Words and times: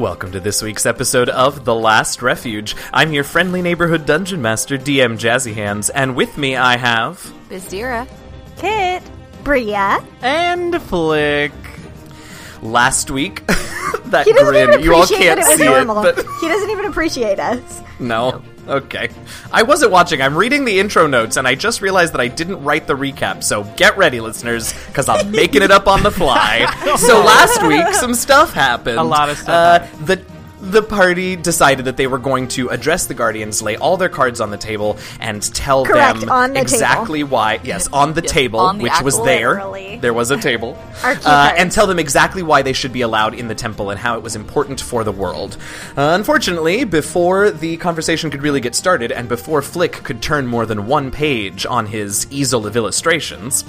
Welcome 0.00 0.32
to 0.32 0.40
this 0.40 0.62
week's 0.62 0.86
episode 0.86 1.28
of 1.28 1.64
The 1.66 1.74
Last 1.74 2.22
Refuge. 2.22 2.74
I'm 2.92 3.12
your 3.12 3.22
friendly 3.22 3.60
neighborhood 3.60 4.06
dungeon 4.06 4.40
master, 4.40 4.78
DM 4.78 5.18
Jazzy 5.18 5.52
Hands, 5.52 5.88
and 5.90 6.16
with 6.16 6.38
me 6.38 6.56
I 6.56 6.76
have. 6.78 7.18
Byzdera. 7.50 8.08
Kit. 8.56 9.02
Bria. 9.44 10.02
And 10.22 10.72
Flik. 10.74 11.52
Last 12.62 13.10
week, 13.10 13.46
that 14.06 14.24
He 14.26 14.32
doesn't 14.32 14.46
grin, 14.70 14.82
you 14.82 14.94
all 14.94 15.02
appreciate 15.02 15.26
can't 15.26 15.40
it 15.40 15.46
was 15.46 15.58
see 15.58 15.64
normal. 15.66 16.02
it, 16.04 16.16
but 16.16 16.26
He 16.40 16.48
doesn't 16.48 16.70
even 16.70 16.86
appreciate 16.86 17.38
us. 17.38 17.82
no. 17.98 18.42
Okay. 18.68 19.08
I 19.52 19.62
wasn't 19.62 19.90
watching. 19.90 20.22
I'm 20.22 20.36
reading 20.36 20.64
the 20.64 20.78
intro 20.78 21.06
notes, 21.06 21.36
and 21.36 21.46
I 21.48 21.54
just 21.54 21.80
realized 21.82 22.12
that 22.14 22.20
I 22.20 22.28
didn't 22.28 22.62
write 22.62 22.86
the 22.86 22.94
recap. 22.96 23.42
So 23.42 23.64
get 23.76 23.96
ready, 23.96 24.20
listeners, 24.20 24.72
because 24.86 25.08
I'm 25.08 25.30
making 25.30 25.62
it 25.62 25.70
up 25.70 25.86
on 25.88 26.02
the 26.02 26.10
fly. 26.10 26.66
so 26.98 27.20
last 27.24 27.62
week, 27.66 27.86
some 27.94 28.14
stuff 28.14 28.52
happened. 28.52 28.98
A 28.98 29.02
lot 29.02 29.28
of 29.28 29.38
stuff 29.38 29.82
Uh, 30.00 30.04
the 30.04 30.16
the 30.60 30.82
party 30.82 31.36
decided 31.36 31.86
that 31.86 31.96
they 31.96 32.06
were 32.06 32.18
going 32.18 32.48
to 32.48 32.68
address 32.68 33.06
the 33.06 33.14
guardians, 33.14 33.62
lay 33.62 33.76
all 33.76 33.96
their 33.96 34.08
cards 34.08 34.40
on 34.40 34.50
the 34.50 34.58
table, 34.58 34.98
and 35.18 35.42
tell 35.54 35.84
Correct, 35.84 36.20
them 36.20 36.30
on 36.30 36.52
the 36.52 36.60
exactly 36.60 37.22
why. 37.24 37.60
Yes, 37.62 37.88
on 37.92 38.12
the 38.12 38.22
table, 38.22 38.60
on 38.60 38.78
the 38.78 38.84
which 38.84 39.02
was 39.02 39.22
there. 39.24 39.54
Literally. 39.54 39.96
There 39.96 40.14
was 40.14 40.30
a 40.30 40.36
table, 40.36 40.78
uh, 41.02 41.54
and 41.56 41.72
tell 41.72 41.86
them 41.86 41.98
exactly 41.98 42.42
why 42.42 42.62
they 42.62 42.72
should 42.72 42.92
be 42.92 43.00
allowed 43.02 43.34
in 43.34 43.48
the 43.48 43.54
temple 43.54 43.90
and 43.90 43.98
how 43.98 44.16
it 44.16 44.22
was 44.22 44.36
important 44.36 44.80
for 44.80 45.04
the 45.04 45.12
world. 45.12 45.56
Uh, 45.96 46.12
unfortunately, 46.14 46.84
before 46.84 47.50
the 47.50 47.76
conversation 47.78 48.30
could 48.30 48.42
really 48.42 48.60
get 48.60 48.74
started, 48.74 49.12
and 49.12 49.28
before 49.28 49.60
Flik 49.62 49.92
could 50.04 50.22
turn 50.22 50.46
more 50.46 50.66
than 50.66 50.86
one 50.86 51.10
page 51.10 51.64
on 51.66 51.86
his 51.86 52.26
easel 52.30 52.66
of 52.66 52.76
illustrations, 52.76 53.64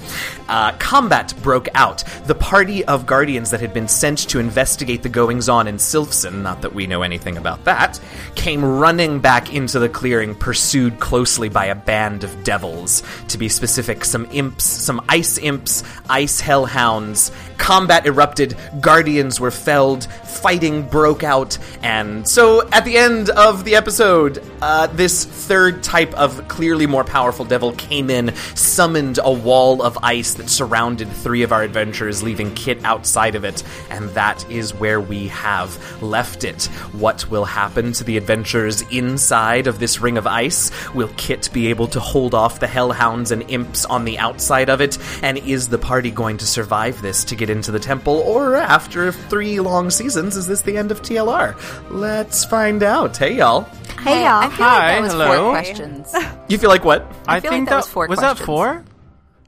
uh, 0.49 0.73
combat 0.73 1.33
broke 1.41 1.69
out. 1.73 2.03
The 2.25 2.35
party 2.35 2.83
of 2.85 3.05
guardians 3.05 3.51
that 3.51 3.61
had 3.61 3.73
been 3.73 3.88
sent 3.88 4.19
to 4.29 4.39
investigate 4.39 5.03
the 5.03 5.09
goings 5.09 5.49
on 5.49 5.67
in 5.67 5.75
Silfson, 5.75 6.41
not 6.41 6.61
that 6.61 6.73
we 6.73 6.80
know 6.87 7.01
anything 7.01 7.37
about 7.37 7.63
that, 7.65 7.99
came 8.35 8.63
running 8.63 9.19
back 9.19 9.53
into 9.53 9.79
the 9.79 9.89
clearing, 9.89 10.35
pursued 10.35 10.99
closely 10.99 11.49
by 11.49 11.65
a 11.65 11.75
band 11.75 12.23
of 12.23 12.43
devils. 12.43 13.03
To 13.29 13.38
be 13.38 13.49
specific, 13.49 14.05
some 14.05 14.27
imps, 14.31 14.63
some 14.63 15.03
ice 15.09 15.38
imps, 15.38 15.83
ice 16.09 16.39
hellhounds. 16.39 17.31
Combat 17.61 18.07
erupted, 18.07 18.57
guardians 18.79 19.39
were 19.39 19.51
felled, 19.51 20.05
fighting 20.23 20.81
broke 20.81 21.23
out, 21.23 21.59
and 21.83 22.27
so 22.27 22.67
at 22.71 22.85
the 22.85 22.97
end 22.97 23.29
of 23.29 23.65
the 23.65 23.75
episode, 23.75 24.43
uh, 24.63 24.87
this 24.87 25.23
third 25.23 25.83
type 25.83 26.11
of 26.15 26.47
clearly 26.47 26.87
more 26.87 27.03
powerful 27.03 27.45
devil 27.45 27.71
came 27.73 28.09
in, 28.09 28.35
summoned 28.55 29.19
a 29.23 29.31
wall 29.31 29.83
of 29.83 29.95
ice 30.01 30.33
that 30.33 30.49
surrounded 30.49 31.07
three 31.07 31.43
of 31.43 31.51
our 31.51 31.61
adventurers, 31.61 32.23
leaving 32.23 32.53
Kit 32.55 32.83
outside 32.83 33.35
of 33.35 33.45
it, 33.45 33.63
and 33.91 34.09
that 34.09 34.49
is 34.49 34.73
where 34.73 34.99
we 34.99 35.27
have 35.27 36.01
left 36.01 36.43
it. 36.43 36.65
What 36.93 37.29
will 37.29 37.45
happen 37.45 37.93
to 37.93 38.03
the 38.03 38.17
adventurers 38.17 38.81
inside 38.89 39.67
of 39.67 39.77
this 39.77 40.01
ring 40.01 40.17
of 40.17 40.25
ice? 40.25 40.71
Will 40.95 41.11
Kit 41.15 41.49
be 41.53 41.67
able 41.67 41.87
to 41.89 41.99
hold 41.99 42.33
off 42.33 42.59
the 42.59 42.67
hellhounds 42.67 43.29
and 43.29 43.47
imps 43.51 43.85
on 43.85 44.03
the 44.05 44.17
outside 44.17 44.69
of 44.69 44.81
it? 44.81 44.97
And 45.21 45.37
is 45.37 45.67
the 45.67 45.77
party 45.77 46.09
going 46.09 46.37
to 46.37 46.47
survive 46.47 47.01
this 47.03 47.23
to 47.25 47.35
get 47.35 47.50
into 47.52 47.71
the 47.71 47.80
temple? 47.80 48.17
Or 48.25 48.55
after 48.55 49.11
three 49.11 49.59
long 49.59 49.89
seasons, 49.89 50.35
is 50.35 50.47
this 50.47 50.61
the 50.61 50.77
end 50.77 50.91
of 50.91 51.02
TLR? 51.02 51.55
Let's 51.91 52.44
find 52.45 52.81
out. 52.81 53.17
Hey, 53.17 53.38
y'all. 53.38 53.61
Hey, 54.02 54.23
y'all. 54.23 54.49
feel 54.49 54.66
Hi, 54.66 54.77
like 54.77 54.95
that 54.95 55.02
was 55.02 55.11
hello. 55.11 55.35
four 55.44 55.52
questions. 55.52 56.16
You 56.47 56.57
feel 56.57 56.69
like 56.69 56.83
what? 56.83 57.03
I, 57.27 57.39
feel 57.39 57.52
like 57.52 57.57
think 57.57 57.69
that 57.69 57.75
was 57.77 57.88
four 57.88 58.07
was 58.07 58.19
questions. 58.19 58.39
that 58.39 58.45
four? 58.45 58.83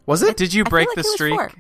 Was 0.06 0.22
it? 0.22 0.38
Did 0.38 0.54
you 0.54 0.64
I 0.66 0.70
break 0.70 0.88
feel 0.88 0.92
like 0.92 0.96
the 0.96 1.00
it 1.00 1.06
was 1.06 1.14
streak? 1.14 1.34
four. 1.34 1.52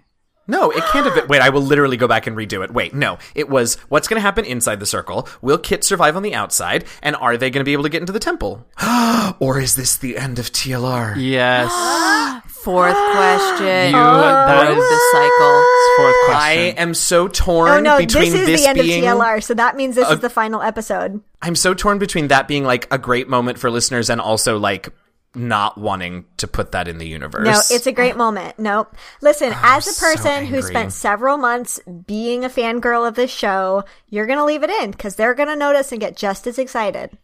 No, 0.46 0.72
it 0.72 0.84
can't 0.86 1.06
have 1.06 1.16
been. 1.16 1.28
Wait, 1.28 1.42
I 1.42 1.50
will 1.50 1.62
literally 1.62 1.96
go 1.96 2.08
back 2.08 2.28
and 2.28 2.36
redo 2.36 2.64
it. 2.64 2.74
Wait, 2.74 2.94
no. 2.94 3.18
It 3.34 3.50
was 3.50 3.76
what's 3.88 4.08
going 4.10 4.18
to 4.18 4.22
happen 4.22 4.44
inside 4.46 4.80
the 4.80 4.86
circle? 4.86 5.28
Will 5.42 5.58
Kit 5.58 5.84
survive 5.84 6.18
on 6.18 6.24
the 6.24 6.34
outside? 6.36 6.84
And 7.02 7.16
are 7.16 7.38
they 7.38 7.50
going 7.50 7.62
to 7.62 7.66
be 7.66 7.74
able 7.74 7.84
to 7.84 7.90
get 7.90 8.02
into 8.02 8.12
the 8.12 8.20
temple? 8.20 8.66
or 9.40 9.60
is 9.60 9.76
this 9.76 9.98
the 9.98 10.18
end 10.18 10.40
of 10.40 10.52
TLR? 10.52 11.16
Yes. 11.18 11.72
Fourth 12.64 12.96
question. 13.12 13.88
You- 13.88 13.92
that 13.94 14.66
Broke 14.66 14.78
the 14.78 15.02
cycle. 15.12 15.64
Fourth 15.98 16.16
question. 16.26 16.78
I 16.78 16.82
am 16.82 16.94
so 16.94 17.28
torn 17.28 17.70
Oh 17.70 17.80
no, 17.80 17.98
between 17.98 18.32
this 18.32 18.42
is 18.42 18.48
this 18.48 18.62
the 18.62 18.68
end 18.70 18.80
being 18.80 19.06
of 19.06 19.18
TLR, 19.18 19.44
so 19.44 19.54
that 19.54 19.76
means 19.76 19.96
this 19.96 20.10
is 20.10 20.20
the 20.20 20.30
final 20.30 20.62
episode. 20.62 21.22
I'm 21.42 21.56
so 21.56 21.74
torn 21.74 22.00
between 22.00 22.30
that 22.30 22.48
being 22.48 22.64
like 22.64 22.88
a 22.92 22.98
great 22.98 23.28
moment 23.28 23.60
for 23.60 23.70
listeners 23.70 24.10
and 24.10 24.22
also 24.22 24.58
like 24.58 24.90
not 25.36 25.78
wanting 25.78 26.26
to 26.38 26.48
put 26.48 26.72
that 26.74 26.88
in 26.88 27.00
the 27.00 27.08
universe. 27.08 27.46
No, 27.46 27.76
it's 27.76 27.88
a 27.88 27.92
great 27.92 28.16
moment. 28.16 28.60
Nope. 28.60 28.96
Listen, 29.22 29.52
oh, 29.54 29.60
as 29.64 29.88
a 29.88 29.92
so 29.92 30.14
person 30.14 30.46
who 30.46 30.62
spent 30.62 30.94
several 30.94 31.38
months 31.38 31.80
being 32.06 32.46
a 32.46 32.50
fangirl 32.50 33.08
of 33.08 33.16
this 33.16 33.32
show, 33.32 33.84
you're 34.10 34.28
going 34.28 34.38
to 34.38 34.46
leave 34.46 34.64
it 34.64 34.70
in 34.70 34.92
because 34.92 35.16
they're 35.16 35.34
going 35.34 35.50
to 35.50 35.56
notice 35.56 35.92
and 35.92 36.00
get 36.00 36.16
just 36.16 36.46
as 36.46 36.60
excited. 36.60 37.18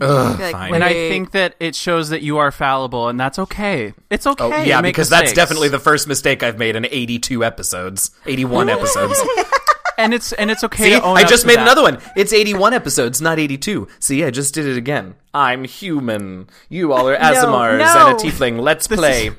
Ugh, 0.00 0.38
Like, 0.38 0.72
and 0.72 0.84
I 0.84 0.92
think 0.92 1.32
that 1.32 1.56
it 1.58 1.74
shows 1.74 2.10
that 2.10 2.22
you 2.22 2.38
are 2.38 2.52
fallible, 2.52 3.08
and 3.08 3.18
that's 3.18 3.38
okay. 3.38 3.94
It's 4.10 4.26
oh, 4.26 4.32
okay. 4.32 4.44
Oh, 4.44 4.62
yeah, 4.62 4.80
make 4.80 4.94
because 4.94 5.08
that's 5.08 5.32
definitely 5.32 5.68
the 5.68 5.80
first 5.80 6.06
mistake 6.06 6.42
I've 6.42 6.58
made 6.58 6.76
in 6.76 6.86
82 6.86 7.44
episodes, 7.44 8.12
81 8.26 8.68
episodes. 8.70 9.20
and 9.98 10.14
it's 10.14 10.32
and 10.32 10.50
it's 10.50 10.64
okay 10.64 10.84
See, 10.84 10.90
to 10.90 11.02
own 11.02 11.16
I 11.16 11.24
just 11.24 11.46
made 11.46 11.56
that. 11.56 11.62
another 11.62 11.82
one. 11.82 11.98
It's 12.16 12.32
81 12.32 12.72
episodes, 12.72 13.20
not 13.20 13.38
82. 13.38 13.88
See, 13.98 14.24
I 14.24 14.30
just 14.30 14.54
did 14.54 14.66
it 14.66 14.76
again. 14.76 15.14
I'm 15.34 15.64
human. 15.64 16.48
You 16.68 16.92
all 16.92 17.08
are 17.08 17.16
aasimars 17.18 17.78
no. 17.78 18.08
and 18.08 18.20
a 18.20 18.22
tiefling. 18.22 18.60
Let's 18.60 18.86
play. 18.86 19.30
This 19.30 19.36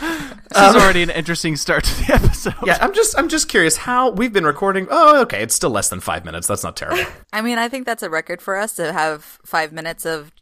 is 0.00 0.02
um, 0.54 0.76
already 0.76 1.02
an 1.02 1.10
interesting 1.10 1.56
start 1.56 1.84
to 1.84 2.04
the 2.04 2.14
episode. 2.14 2.54
Yeah, 2.64 2.78
I'm 2.80 2.94
just 2.94 3.18
I'm 3.18 3.28
just 3.28 3.48
curious 3.48 3.76
how 3.76 4.10
we've 4.10 4.32
been 4.32 4.46
recording. 4.46 4.86
Oh, 4.90 5.20
okay, 5.22 5.42
it's 5.42 5.54
still 5.54 5.70
less 5.70 5.88
than 5.88 6.00
5 6.00 6.24
minutes. 6.24 6.46
That's 6.46 6.64
not 6.64 6.76
terrible. 6.76 7.04
I 7.32 7.42
mean, 7.42 7.58
I 7.58 7.68
think 7.68 7.86
that's 7.86 8.02
a 8.02 8.10
record 8.10 8.40
for 8.40 8.56
us 8.56 8.74
to 8.76 8.92
have 8.92 9.38
five 9.44 9.72
minutes 9.72 10.06
of 10.06 10.32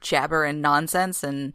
jabber 0.00 0.44
and 0.44 0.62
nonsense 0.62 1.22
and 1.22 1.54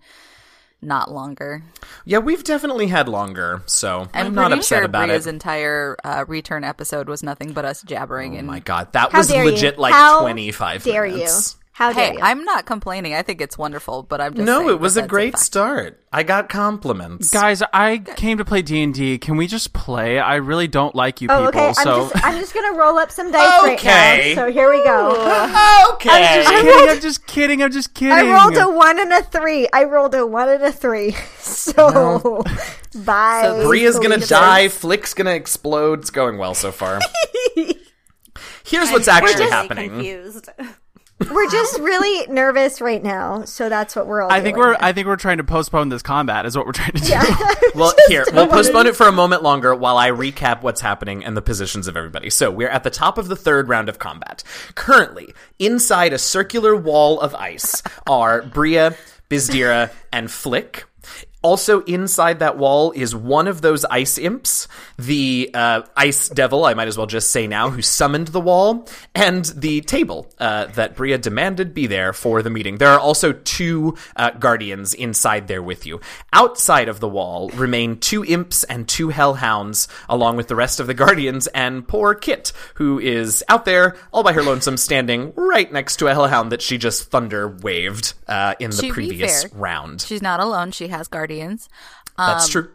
not 0.82 1.12
longer. 1.12 1.64
yeah, 2.06 2.20
we've 2.20 2.44
definitely 2.44 2.88
had 2.88 3.10
longer, 3.10 3.64
so 3.66 4.08
I'm, 4.14 4.28
I'm, 4.28 4.36
not 4.36 4.52
upset 4.54 4.80
sure 4.80 4.86
about 4.86 5.08
Bria's 5.08 5.28
it. 5.28 5.32
entire 5.32 5.98
uh, 6.04 6.26
return 6.28 6.64
episode 6.64 7.10
was 7.10 7.24
nothing 7.24 7.54
but 7.54 7.66
us 7.66 7.82
jabbering. 7.82 8.36
Oh 8.36 8.40
and 8.40 8.48
my 8.48 8.60
god, 8.60 8.94
that 8.94 9.12
How 9.12 9.20
was 9.20 9.28
dare 9.28 9.44
you. 9.44 9.52
legit 9.52 9.78
like 9.80 9.94
How 9.94 10.22
25 10.22 10.84
Dare 10.84 11.08
minutes. 11.08 11.56
you? 11.60 11.67
How 11.78 11.94
dare 11.94 12.08
Hey, 12.08 12.14
you? 12.14 12.20
I'm 12.24 12.44
not 12.44 12.66
complaining. 12.66 13.14
I 13.14 13.22
think 13.22 13.40
it's 13.40 13.56
wonderful, 13.56 14.02
but 14.02 14.20
I'm 14.20 14.34
just 14.34 14.44
No, 14.48 14.68
it 14.68 14.80
was 14.80 14.98
a 14.98 15.06
great 15.06 15.34
fact. 15.34 15.44
start. 15.44 16.04
I 16.12 16.24
got 16.24 16.50
compliments. 16.50 17.30
Guys, 17.30 17.62
I 17.72 18.00
came 18.00 18.40
to 18.40 18.46
play 18.46 18.64
D 18.64 18.82
and 18.82 18.92
D. 18.92 19.20
Can 19.20 19.38
we 19.38 19.46
just 19.46 19.74
play? 19.74 20.18
I 20.18 20.38
really 20.38 20.68
don't 20.68 20.96
like 20.96 21.22
you 21.22 21.28
oh, 21.30 21.46
people. 21.46 21.48
okay. 21.62 21.68
I'm 21.68 21.74
so 21.76 22.10
just 22.10 22.26
I'm 22.26 22.40
just 22.40 22.56
going 22.56 22.74
to 22.74 22.80
roll 22.80 22.98
up 22.98 23.12
some 23.12 23.32
dice 23.32 23.64
Okay. 23.76 23.88
right 23.88 24.36
now. 24.36 24.46
So 24.48 24.52
here 24.52 24.72
we 24.72 24.84
go. 24.84 25.12
okay. 25.94 26.10
I'm 26.12 26.44
just 26.44 26.50
kidding. 26.50 26.66
rolled- 26.72 26.90
I'm 26.90 27.00
just 27.02 27.28
kidding. 27.28 27.62
I'm 27.62 27.72
just 27.72 27.94
kidding. 27.94 28.12
I 28.12 28.24
rolled 28.24 28.58
a 28.58 28.68
one 28.76 29.00
and 29.00 29.14
a 29.14 29.22
three. 29.22 29.68
I 29.72 29.84
rolled 29.84 30.16
a 30.16 30.26
one 30.26 30.50
and 30.50 30.64
a 30.64 30.72
three. 30.72 31.16
So, 31.40 32.44
bye. 33.06 33.42
So 33.44 33.68
Bria's 33.68 34.00
gonna 34.00 34.18
die. 34.18 34.68
Flik's 34.70 35.14
gonna 35.14 35.32
explode. 35.32 36.00
It's 36.00 36.10
going 36.10 36.38
well 36.38 36.54
so 36.56 36.72
far. 36.72 37.00
Here's 38.66 38.92
what's 38.92 39.08
actually 39.08 39.34
just 39.34 39.52
happening. 39.54 39.90
confused. 39.92 40.50
We're 41.20 41.50
just 41.50 41.80
really 41.80 42.28
nervous 42.28 42.80
right 42.80 43.02
now, 43.02 43.44
so 43.44 43.70
that's 43.70 43.96
what 43.96 44.06
we're 44.06 44.22
all. 44.22 44.32
I 44.32 44.40
think 44.42 44.56
we're 44.56 44.78
I 44.80 44.94
think 44.94 45.08
we're 45.08 45.16
trying 45.16 45.38
to 45.38 45.44
postpone 45.44 45.90
this 45.90 46.04
combat. 46.04 46.46
Is 46.46 46.56
what 46.56 46.68
we're 46.68 46.74
trying 46.74 46.92
to 46.92 47.02
do. 47.02 47.14
Well, 47.78 47.94
here, 48.08 48.26
we'll 48.34 48.48
postpone 48.48 48.88
it 48.88 48.96
for 48.96 49.08
a 49.08 49.12
moment 49.12 49.44
longer 49.44 49.74
while 49.76 49.98
I 49.98 50.10
recap 50.10 50.62
what's 50.62 50.82
happening 50.82 51.24
and 51.24 51.38
the 51.38 51.42
positions 51.42 51.88
of 51.88 51.96
everybody. 51.98 52.30
So, 52.30 52.50
we're 52.50 52.70
at 52.70 52.84
the 52.84 52.90
top 52.90 53.18
of 53.18 53.28
the 53.28 53.36
third 53.36 53.68
round 53.68 53.90
of 53.90 54.00
combat. 54.00 54.44
Currently, 54.76 55.34
inside 55.60 56.14
a 56.14 56.18
circular 56.18 56.76
wall 56.76 57.20
of 57.20 57.36
ice 57.36 57.84
are 58.08 58.42
Bria, 58.42 58.96
Byzdera, 59.30 59.92
and 60.12 60.28
Flik. 60.28 60.84
Also, 61.48 61.80
inside 61.84 62.40
that 62.40 62.58
wall 62.58 62.92
is 62.92 63.16
one 63.16 63.48
of 63.48 63.62
those 63.62 63.86
ice 63.86 64.18
imps, 64.18 64.68
the 64.98 65.50
uh, 65.54 65.84
ice 65.96 66.28
devil, 66.28 66.66
I 66.66 66.74
might 66.74 66.90
as 66.90 66.98
well 66.98 67.08
just 67.08 67.32
say 67.32 67.48
now, 67.48 67.70
who 67.70 67.82
summoned 67.82 68.28
the 68.28 68.42
wall, 68.42 68.86
and 69.16 69.46
the 69.46 69.80
table 69.80 70.30
uh, 70.40 70.66
that 70.66 70.98
Bria 70.98 71.18
demanded 71.18 71.74
be 71.74 71.88
there 71.88 72.12
for 72.12 72.42
the 72.42 72.50
meeting. 72.50 72.80
There 72.80 72.90
are 72.90 73.00
also 73.00 73.32
two 73.32 73.96
uh, 74.18 74.32
guardians 74.32 74.94
inside 74.94 75.48
there 75.48 75.64
with 75.64 75.86
you. 75.86 76.02
Outside 76.34 76.90
of 76.90 77.00
the 77.00 77.08
wall 77.08 77.48
remain 77.52 77.98
two 77.98 78.26
imps 78.26 78.66
and 78.66 78.86
two 78.86 79.08
hellhounds, 79.08 79.88
along 80.10 80.36
with 80.36 80.50
the 80.50 80.56
rest 80.58 80.82
of 80.82 80.88
the 80.88 80.94
guardians, 80.94 81.48
and 81.48 81.88
poor 81.88 82.14
Kit, 82.14 82.52
who 82.76 83.00
is 83.00 83.42
out 83.48 83.64
there 83.64 83.96
all 84.12 84.22
by 84.22 84.34
her 84.34 84.44
lonesome, 84.44 84.76
standing 84.76 85.32
right 85.38 85.72
next 85.72 85.96
to 86.00 86.08
a 86.08 86.14
hellhound 86.14 86.52
that 86.52 86.62
she 86.62 86.78
just 86.78 87.10
thunder 87.10 87.48
waved 87.48 88.16
uh, 88.28 88.54
in 88.60 88.72
the 88.72 88.82
To 88.82 88.92
previous 88.92 89.44
fair, 89.44 89.52
round. 89.58 90.02
She's 90.02 90.22
not 90.22 90.42
alone. 90.42 90.72
She 90.72 90.90
has 90.90 91.08
guardians. 91.08 91.37
That's 92.18 92.50
true. 92.50 92.70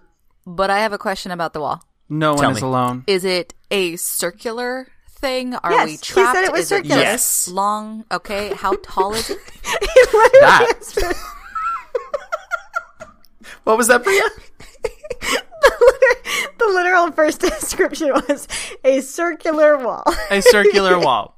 But 0.47 0.71
I 0.71 0.79
have 0.81 0.93
a 0.93 0.99
question 0.99 1.31
about 1.33 1.53
the 1.53 1.61
wall. 1.61 1.83
No 2.09 2.35
Tell 2.35 2.45
one 2.49 2.57
is 2.57 2.63
me. 2.63 2.69
alone. 2.69 3.05
Is 3.07 3.25
it 3.25 3.55
a 3.71 3.97
circular 3.97 4.89
thing? 5.09 5.55
Are 5.55 5.71
Yes, 5.73 5.85
we 5.87 5.91
he 5.93 5.97
said 5.99 6.05
trapped? 6.15 6.39
it 6.39 6.53
was 6.53 6.61
is 6.63 6.73
it 6.73 6.77
circular. 6.77 7.01
Yes. 7.01 7.49
long? 7.49 8.05
Okay. 8.11 8.53
How 8.55 8.75
tall 8.83 9.15
is 9.15 9.31
it? 9.31 9.39
That. 10.41 11.15
what 13.65 13.79
was 13.79 13.87
that, 13.89 14.03
Bria? 14.05 14.23
the 16.59 16.67
literal 16.67 17.13
first 17.13 17.41
description 17.41 18.11
was 18.29 18.49
a 18.85 19.01
circular 19.01 19.79
wall. 19.79 20.05
A 20.31 20.41
circular 20.43 20.99
wall. 20.99 21.37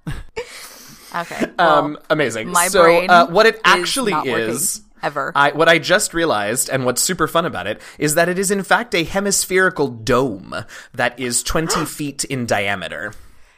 Okay. 1.14 1.46
Um, 1.58 1.98
amazing. 2.10 2.48
My 2.48 2.68
so, 2.68 2.82
brain 2.82 3.10
uh, 3.10 3.26
what 3.28 3.46
it 3.46 3.56
is 3.56 3.60
actually 3.64 4.12
not 4.12 4.26
working 4.26 4.48
is, 4.50 4.80
ever. 5.04 5.32
I, 5.34 5.52
what 5.52 5.68
I 5.68 5.78
just 5.78 6.14
realized, 6.14 6.68
and 6.68 6.84
what's 6.84 7.02
super 7.02 7.26
fun 7.28 7.44
about 7.46 7.66
it, 7.66 7.80
is 7.98 8.14
that 8.14 8.28
it 8.28 8.38
is 8.38 8.50
in 8.50 8.62
fact 8.62 8.94
a 8.94 9.04
hemispherical 9.04 9.88
dome 9.88 10.54
that 10.92 11.18
is 11.20 11.42
20 11.42 11.84
feet 11.86 12.24
in 12.24 12.46
diameter. 12.46 13.12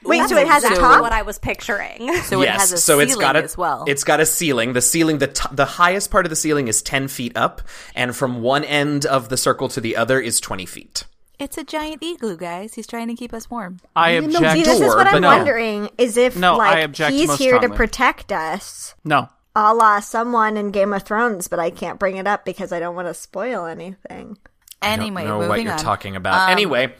Wait, 0.05 0.19
That's 0.19 0.31
so 0.31 0.39
it 0.39 0.47
has 0.47 0.63
a 0.63 0.77
top? 0.77 1.01
what 1.03 1.11
I 1.13 1.23
was 1.23 1.39
picturing. 1.39 2.15
so 2.25 2.41
it 2.43 2.49
has 2.49 2.71
a 2.73 2.79
so 2.79 2.93
ceiling 2.95 3.09
it's 3.09 3.17
got 3.17 3.35
a, 3.35 3.43
as 3.43 3.59
well. 3.59 3.85
It's 3.89 4.05
got 4.05 4.21
a 4.21 4.27
ceiling. 4.27 4.73
The 4.73 4.81
ceiling, 4.81 5.19
the 5.19 5.27
t- 5.27 5.49
the 5.51 5.65
highest 5.65 6.13
part 6.13 6.27
of 6.27 6.31
the 6.31 6.37
ceiling 6.37 6.69
is 6.69 6.81
10 6.83 7.09
feet 7.09 7.37
up, 7.37 7.61
and 7.95 8.15
from 8.15 8.41
one 8.41 8.63
end 8.63 9.05
of 9.05 9.31
the 9.31 9.37
circle 9.37 9.69
to 9.71 9.81
the 9.81 9.97
other 9.97 10.21
is 10.21 10.39
20 10.39 10.65
feet. 10.67 11.05
It's 11.41 11.59
a 11.59 11.65
giant 11.65 12.03
igloo, 12.05 12.37
guys. 12.37 12.75
He's 12.75 12.87
trying 12.87 13.09
to 13.09 13.15
keep 13.15 13.35
us 13.35 13.51
warm. 13.51 13.81
I 13.97 14.13
You 14.13 14.21
know, 14.23 14.39
object. 14.39 14.53
See, 14.55 14.63
this 14.63 14.81
is 14.81 14.95
what 14.95 15.07
I'm 15.09 15.21
no. 15.21 15.29
wondering 15.37 15.91
is 15.99 16.17
if 16.17 16.37
No, 16.37 16.57
like 16.57 16.95
he's 16.97 17.27
most 17.29 17.39
here 17.39 17.59
to 17.59 17.69
protect 17.71 18.31
us, 18.33 18.95
No. 19.05 19.29
A 19.59 19.73
la 19.73 20.01
someone 20.01 20.59
in 20.59 20.71
Game 20.71 20.93
of 20.93 21.03
Thrones, 21.05 21.49
but 21.49 21.59
I 21.59 21.71
can't 21.71 21.99
bring 21.99 22.19
it 22.19 22.27
up 22.27 22.45
because 22.45 22.73
I 22.73 22.79
don't 22.79 22.95
want 22.95 23.09
to 23.09 23.15
spoil 23.15 23.65
anything. 23.65 24.37
Anyway, 24.83 25.25
know 25.25 25.37
moving 25.39 25.49
what 25.49 25.63
you're 25.63 25.73
on. 25.73 25.79
talking 25.79 26.15
about. 26.15 26.43
Um, 26.43 26.51
anyway, 26.51 26.95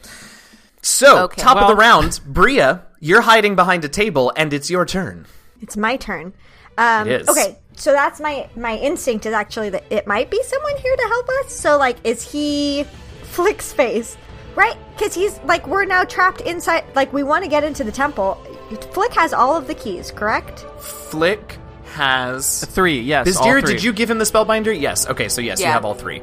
so 0.81 1.25
okay. 1.25 1.39
top 1.39 1.57
of 1.57 1.67
the 1.67 1.75
round, 1.75 2.19
Bria, 2.25 2.81
you're 2.99 3.21
hiding 3.21 3.55
behind 3.55 3.85
a 3.85 3.89
table, 3.89 4.33
and 4.35 4.51
it's 4.53 4.71
your 4.71 4.87
turn. 4.87 5.27
It's 5.61 5.77
my 5.77 5.97
turn. 5.97 6.33
Um, 6.79 7.07
It 7.07 7.21
is. 7.21 7.29
Okay, 7.29 7.59
so 7.75 7.91
that's 7.91 8.19
my 8.19 8.49
my 8.55 8.75
instinct 8.75 9.27
is 9.27 9.33
actually 9.33 9.69
that 9.69 9.83
it 9.91 10.07
might 10.07 10.31
be 10.31 10.41
someone 10.41 10.77
here 10.77 10.95
to 10.95 11.03
help 11.03 11.29
us. 11.45 11.53
So 11.53 11.77
like, 11.77 11.97
is 12.03 12.23
he 12.23 12.87
Flik's 13.21 13.71
face? 13.71 14.17
Right? 14.55 14.77
Because 14.95 15.13
he's 15.13 15.39
like 15.41 15.67
we're 15.67 15.85
now 15.85 16.03
trapped 16.05 16.41
inside. 16.41 16.85
Like 16.95 17.13
we 17.13 17.21
want 17.21 17.43
to 17.43 17.49
get 17.51 17.63
into 17.63 17.83
the 17.83 17.91
temple. 17.91 18.41
Flik 18.71 19.13
has 19.13 19.31
all 19.31 19.55
of 19.55 19.67
the 19.67 19.75
keys, 19.75 20.09
correct? 20.09 20.65
Flik 20.79 21.59
has. 21.97 22.63
Three, 22.65 23.01
yes. 23.01 23.35
all 23.37 23.45
Byzdera, 23.45 23.65
did 23.65 23.83
you 23.83 23.91
give 23.91 24.09
him 24.09 24.17
the 24.19 24.23
spellbinder? 24.25 24.77
Yes. 24.79 25.07
Okay, 25.07 25.27
so 25.27 25.41
yes, 25.41 25.59
you 25.59 25.65
Yeah. 25.65 25.73
have 25.73 25.83
all 25.85 25.93
three. 25.93 26.17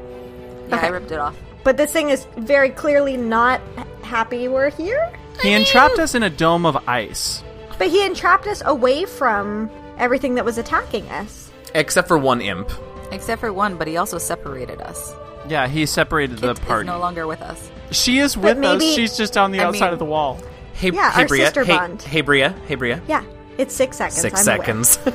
Yeah, 0.69 0.77
I 0.77 0.79
Okay. 0.79 0.91
ripped 0.91 1.11
it 1.13 1.19
off. 1.19 1.35
But 1.65 1.77
this 1.77 1.93
thing 1.93 2.11
is 2.11 2.27
very 2.37 2.71
clearly 2.71 3.17
not 3.17 3.61
happy 4.03 4.49
we're 4.49 4.71
here. 4.71 5.11
He 5.43 5.53
entrapped 5.53 5.99
us 5.99 6.15
in 6.15 6.23
a 6.23 6.31
dome 6.31 6.65
of 6.65 6.77
ice. 6.89 7.43
But 7.79 7.89
he 7.89 8.05
entrapped 8.07 8.47
us 8.47 8.63
away 8.65 9.05
from 9.05 9.69
everything 9.99 10.37
that 10.37 10.45
was 10.45 10.59
attacking 10.59 11.09
us. 11.11 11.51
Except 11.75 12.07
for 12.07 12.17
one 12.19 12.41
imp. 12.41 12.71
Except 13.11 13.41
for 13.41 13.53
one, 13.53 13.75
but 13.77 13.87
he 13.89 13.97
also 13.97 14.19
separated 14.19 14.81
us. 14.81 15.13
Yeah, 15.49 15.67
he 15.69 15.85
separated 15.87 16.41
Kit 16.41 16.57
the 16.57 16.75
is 16.81 16.87
no 16.87 16.99
longer 16.99 17.27
with 17.27 17.43
us. 17.43 17.71
She 17.91 18.19
is 18.19 18.37
with 18.37 18.59
maybe- 18.59 18.89
us. 18.89 18.95
She's 18.95 19.17
just 19.17 19.37
on 19.37 19.51
the 19.51 19.61
I 19.61 19.65
outside 19.65 19.87
mean- 19.87 19.93
of 19.95 19.99
the 19.99 20.05
wall. 20.05 20.39
Hey, 20.75 20.91
Yeah, 20.91 21.11
hey 21.13 21.23
our 21.23 21.29
Bria. 21.29 21.45
sister 21.47 21.65
hey, 21.65 21.77
bond. 21.77 22.03
hey, 22.03 22.21
Bria. 22.21 22.55
Hey, 22.67 22.75
Bria. 22.77 23.01
Yeah, 23.07 23.23
it's 23.59 23.75
six 23.75 23.97
seconds. 23.97 24.21
6 24.21 24.41
I'm 24.41 24.55
aware. 24.55 24.67
seconds. 24.67 24.99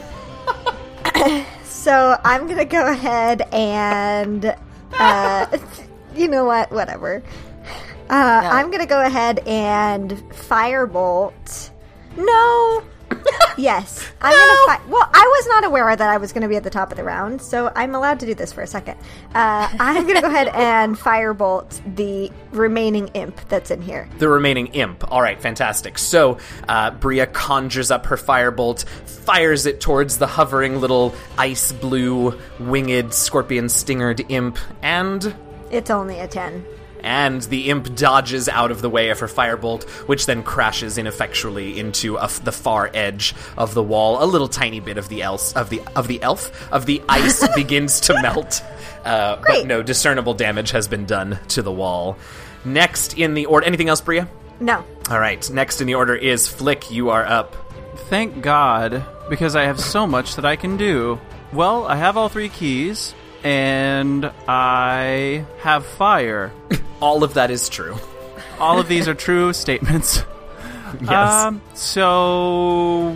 So 1.79 2.19
I'm 2.25 2.45
gonna 2.47 2.65
go 2.65 2.91
ahead 2.91 3.41
and, 3.53 4.53
uh, 4.99 5.57
you 6.15 6.27
know 6.27 6.43
what? 6.43 6.69
Whatever. 6.71 7.23
Uh, 8.09 8.41
I'm 8.43 8.69
gonna 8.69 8.85
go 8.85 9.01
ahead 9.01 9.39
and 9.47 10.11
firebolt. 10.31 11.69
No. 12.17 12.83
Yes, 13.57 14.05
I'm 14.21 14.33
gonna. 14.33 14.77
Fi- 14.79 14.89
well, 14.89 15.09
I 15.13 15.33
was 15.37 15.47
not 15.47 15.63
aware 15.65 15.95
that 15.95 16.09
I 16.09 16.17
was 16.17 16.31
gonna 16.33 16.47
be 16.49 16.55
at 16.55 16.63
the 16.63 16.69
top 16.69 16.91
of 16.91 16.97
the 16.97 17.03
round, 17.03 17.41
so 17.41 17.71
I'm 17.75 17.95
allowed 17.95 18.19
to 18.21 18.25
do 18.25 18.33
this 18.35 18.53
for 18.53 18.61
a 18.61 18.67
second. 18.67 18.97
Uh, 19.33 19.67
I'm 19.79 20.05
gonna 20.07 20.21
go 20.21 20.27
ahead 20.27 20.47
and 20.49 20.97
firebolt 20.97 21.79
the 21.95 22.31
remaining 22.51 23.07
imp 23.09 23.39
that's 23.49 23.71
in 23.71 23.81
here. 23.81 24.07
the 24.17 24.29
remaining 24.29 24.67
imp. 24.67 25.09
All 25.11 25.21
right, 25.21 25.39
fantastic. 25.41 25.97
So, 25.97 26.37
uh, 26.67 26.91
Bria 26.91 27.27
conjures 27.27 27.91
up 27.91 28.05
her 28.07 28.17
firebolt, 28.17 28.85
fires 29.07 29.65
it 29.65 29.79
towards 29.81 30.17
the 30.17 30.27
hovering 30.27 30.79
little 30.81 31.13
ice 31.37 31.71
blue 31.71 32.37
winged 32.59 33.13
scorpion 33.13 33.69
stingered 33.69 34.25
imp, 34.29 34.57
and 34.81 35.33
It's 35.71 35.89
only 35.89 36.19
a 36.19 36.27
ten. 36.27 36.65
And 37.03 37.41
the 37.43 37.69
imp 37.69 37.95
dodges 37.95 38.49
out 38.49 38.71
of 38.71 38.81
the 38.81 38.89
way 38.89 39.09
of 39.09 39.19
her 39.19 39.27
firebolt, 39.27 39.83
which 40.07 40.25
then 40.25 40.43
crashes 40.43 40.97
ineffectually 40.97 41.79
into 41.79 42.17
a 42.17 42.23
f 42.23 42.43
the 42.43 42.51
far 42.51 42.89
edge 42.93 43.33
of 43.57 43.73
the 43.73 43.83
wall. 43.83 44.23
A 44.23 44.25
little 44.25 44.47
tiny 44.47 44.79
bit 44.79 44.97
of 44.97 45.09
the 45.09 45.21
elf 45.21 45.55
of 45.55 45.69
the 45.69 45.81
of 45.95 46.07
the 46.07 46.21
elf 46.21 46.71
of 46.71 46.85
the 46.85 47.01
ice 47.07 47.47
begins 47.55 47.99
to 48.01 48.21
melt, 48.21 48.61
uh, 49.05 49.41
but 49.47 49.65
no 49.65 49.81
discernible 49.81 50.33
damage 50.33 50.71
has 50.71 50.87
been 50.87 51.05
done 51.05 51.39
to 51.49 51.61
the 51.61 51.71
wall. 51.71 52.17
Next 52.65 53.17
in 53.17 53.33
the 53.33 53.45
order, 53.45 53.65
anything 53.65 53.89
else, 53.89 54.01
Bria? 54.01 54.27
No. 54.59 54.83
All 55.09 55.19
right. 55.19 55.49
Next 55.49 55.79
in 55.81 55.87
the 55.87 55.95
order 55.95 56.15
is 56.15 56.47
Flik. 56.47 56.91
You 56.91 57.09
are 57.09 57.25
up. 57.25 57.55
Thank 58.09 58.41
God, 58.41 59.05
because 59.29 59.55
I 59.55 59.63
have 59.63 59.79
so 59.79 60.05
much 60.05 60.35
that 60.35 60.45
I 60.45 60.55
can 60.55 60.77
do. 60.77 61.19
Well, 61.53 61.85
I 61.85 61.95
have 61.95 62.17
all 62.17 62.29
three 62.29 62.49
keys, 62.49 63.13
and 63.43 64.31
I 64.47 65.45
have 65.59 65.85
fire. 65.85 66.51
All 67.01 67.23
of 67.23 67.35
that 67.35 67.51
is 67.51 67.69
true. 67.69 67.97
All 68.59 68.79
of 68.79 68.87
these 68.87 69.07
are 69.07 69.13
true 69.13 69.53
statements. 69.65 70.23
Yes. 71.01 71.11
Um, 71.11 71.61
so 71.75 73.15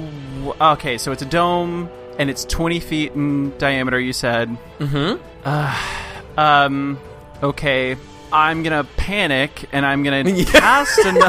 okay, 0.61 0.97
so 0.97 1.11
it's 1.11 1.21
a 1.21 1.25
dome 1.25 1.89
and 2.19 2.29
it's 2.29 2.45
20 2.45 2.79
feet 2.79 3.11
in 3.13 3.57
diameter. 3.57 3.99
You 3.99 4.13
said. 4.13 4.57
Mm-hmm. 4.79 5.21
Uh, 5.43 6.01
um. 6.41 6.99
Okay, 7.41 7.97
I'm 8.31 8.63
gonna 8.63 8.85
panic 8.95 9.67
and 9.73 9.85
I'm 9.85 10.03
gonna 10.03 10.23
cast 10.45 10.99
an. 10.99 11.21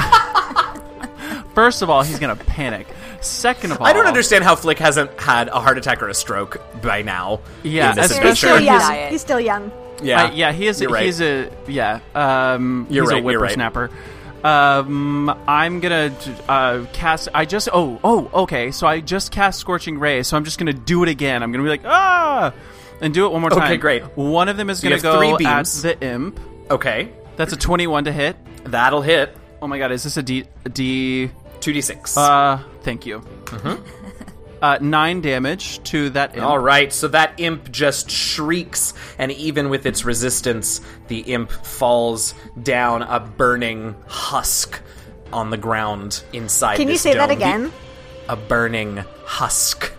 First 1.54 1.82
of 1.82 1.90
all, 1.90 2.02
he's 2.02 2.18
gonna 2.20 2.36
panic. 2.36 2.86
Second 3.24 3.72
of 3.72 3.80
all, 3.80 3.86
I 3.86 3.92
don't 3.92 4.06
understand 4.06 4.44
how 4.44 4.54
Flik 4.54 4.78
hasn't 4.78 5.18
had 5.20 5.48
a 5.48 5.60
heart 5.60 5.78
attack 5.78 6.02
or 6.02 6.08
a 6.08 6.14
stroke 6.14 6.60
by 6.82 7.02
now. 7.02 7.40
Yeah, 7.62 7.90
in 7.90 7.96
this 7.96 8.10
especially 8.12 8.28
He's 8.30 8.38
still 8.38 8.56
adventure. 8.56 8.94
young. 9.00 9.10
He's 9.10 9.20
still 9.20 9.40
young. 9.40 9.72
Yeah, 10.02 10.24
Uh, 10.24 10.30
yeah, 10.32 10.52
he 10.52 10.66
is. 10.66 10.80
You're 10.80 10.90
right. 10.90 11.04
He's 11.06 11.20
a 11.20 11.50
yeah. 11.66 12.00
Um, 12.14 12.86
You're 12.90 13.04
he's 13.04 13.12
right, 13.12 13.24
a 13.24 13.30
you're 13.32 13.40
right. 13.40 13.56
whippersnapper. 13.56 13.90
Um, 14.44 15.30
I'm 15.48 15.80
gonna 15.80 16.14
uh, 16.48 16.84
cast. 16.92 17.28
I 17.32 17.44
just. 17.46 17.68
Oh, 17.72 17.98
oh, 18.04 18.30
okay. 18.42 18.70
So 18.72 18.86
I 18.86 19.00
just 19.00 19.32
cast 19.32 19.58
Scorching 19.58 19.98
Ray. 19.98 20.22
So 20.22 20.36
I'm 20.36 20.44
just 20.44 20.58
gonna 20.58 20.72
do 20.74 21.02
it 21.02 21.08
again. 21.08 21.42
I'm 21.42 21.50
gonna 21.52 21.64
be 21.64 21.70
like 21.70 21.84
ah, 21.86 22.52
and 23.00 23.14
do 23.14 23.24
it 23.24 23.32
one 23.32 23.40
more 23.40 23.50
time. 23.50 23.62
Okay, 23.62 23.76
great. 23.78 24.02
One 24.16 24.48
of 24.50 24.56
them 24.58 24.68
is 24.68 24.82
you 24.84 24.90
gonna 24.90 25.00
go 25.00 25.16
three 25.18 25.46
at 25.46 25.64
the 25.64 25.96
imp. 26.02 26.38
Okay, 26.70 27.10
That's 27.36 27.52
a 27.52 27.56
21 27.56 28.04
to 28.04 28.12
hit. 28.12 28.36
that'll 28.64 29.02
hit. 29.02 29.34
Oh 29.62 29.66
my 29.66 29.78
god, 29.78 29.92
is 29.92 30.02
this 30.02 30.16
a 30.18 30.22
D? 30.22 30.44
A 30.64 30.68
D? 30.68 31.30
Two 31.64 31.72
d 31.72 31.80
six. 31.80 32.14
Uh, 32.14 32.62
thank 32.82 33.06
you. 33.06 33.22
Uh, 34.62 34.78
nine 34.80 35.20
damage 35.20 35.82
to 35.82 36.08
that 36.10 36.34
imp. 36.36 36.42
All 36.42 36.58
right, 36.58 36.90
so 36.90 37.08
that 37.08 37.34
imp 37.36 37.70
just 37.70 38.10
shrieks, 38.10 38.94
and 39.18 39.30
even 39.32 39.68
with 39.68 39.84
its 39.84 40.06
resistance, 40.06 40.80
the 41.08 41.18
imp 41.20 41.50
falls 41.50 42.32
down 42.62 43.02
a 43.02 43.20
burning 43.20 43.94
husk 44.06 44.80
on 45.34 45.50
the 45.50 45.58
ground 45.58 46.24
inside. 46.32 46.76
Can 46.76 46.88
you 46.88 46.94
this 46.94 47.02
say 47.02 47.12
that 47.12 47.26
dome. 47.28 47.38
The- 47.38 47.44
again? 47.44 47.72
a 48.30 48.36
burning 48.36 49.04
husk 49.24 49.92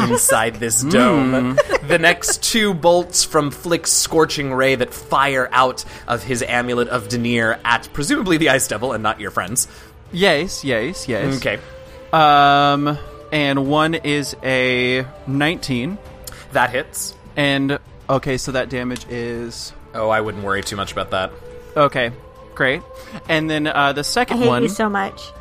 inside 0.00 0.54
this 0.54 0.82
dome. 0.82 1.58
the 1.86 1.98
next 1.98 2.42
two 2.42 2.72
bolts 2.72 3.22
from 3.22 3.50
Flik's 3.50 3.92
scorching 3.92 4.52
ray 4.52 4.76
that 4.76 4.94
fire 4.94 5.48
out 5.52 5.84
of 6.08 6.22
his 6.22 6.42
amulet 6.42 6.88
of 6.88 7.08
Deneir 7.08 7.58
at 7.64 7.92
presumably 7.92 8.38
the 8.38 8.48
Ice 8.48 8.66
Devil 8.66 8.92
and 8.92 9.02
not 9.02 9.20
your 9.20 9.30
friends. 9.30 9.68
Yes, 10.14 10.64
yes, 10.64 11.08
yes. 11.08 11.36
Okay, 11.38 11.58
Um, 12.12 12.96
and 13.32 13.66
one 13.68 13.94
is 13.94 14.36
a 14.44 15.04
19. 15.26 15.98
that 16.52 16.70
hits. 16.70 17.14
And 17.36 17.78
okay, 18.08 18.36
so 18.38 18.52
that 18.52 18.68
damage 18.70 19.06
is 19.10 19.72
Oh, 19.92 20.08
I 20.08 20.20
wouldn't 20.20 20.44
worry 20.44 20.62
too 20.62 20.76
much 20.76 20.92
about 20.92 21.10
that. 21.10 21.32
okay, 21.76 22.12
great. 22.54 22.82
And 23.28 23.48
then 23.50 23.66
uh, 23.66 23.92
the 23.92 24.00
I 24.00 24.02
second 24.02 24.38
hate 24.38 24.48
one, 24.48 24.62
you 24.64 24.68
so 24.68 24.88
much. 24.88 25.32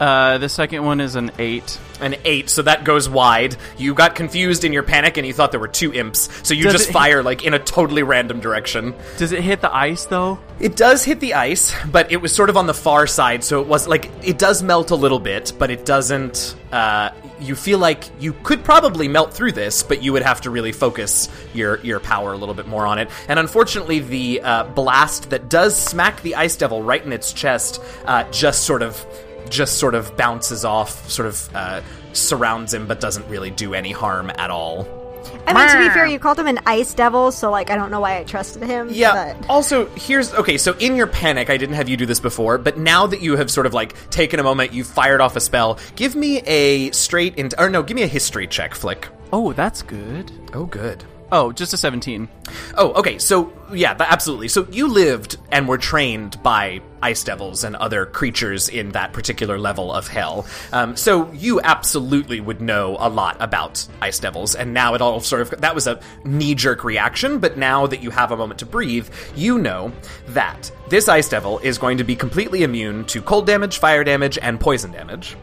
uh, 0.00 0.38
the 0.38 0.48
second 0.48 0.84
one 0.84 1.00
is 1.00 1.14
an 1.16 1.30
eight. 1.38 1.78
An 2.00 2.14
eight, 2.24 2.48
so 2.48 2.62
that 2.62 2.84
goes 2.84 3.08
wide. 3.08 3.56
You 3.76 3.92
got 3.92 4.14
confused 4.14 4.64
in 4.64 4.72
your 4.72 4.84
panic 4.84 5.16
and 5.16 5.26
you 5.26 5.32
thought 5.32 5.50
there 5.50 5.58
were 5.58 5.66
two 5.66 5.92
imps, 5.92 6.28
so 6.46 6.54
you 6.54 6.62
Does 6.64 6.72
just 6.74 6.90
it- 6.90 6.92
fire 6.92 7.22
like 7.24 7.44
in 7.44 7.54
a 7.54 7.58
totally 7.58 8.04
random 8.04 8.38
direction. 8.40 8.94
Does 9.16 9.32
it 9.32 9.42
hit 9.42 9.60
the 9.60 9.74
ice 9.74 10.04
though? 10.04 10.38
It 10.60 10.76
does 10.76 11.02
hit 11.04 11.18
the 11.18 11.34
ice, 11.34 11.74
but 11.90 12.12
it 12.12 12.18
was 12.18 12.32
sort 12.32 12.50
of 12.50 12.56
on 12.56 12.66
the 12.66 12.74
far 12.74 13.06
side, 13.08 13.42
so 13.42 13.60
it 13.60 13.66
was 13.66 13.88
like 13.88 14.10
it 14.22 14.38
does 14.38 14.62
melt 14.62 14.92
a 14.92 14.96
little 14.96 15.18
bit, 15.18 15.52
but 15.58 15.70
it 15.72 15.84
doesn't. 15.84 16.54
Uh, 16.70 17.10
you 17.40 17.54
feel 17.54 17.78
like 17.78 18.04
you 18.20 18.32
could 18.32 18.64
probably 18.64 19.08
melt 19.08 19.32
through 19.32 19.52
this, 19.52 19.82
but 19.82 20.02
you 20.02 20.12
would 20.12 20.22
have 20.22 20.40
to 20.42 20.50
really 20.50 20.72
focus 20.72 21.28
your 21.54 21.80
your 21.80 22.00
power 22.00 22.32
a 22.32 22.36
little 22.36 22.54
bit 22.54 22.66
more 22.66 22.86
on 22.86 22.98
it. 22.98 23.10
And 23.28 23.38
unfortunately, 23.38 24.00
the 24.00 24.40
uh, 24.42 24.64
blast 24.64 25.30
that 25.30 25.48
does 25.48 25.80
smack 25.80 26.22
the 26.22 26.34
ice 26.34 26.56
devil 26.56 26.82
right 26.82 27.04
in 27.04 27.12
its 27.12 27.32
chest 27.32 27.80
uh, 28.04 28.24
just 28.30 28.64
sort 28.64 28.82
of 28.82 29.04
just 29.48 29.78
sort 29.78 29.94
of 29.94 30.16
bounces 30.16 30.64
off, 30.64 31.08
sort 31.10 31.26
of 31.28 31.54
uh, 31.54 31.80
surrounds 32.12 32.74
him, 32.74 32.86
but 32.86 33.00
doesn't 33.00 33.26
really 33.28 33.50
do 33.50 33.74
any 33.74 33.92
harm 33.92 34.30
at 34.36 34.50
all. 34.50 34.97
I 35.46 35.54
mean, 35.54 35.68
to 35.68 35.78
be 35.78 35.88
fair, 35.94 36.06
you 36.06 36.18
called 36.18 36.38
him 36.38 36.46
an 36.46 36.58
ice 36.66 36.92
devil, 36.94 37.32
so 37.32 37.50
like 37.50 37.70
I 37.70 37.76
don't 37.76 37.90
know 37.90 38.00
why 38.00 38.18
I 38.18 38.24
trusted 38.24 38.62
him. 38.62 38.88
Yeah. 38.90 39.34
but- 39.38 39.48
Also, 39.48 39.86
here's 39.94 40.32
okay. 40.34 40.58
So 40.58 40.74
in 40.78 40.94
your 40.96 41.06
panic, 41.06 41.48
I 41.50 41.56
didn't 41.56 41.74
have 41.76 41.88
you 41.88 41.96
do 41.96 42.04
this 42.06 42.20
before, 42.20 42.58
but 42.58 42.76
now 42.78 43.06
that 43.06 43.22
you 43.22 43.36
have 43.36 43.50
sort 43.50 43.66
of 43.66 43.72
like 43.74 43.94
taken 44.10 44.40
a 44.40 44.42
moment, 44.42 44.72
you 44.72 44.84
fired 44.84 45.20
off 45.20 45.36
a 45.36 45.40
spell. 45.40 45.78
Give 45.96 46.14
me 46.14 46.38
a 46.40 46.90
straight 46.92 47.34
into, 47.36 47.60
or 47.62 47.70
no, 47.70 47.82
give 47.82 47.94
me 47.94 48.02
a 48.02 48.06
history 48.08 48.46
check, 48.46 48.74
Flik. 48.74 49.04
Oh, 49.32 49.52
that's 49.52 49.82
good. 49.82 50.30
Oh, 50.54 50.64
good. 50.64 51.04
Oh, 51.30 51.52
just 51.52 51.74
a 51.74 51.76
17. 51.76 52.28
Oh, 52.76 52.92
okay. 52.92 53.18
So 53.18 53.52
yeah, 53.72 53.94
absolutely. 53.98 54.48
So 54.48 54.66
you 54.70 54.88
lived 54.88 55.36
and 55.52 55.68
were 55.68 55.76
trained 55.76 56.42
by 56.42 56.80
ice 57.02 57.22
devils 57.22 57.64
and 57.64 57.76
other 57.76 58.06
creatures 58.06 58.68
in 58.68 58.90
that 58.92 59.12
particular 59.12 59.58
level 59.58 59.92
of 59.92 60.08
hell. 60.08 60.46
Um, 60.72 60.96
so 60.96 61.30
you 61.32 61.60
absolutely 61.60 62.40
would 62.40 62.60
know 62.60 62.96
a 62.98 63.10
lot 63.10 63.36
about 63.40 63.86
ice 64.00 64.18
devils. 64.18 64.54
And 64.54 64.72
now 64.72 64.94
it 64.94 65.02
all 65.02 65.20
sort 65.20 65.42
of 65.42 65.60
that 65.60 65.74
was 65.74 65.86
a 65.86 66.00
knee 66.24 66.54
jerk 66.54 66.82
reaction. 66.82 67.38
But 67.38 67.58
now 67.58 67.86
that 67.86 68.02
you 68.02 68.10
have 68.10 68.32
a 68.32 68.36
moment 68.36 68.60
to 68.60 68.66
breathe, 68.66 69.08
you 69.36 69.58
know 69.58 69.92
that 70.28 70.72
this 70.88 71.08
ice 71.08 71.28
devil 71.28 71.58
is 71.58 71.76
going 71.76 71.98
to 71.98 72.04
be 72.04 72.16
completely 72.16 72.62
immune 72.62 73.04
to 73.06 73.20
cold 73.20 73.46
damage, 73.46 73.78
fire 73.78 74.02
damage, 74.02 74.38
and 74.38 74.58
poison 74.58 74.92
damage. 74.92 75.36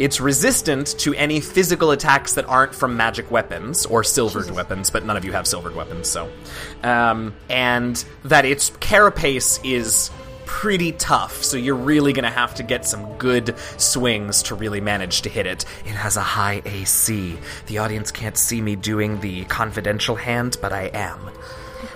It's 0.00 0.18
resistant 0.18 0.98
to 1.00 1.14
any 1.14 1.40
physical 1.40 1.90
attacks 1.90 2.32
that 2.32 2.46
aren't 2.46 2.74
from 2.74 2.96
magic 2.96 3.30
weapons 3.30 3.84
or 3.84 4.02
silvered 4.02 4.50
weapons, 4.50 4.88
but 4.88 5.04
none 5.04 5.16
of 5.18 5.26
you 5.26 5.32
have 5.32 5.46
silvered 5.46 5.76
weapons, 5.76 6.08
so. 6.08 6.30
Um, 6.82 7.34
and 7.50 8.02
that 8.24 8.46
its 8.46 8.70
carapace 8.80 9.60
is 9.62 10.10
pretty 10.46 10.92
tough, 10.92 11.44
so 11.44 11.58
you're 11.58 11.76
really 11.76 12.14
gonna 12.14 12.30
have 12.30 12.54
to 12.54 12.62
get 12.62 12.86
some 12.86 13.12
good 13.18 13.54
swings 13.76 14.42
to 14.44 14.54
really 14.54 14.80
manage 14.80 15.20
to 15.22 15.28
hit 15.28 15.46
it. 15.46 15.66
It 15.84 15.90
has 15.92 16.16
a 16.16 16.22
high 16.22 16.62
AC. 16.64 17.38
The 17.66 17.76
audience 17.78 18.10
can't 18.10 18.38
see 18.38 18.62
me 18.62 18.76
doing 18.76 19.20
the 19.20 19.44
confidential 19.44 20.16
hand, 20.16 20.56
but 20.62 20.72
I 20.72 20.84
am. 20.94 21.18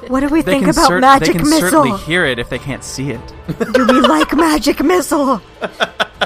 what 0.09 0.21
do 0.21 0.29
we 0.29 0.43
They 0.43 0.53
think 0.61 0.65
about 0.69 0.89
cer- 0.89 1.01
magic 1.01 1.29
they 1.29 1.33
can 1.41 1.49
missile? 1.49 1.71
certainly 1.71 1.99
hear 2.01 2.27
it 2.27 2.39
if 2.39 2.51
they 2.51 2.59
can't 2.59 2.85
see 2.85 3.13
it. 3.13 3.33
do 3.73 3.87
we 3.87 4.01
like 4.03 4.37
magic 4.37 4.85
missile? 4.85 5.41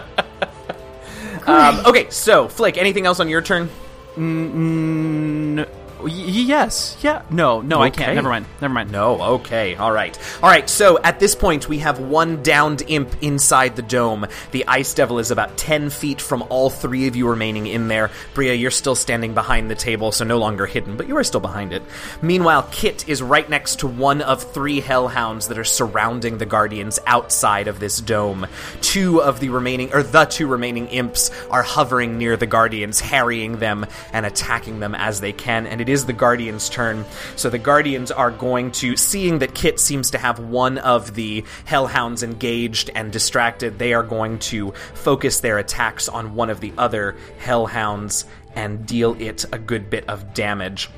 Um, 1.48 1.80
okay, 1.86 2.10
so, 2.10 2.46
Flik, 2.46 2.76
anything 2.76 3.06
else 3.06 3.20
on 3.20 3.28
your 3.28 3.40
turn? 3.40 3.70
N- 4.18 5.66
y- 6.02 6.08
yes. 6.10 6.96
Yeah. 7.02 7.22
No, 7.30 7.60
no, 7.60 7.80
I 7.80 7.90
can't. 7.90 8.14
Never 8.14 8.28
mind. 8.28 8.46
Never 8.60 8.74
mind. 8.74 8.90
No, 8.92 9.20
okay, 9.34 9.74
all 9.76 9.92
right. 9.92 10.18
All 10.42 10.48
right, 10.50 10.68
so 10.68 10.98
at 11.02 11.20
this 11.20 11.34
point, 11.34 11.68
we 11.68 11.78
have 11.78 11.98
one 11.98 12.42
downed 12.42 12.82
imp 12.88 13.22
inside 13.22 13.76
the 13.76 13.82
dome. 13.82 14.26
The 14.52 14.66
Ice 14.66 14.94
Devil 14.94 15.18
is 15.18 15.30
about 15.30 15.56
10 15.56 15.90
feet 15.90 16.20
from 16.20 16.42
all 16.48 16.70
three 16.70 17.06
of 17.08 17.16
you 17.16 17.28
remaining 17.28 17.66
in 17.66 17.88
there. 17.88 18.10
Bria, 18.34 18.54
you're 18.54 18.70
still 18.70 18.94
standing 18.94 19.34
behind 19.34 19.70
the 19.70 19.74
table, 19.74 20.12
so 20.12 20.24
no 20.24 20.38
longer 20.38 20.66
hidden, 20.66 20.96
but 20.96 21.08
you 21.08 21.16
are 21.16 21.24
still 21.24 21.40
behind 21.40 21.72
it. 21.72 21.82
Meanwhile, 22.22 22.68
Kit 22.70 23.08
is 23.08 23.22
right 23.22 23.48
next 23.48 23.80
to 23.80 23.86
one 23.86 24.22
of 24.22 24.42
three 24.52 24.80
Hellhounds 24.80 25.48
that 25.48 25.58
are 25.58 25.64
surrounding 25.64 26.38
the 26.38 26.46
Guardians 26.46 26.98
outside 27.06 27.68
of 27.68 27.80
this 27.80 28.00
dome. 28.00 28.46
Two 28.80 29.22
of 29.22 29.40
the 29.40 29.48
remaining, 29.48 29.92
or 29.92 30.02
the 30.02 30.24
two 30.24 30.46
remaining 30.46 30.88
imps, 30.88 31.30
are 31.50 31.62
hovering 31.62 32.18
near 32.18 32.36
the 32.36 32.46
Guardians, 32.46 33.00
harrying 33.00 33.58
them 33.58 33.86
and 34.12 34.24
attacking 34.26 34.80
them 34.80 34.94
as 34.94 35.20
they 35.20 35.32
can, 35.32 35.66
and 35.66 35.80
it 35.80 35.87
is 35.88 36.06
the 36.06 36.12
Guardians' 36.12 36.68
turn. 36.68 37.04
So 37.36 37.50
the 37.50 37.58
Guardians 37.58 38.10
are 38.10 38.30
going 38.30 38.72
to, 38.72 38.96
seeing 38.96 39.38
that 39.40 39.54
Kit 39.54 39.80
seems 39.80 40.10
to 40.10 40.18
have 40.18 40.38
one 40.38 40.78
of 40.78 41.14
the 41.14 41.44
Hellhounds 41.64 42.22
engaged 42.22 42.90
and 42.94 43.12
distracted, 43.12 43.78
they 43.78 43.94
are 43.94 44.02
going 44.02 44.38
to 44.40 44.72
focus 44.94 45.40
their 45.40 45.58
attacks 45.58 46.08
on 46.08 46.34
one 46.34 46.50
of 46.50 46.60
the 46.60 46.72
other 46.78 47.16
Hellhounds 47.38 48.24
and 48.54 48.86
deal 48.86 49.20
it 49.20 49.44
a 49.52 49.58
good 49.58 49.90
bit 49.90 50.08
of 50.08 50.34
damage. 50.34 50.88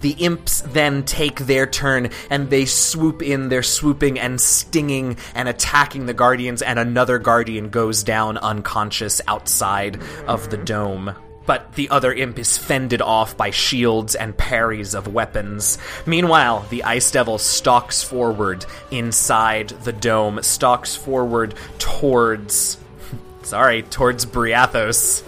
The 0.00 0.12
imps 0.12 0.60
then 0.60 1.04
take 1.04 1.40
their 1.40 1.66
turn 1.66 2.10
and 2.28 2.50
they 2.50 2.66
swoop 2.66 3.22
in. 3.22 3.48
They're 3.48 3.62
swooping 3.62 4.18
and 4.18 4.40
stinging 4.40 5.16
and 5.34 5.48
attacking 5.48 6.06
the 6.06 6.14
guardians, 6.14 6.62
and 6.62 6.78
another 6.78 7.18
guardian 7.18 7.70
goes 7.70 8.02
down 8.02 8.38
unconscious 8.38 9.20
outside 9.26 10.00
of 10.26 10.50
the 10.50 10.58
dome. 10.58 11.14
But 11.46 11.74
the 11.74 11.90
other 11.90 12.12
imp 12.12 12.38
is 12.38 12.58
fended 12.58 13.02
off 13.02 13.36
by 13.36 13.50
shields 13.50 14.14
and 14.14 14.36
parries 14.36 14.94
of 14.94 15.12
weapons. 15.12 15.78
Meanwhile, 16.06 16.66
the 16.70 16.84
Ice 16.84 17.10
Devil 17.10 17.38
stalks 17.38 18.02
forward 18.02 18.64
inside 18.90 19.70
the 19.70 19.92
dome, 19.92 20.42
stalks 20.42 20.94
forward 20.94 21.54
towards. 21.78 22.78
Sorry, 23.42 23.82
towards 23.82 24.26
Briathos 24.26 25.24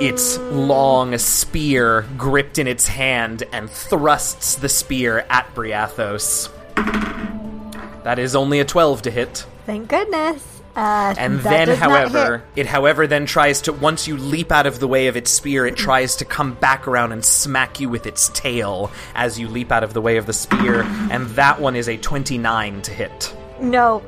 its 0.00 0.38
long 0.38 1.16
spear 1.18 2.04
gripped 2.18 2.58
in 2.58 2.66
its 2.66 2.88
hand 2.88 3.44
and 3.52 3.70
thrusts 3.70 4.56
the 4.56 4.68
spear 4.68 5.24
at 5.30 5.54
Briathos. 5.54 6.50
That 8.02 8.18
is 8.18 8.34
only 8.34 8.60
a 8.60 8.64
12 8.64 9.02
to 9.02 9.10
hit. 9.10 9.46
Thank 9.66 9.88
goodness. 9.88 10.53
Uh, 10.76 11.14
And 11.16 11.38
then, 11.40 11.68
however, 11.68 12.42
it, 12.56 12.66
however, 12.66 13.06
then 13.06 13.26
tries 13.26 13.62
to, 13.62 13.72
once 13.72 14.08
you 14.08 14.16
leap 14.16 14.50
out 14.50 14.66
of 14.66 14.80
the 14.80 14.88
way 14.88 15.06
of 15.06 15.16
its 15.16 15.30
spear, 15.30 15.66
it 15.66 15.76
tries 15.76 16.16
to 16.16 16.24
come 16.24 16.54
back 16.54 16.88
around 16.88 17.12
and 17.12 17.24
smack 17.24 17.78
you 17.78 17.88
with 17.88 18.06
its 18.06 18.28
tail 18.30 18.90
as 19.14 19.38
you 19.38 19.46
leap 19.48 19.70
out 19.70 19.84
of 19.84 19.94
the 19.94 20.00
way 20.00 20.16
of 20.16 20.26
the 20.26 20.32
spear. 20.32 20.82
And 21.10 21.26
that 21.30 21.60
one 21.60 21.76
is 21.76 21.88
a 21.88 21.96
29 21.96 22.82
to 22.82 22.90
hit. 22.90 23.36
no. 23.60 24.02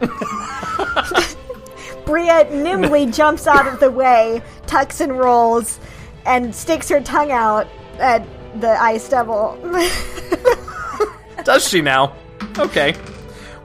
Bria 2.06 2.44
nimbly 2.50 3.06
jumps 3.10 3.46
out 3.46 3.66
of 3.66 3.80
the 3.80 3.90
way, 3.90 4.42
tucks 4.66 5.00
and 5.00 5.18
rolls, 5.18 5.78
and 6.26 6.54
sticks 6.54 6.88
her 6.90 7.00
tongue 7.00 7.32
out 7.32 7.66
at 7.98 8.26
the 8.60 8.70
ice 8.80 9.08
devil. 9.08 9.58
Does 11.44 11.66
she 11.68 11.80
now? 11.80 12.14
Okay. 12.58 12.94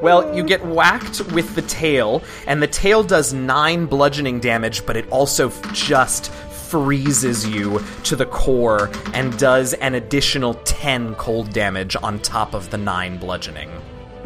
Well, 0.01 0.33
you 0.33 0.43
get 0.43 0.65
whacked 0.65 1.19
with 1.33 1.55
the 1.55 1.61
tail, 1.63 2.23
and 2.47 2.61
the 2.61 2.67
tail 2.67 3.03
does 3.03 3.33
nine 3.33 3.85
bludgeoning 3.85 4.39
damage, 4.39 4.85
but 4.85 4.95
it 4.95 5.09
also 5.09 5.49
just 5.73 6.31
freezes 6.31 7.47
you 7.47 7.83
to 8.03 8.15
the 8.15 8.25
core 8.27 8.89
and 9.13 9.37
does 9.37 9.73
an 9.73 9.95
additional 9.95 10.53
10 10.53 11.15
cold 11.15 11.51
damage 11.51 11.97
on 12.01 12.19
top 12.19 12.53
of 12.53 12.69
the 12.69 12.77
nine 12.77 13.17
bludgeoning. 13.17 13.69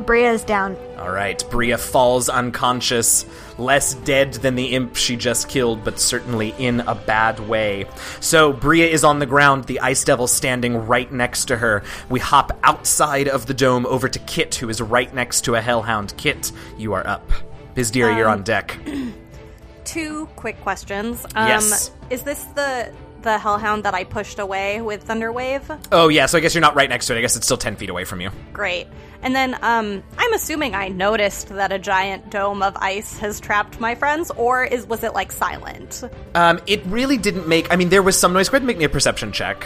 Bria's 0.06 0.44
down. 0.44 0.78
All 0.98 1.12
right, 1.12 1.44
Bria 1.50 1.78
falls 1.78 2.30
unconscious, 2.30 3.26
less 3.58 3.94
dead 3.94 4.34
than 4.34 4.56
the 4.56 4.76
imp 4.76 4.96
she 4.96 5.16
just 5.16 5.50
killed, 5.50 5.84
but 5.84 6.00
certainly 6.00 6.54
in 6.58 6.80
a 6.82 6.96
bad 6.96 7.40
way. 7.42 7.86
So 8.20 8.54
Bria 8.54 8.88
is 8.88 9.04
on 9.04 9.20
the 9.20 9.26
ground, 9.26 9.66
the 9.66 9.80
ice 9.80 10.04
devil 10.04 10.28
standing 10.28 10.86
right 10.88 11.12
next 11.12 11.46
to 11.46 11.58
her. 11.58 11.84
We 12.10 12.20
hop 12.20 12.58
outside 12.64 13.28
of 13.28 13.46
the 13.46 13.54
dome 13.54 13.86
over 13.86 14.08
to 14.08 14.20
Kit, 14.20 14.56
who 14.56 14.70
is 14.70 14.82
right 14.82 15.14
next 15.14 15.42
to 15.42 15.56
a 15.56 15.62
hellhound. 15.62 16.14
Kit, 16.18 16.52
you 16.78 16.94
are 16.94 17.06
up. 17.08 17.30
Byzdera, 17.76 18.16
you're 18.16 18.30
on 18.30 18.44
deck. 18.44 18.78
Two 19.86 20.28
quick 20.36 20.60
questions. 20.62 21.26
Um, 21.36 21.48
Yes. 21.48 21.92
Is 22.10 22.24
this 22.24 22.44
the 22.56 22.94
the 23.24 23.38
hellhound 23.38 23.86
that 23.86 23.94
I 23.94 24.04
pushed 24.04 24.40
away 24.40 24.82
with 24.82 25.08
Thunderwave? 25.08 25.88
Oh 25.92 26.10
yeah, 26.10 26.26
so 26.28 26.38
I 26.38 26.42
guess 26.42 26.54
you're 26.54 26.62
not 26.62 26.76
right 26.76 26.90
next 26.90 27.08
to 27.08 27.16
it. 27.16 27.18
I 27.18 27.22
guess 27.22 27.36
it's 27.36 27.46
still 27.46 27.58
ten 27.58 27.76
feet 27.76 27.90
away 27.90 28.06
from 28.06 28.22
you. 28.22 28.30
Great. 28.52 28.88
And 29.22 29.34
then 29.34 29.58
um, 29.62 30.04
I'm 30.18 30.34
assuming 30.34 30.76
I 30.76 30.90
noticed 30.90 31.48
that 31.50 31.72
a 31.72 31.80
giant 31.80 32.30
dome 32.30 32.62
of 32.62 32.76
ice 32.76 33.18
has 33.20 33.40
trapped 33.40 33.80
my 33.80 33.96
friends, 33.96 34.32
or 34.32 34.64
is 34.66 34.86
was 34.86 35.04
it 35.04 35.14
like 35.14 35.32
silent? 35.32 36.04
Um, 36.36 36.60
it 36.68 36.86
really 36.86 37.18
didn't 37.18 37.48
make. 37.48 37.72
I 37.72 37.78
mean, 37.78 37.90
there 37.90 38.04
was 38.04 38.20
some 38.20 38.34
noise. 38.34 38.50
Go 38.50 38.58
ahead 38.58 38.64
and 38.64 38.68
make 38.68 38.78
me 38.78 38.84
a 38.84 38.90
perception 38.90 39.32
check. 39.32 39.66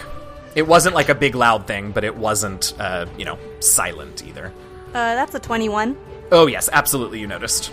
It 0.56 0.68
wasn't 0.68 0.96
like 0.96 1.10
a 1.10 1.16
big 1.16 1.36
loud 1.36 1.68
thing, 1.68 1.92
but 1.92 2.04
it 2.04 2.16
wasn't, 2.16 2.74
uh, 2.80 3.06
you 3.18 3.26
know, 3.26 3.38
silent 3.60 4.26
either. 4.26 4.52
Uh, 4.90 5.14
that's 5.16 5.36
a 5.36 5.40
21. 5.40 5.98
Oh 6.32 6.48
yes, 6.48 6.70
absolutely. 6.72 7.20
You 7.20 7.28
noticed. 7.28 7.72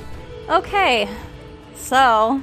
Okay, 0.49 1.09
so 1.77 2.43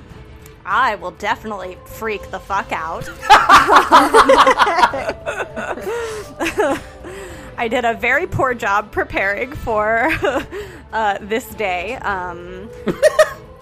I 0.66 0.96
will 0.96 1.12
definitely 1.12 1.78
freak 1.86 2.30
the 2.32 2.40
fuck 2.40 2.72
out. 2.72 3.10
I 7.58 7.68
did 7.68 7.86
a 7.86 7.94
very 7.94 8.28
poor 8.28 8.54
job 8.54 8.92
preparing 8.92 9.52
for 9.52 10.10
uh, 10.94 11.18
this 11.22 11.46
day. 11.56 11.96
Um, 11.96 12.70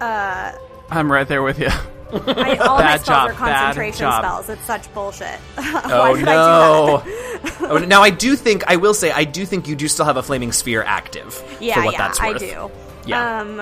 I'm 0.00 1.10
right 1.10 1.28
there 1.28 1.42
with 1.42 1.58
you. 1.58 1.68
I, 2.12 2.56
all 2.56 2.78
my 2.78 2.96
spells 2.96 3.06
job, 3.06 3.30
are 3.30 3.32
concentration 3.34 4.00
job. 4.00 4.24
spells. 4.24 4.48
It's 4.48 4.64
such 4.64 4.92
bullshit. 4.94 5.38
Oh 5.58 5.82
Why 5.84 6.16
did 6.16 6.24
no! 6.24 6.96
I 6.96 7.04
do 7.04 7.10
that? 7.12 7.70
oh, 7.70 7.78
now 7.78 8.02
I 8.02 8.10
do 8.10 8.34
think 8.34 8.64
I 8.66 8.76
will 8.76 8.94
say 8.94 9.12
I 9.12 9.22
do 9.24 9.46
think 9.46 9.68
you 9.68 9.76
do 9.76 9.86
still 9.86 10.06
have 10.06 10.16
a 10.16 10.22
flaming 10.22 10.50
sphere 10.50 10.82
active. 10.82 11.40
Yeah, 11.60 11.74
for 11.74 11.84
what 11.84 11.92
yeah, 11.92 11.98
that's 11.98 12.20
I 12.20 12.32
do. 12.36 12.70
Yeah. 13.06 13.40
Um, 13.40 13.60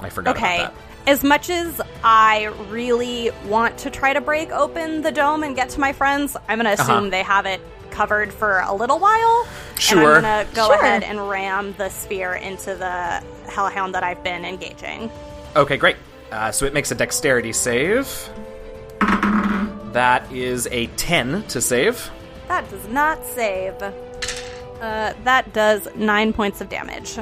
I 0.00 0.10
forgot 0.10 0.36
okay. 0.36 0.66
About 1.06 1.12
that. 1.12 1.12
As 1.12 1.24
much 1.24 1.50
as 1.50 1.80
I 2.04 2.44
really 2.70 3.30
want 3.46 3.78
to 3.78 3.90
try 3.90 4.12
to 4.12 4.20
break 4.20 4.50
open 4.50 5.02
the 5.02 5.12
dome 5.12 5.42
and 5.42 5.54
get 5.56 5.70
to 5.70 5.80
my 5.80 5.92
friends, 5.92 6.36
I'm 6.48 6.58
going 6.60 6.66
to 6.76 6.80
assume 6.82 6.96
Uh-huh. 6.96 7.10
they 7.10 7.22
have 7.22 7.46
it 7.46 7.60
covered 7.90 8.32
for 8.32 8.60
a 8.60 8.74
little 8.74 8.98
while. 8.98 9.46
Sure. 9.78 10.16
And 10.16 10.26
I'm 10.26 10.44
going 10.44 10.46
to 10.48 10.54
go 10.54 10.66
Sure. 10.66 10.74
ahead 10.74 11.02
and 11.02 11.28
ram 11.28 11.74
the 11.78 11.88
spear 11.88 12.34
into 12.34 12.74
the 12.74 13.22
hellhound 13.50 13.94
that 13.94 14.02
I've 14.02 14.22
been 14.22 14.44
engaging. 14.44 15.10
Okay, 15.54 15.76
great. 15.76 15.96
Uh, 16.30 16.50
so 16.52 16.66
it 16.66 16.74
makes 16.74 16.90
a 16.90 16.94
dexterity 16.94 17.52
save. 17.52 18.28
That 19.92 20.30
is 20.30 20.68
a 20.70 20.88
10 20.88 21.44
to 21.44 21.60
save. 21.62 22.10
That 22.48 22.68
does 22.70 22.86
not 22.88 23.24
save. 23.24 23.74
Uh, 23.82 25.14
that 25.24 25.52
does 25.54 25.88
nine 25.96 26.34
points 26.34 26.60
of 26.60 26.68
damage. 26.68 27.18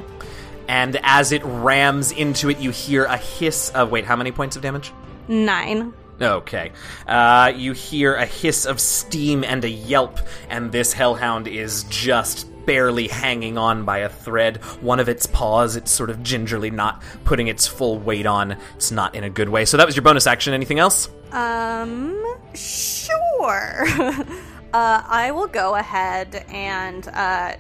And 0.69 0.99
as 1.03 1.33
it 1.33 1.43
rams 1.45 2.13
into 2.13 2.51
it, 2.51 2.59
you 2.59 2.71
hear 2.71 3.05
a 3.05 3.17
hiss 3.17 3.71
of. 3.71 3.91
Wait, 3.91 4.05
how 4.05 4.17
many 4.17 4.33
points 4.33 4.57
of 4.57 4.63
damage? 4.63 4.93
Nine. 5.29 5.93
Okay. 6.21 6.73
Uh, 7.07 7.53
you 7.55 7.73
hear 7.73 8.15
a 8.15 8.27
hiss 8.27 8.67
of 8.67 8.81
steam 8.81 9.45
and 9.45 9.65
a 9.65 9.71
yelp, 9.71 10.21
and 10.49 10.71
this 10.71 10.93
hellhound 10.93 11.49
is 11.49 11.85
just 11.85 12.49
barely 12.67 13.09
hanging 13.09 13.59
on 13.59 13.85
by 13.85 13.99
a 13.99 14.09
thread. 14.09 14.59
One 14.81 15.01
of 15.01 15.09
its 15.09 15.27
paws, 15.27 15.77
it's 15.77 15.91
sort 15.91 16.11
of 16.11 16.23
gingerly 16.23 16.71
not 16.71 17.03
putting 17.25 17.49
its 17.49 17.67
full 17.67 17.99
weight 17.99 18.27
on. 18.27 18.57
It's 18.77 18.91
not 18.91 19.15
in 19.15 19.25
a 19.25 19.31
good 19.31 19.49
way. 19.49 19.65
So 19.65 19.77
that 19.77 19.87
was 19.87 19.97
your 19.97 20.03
bonus 20.03 20.27
action. 20.27 20.55
Anything 20.55 20.79
else? 20.79 21.09
Um, 21.33 22.37
sure. 22.55 23.85
uh, 23.99 24.25
I 24.73 25.31
will 25.35 25.49
go 25.49 25.75
ahead 25.75 26.47
and 26.49 27.07
uh, 27.09 27.57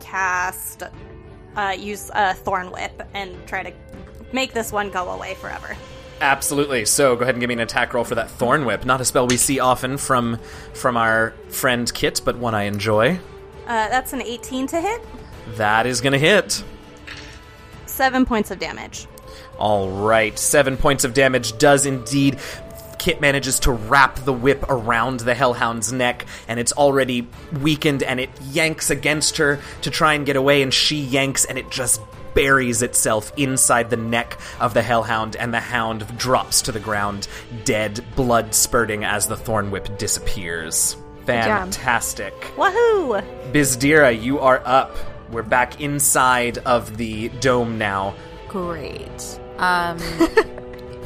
cast, 0.00 0.84
uh, 1.56 1.74
use 1.78 2.10
a 2.14 2.34
Thorn 2.34 2.70
Whip 2.70 3.02
and 3.14 3.34
try 3.46 3.62
to 3.62 3.72
make 4.32 4.52
this 4.52 4.72
one 4.72 4.90
go 4.90 5.10
away 5.10 5.34
forever. 5.34 5.76
Absolutely. 6.20 6.84
So 6.84 7.16
go 7.16 7.22
ahead 7.22 7.34
and 7.34 7.40
give 7.40 7.48
me 7.48 7.54
an 7.54 7.60
attack 7.60 7.92
roll 7.92 8.04
for 8.04 8.14
that 8.14 8.30
Thorn 8.30 8.64
Whip. 8.64 8.84
Not 8.84 9.00
a 9.00 9.04
spell 9.04 9.26
we 9.26 9.36
see 9.36 9.60
often 9.60 9.96
from 9.96 10.38
from 10.72 10.96
our 10.96 11.34
friend 11.48 11.92
Kit, 11.92 12.20
but 12.24 12.36
one 12.38 12.54
I 12.54 12.64
enjoy. 12.64 13.18
Uh, 13.66 13.88
that's 13.88 14.12
an 14.12 14.22
18 14.22 14.66
to 14.68 14.80
hit. 14.80 15.02
That 15.56 15.86
is 15.86 16.00
going 16.00 16.12
to 16.12 16.18
hit. 16.18 16.62
Seven 17.86 18.24
points 18.26 18.50
of 18.50 18.58
damage. 18.58 19.06
All 19.58 19.88
right, 19.90 20.38
seven 20.38 20.76
points 20.76 21.04
of 21.04 21.14
damage 21.14 21.56
does 21.58 21.86
indeed. 21.86 22.38
Kit 23.04 23.20
manages 23.20 23.60
to 23.60 23.70
wrap 23.70 24.16
the 24.20 24.32
whip 24.32 24.64
around 24.70 25.20
the 25.20 25.34
Hellhound's 25.34 25.92
neck, 25.92 26.24
and 26.48 26.58
it's 26.58 26.72
already 26.72 27.28
weakened, 27.60 28.02
and 28.02 28.18
it 28.18 28.30
yanks 28.50 28.88
against 28.88 29.36
her 29.36 29.60
to 29.82 29.90
try 29.90 30.14
and 30.14 30.24
get 30.24 30.36
away, 30.36 30.62
and 30.62 30.72
she 30.72 31.02
yanks, 31.02 31.44
and 31.44 31.58
it 31.58 31.68
just 31.68 32.00
buries 32.32 32.80
itself 32.80 33.30
inside 33.36 33.90
the 33.90 33.98
neck 33.98 34.38
of 34.58 34.72
the 34.72 34.80
Hellhound, 34.80 35.36
and 35.36 35.52
the 35.52 35.60
hound 35.60 36.16
drops 36.16 36.62
to 36.62 36.72
the 36.72 36.80
ground, 36.80 37.28
dead, 37.66 38.02
blood 38.16 38.54
spurting 38.54 39.04
as 39.04 39.26
the 39.26 39.36
Thorn 39.36 39.70
Whip 39.70 39.98
disappears. 39.98 40.96
Fantastic. 41.26 42.32
Woohoo! 42.56 43.22
Byzdera, 43.52 44.18
you 44.18 44.38
are 44.38 44.62
up. 44.64 44.96
We're 45.30 45.42
back 45.42 45.78
inside 45.78 46.56
of 46.56 46.96
the 46.96 47.28
dome 47.28 47.76
now. 47.76 48.14
Great. 48.48 49.40
Um, 49.56 50.00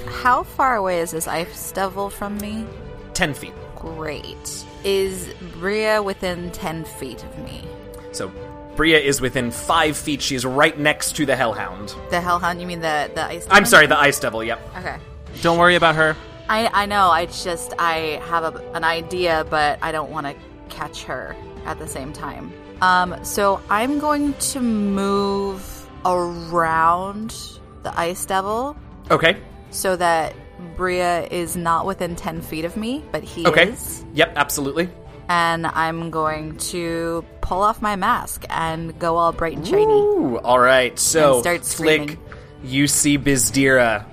how 0.09 0.43
far 0.43 0.77
away 0.77 1.01
is 1.01 1.11
this 1.11 1.27
ice 1.27 1.73
devil 1.73 2.11
from 2.11 2.39
me? 2.39 2.67
10 3.15 3.35
feet. 3.35 3.53
Great. 3.77 4.65
Is 4.85 5.33
Bria 5.55 6.03
within 6.03 6.51
10 6.51 6.85
feet 6.85 7.23
of 7.23 7.39
me? 7.39 7.65
So 8.13 8.33
Bria 8.77 8.99
is 8.99 9.21
within 9.21 9.51
five 9.51 9.97
feet. 9.97 10.23
She 10.23 10.35
is 10.35 10.45
right 10.45 10.79
next 10.79 11.17
to 11.17 11.27
the 11.27 11.37
Hellhound. 11.37 11.95
The 12.11 12.21
hellhound? 12.21 12.61
You 12.61 12.67
mean 12.67 12.81
the, 12.81 13.11
the 13.15 13.25
ice 13.25 13.47
I'm 13.51 13.65
sorry, 13.65 13.87
the 13.87 13.99
Ice 13.99 14.21
Devil, 14.21 14.45
yep. 14.45 14.61
Okay. 14.77 14.97
Don't 15.43 15.59
worry 15.59 15.77
about 15.77 15.97
her. 15.97 16.17
I, 16.49 16.71
I 16.73 16.87
know, 16.87 17.09
I 17.09 17.27
just, 17.27 17.75
I 17.79 18.21
have 18.27 18.55
a, 18.55 18.73
an 18.73 18.85
idea, 18.85 19.47
but 19.51 19.79
I 19.83 19.93
don't 19.93 20.11
want 20.11 20.27
to 20.27 20.35
catch 20.69 21.05
her 21.05 21.37
at 21.67 21.79
the 21.79 21.87
same 21.87 22.13
time. 22.13 22.53
Um, 22.81 23.23
so 23.25 23.61
I'm 23.69 23.99
going 23.99 24.35
to 24.35 24.61
move 24.61 25.89
around 26.05 27.35
the 27.83 27.99
ice 27.99 28.25
devil 28.25 28.77
Okay. 29.11 29.39
So 29.71 29.97
that 29.97 30.35
Bria 30.77 31.27
is 31.27 31.57
not 31.57 31.87
within 31.87 32.17
10 32.17 32.41
feet 32.41 32.65
of 32.65 32.77
me, 32.77 33.05
but 33.13 33.23
he 33.23 33.47
Okay. 33.47 33.69
is. 33.71 34.05
Yep, 34.15 34.33
absolutely. 34.37 34.89
And 35.29 35.67
I'm 35.67 36.11
going 36.11 36.57
to 36.57 37.25
pull 37.43 37.61
off 37.63 37.83
my 37.83 37.97
mask 37.97 38.45
and 38.49 38.99
go 38.99 39.17
all 39.17 39.33
bright 39.33 39.57
and 39.59 39.67
shiny. 39.67 39.85
Ooh, 39.85 40.39
all 40.43 40.59
right. 40.59 40.99
So, 40.99 41.41
start 41.43 41.61
Flik, 41.61 41.65
screaming. 41.67 42.19
you 42.65 42.87
see 42.87 43.19
Byzdera 43.19 44.07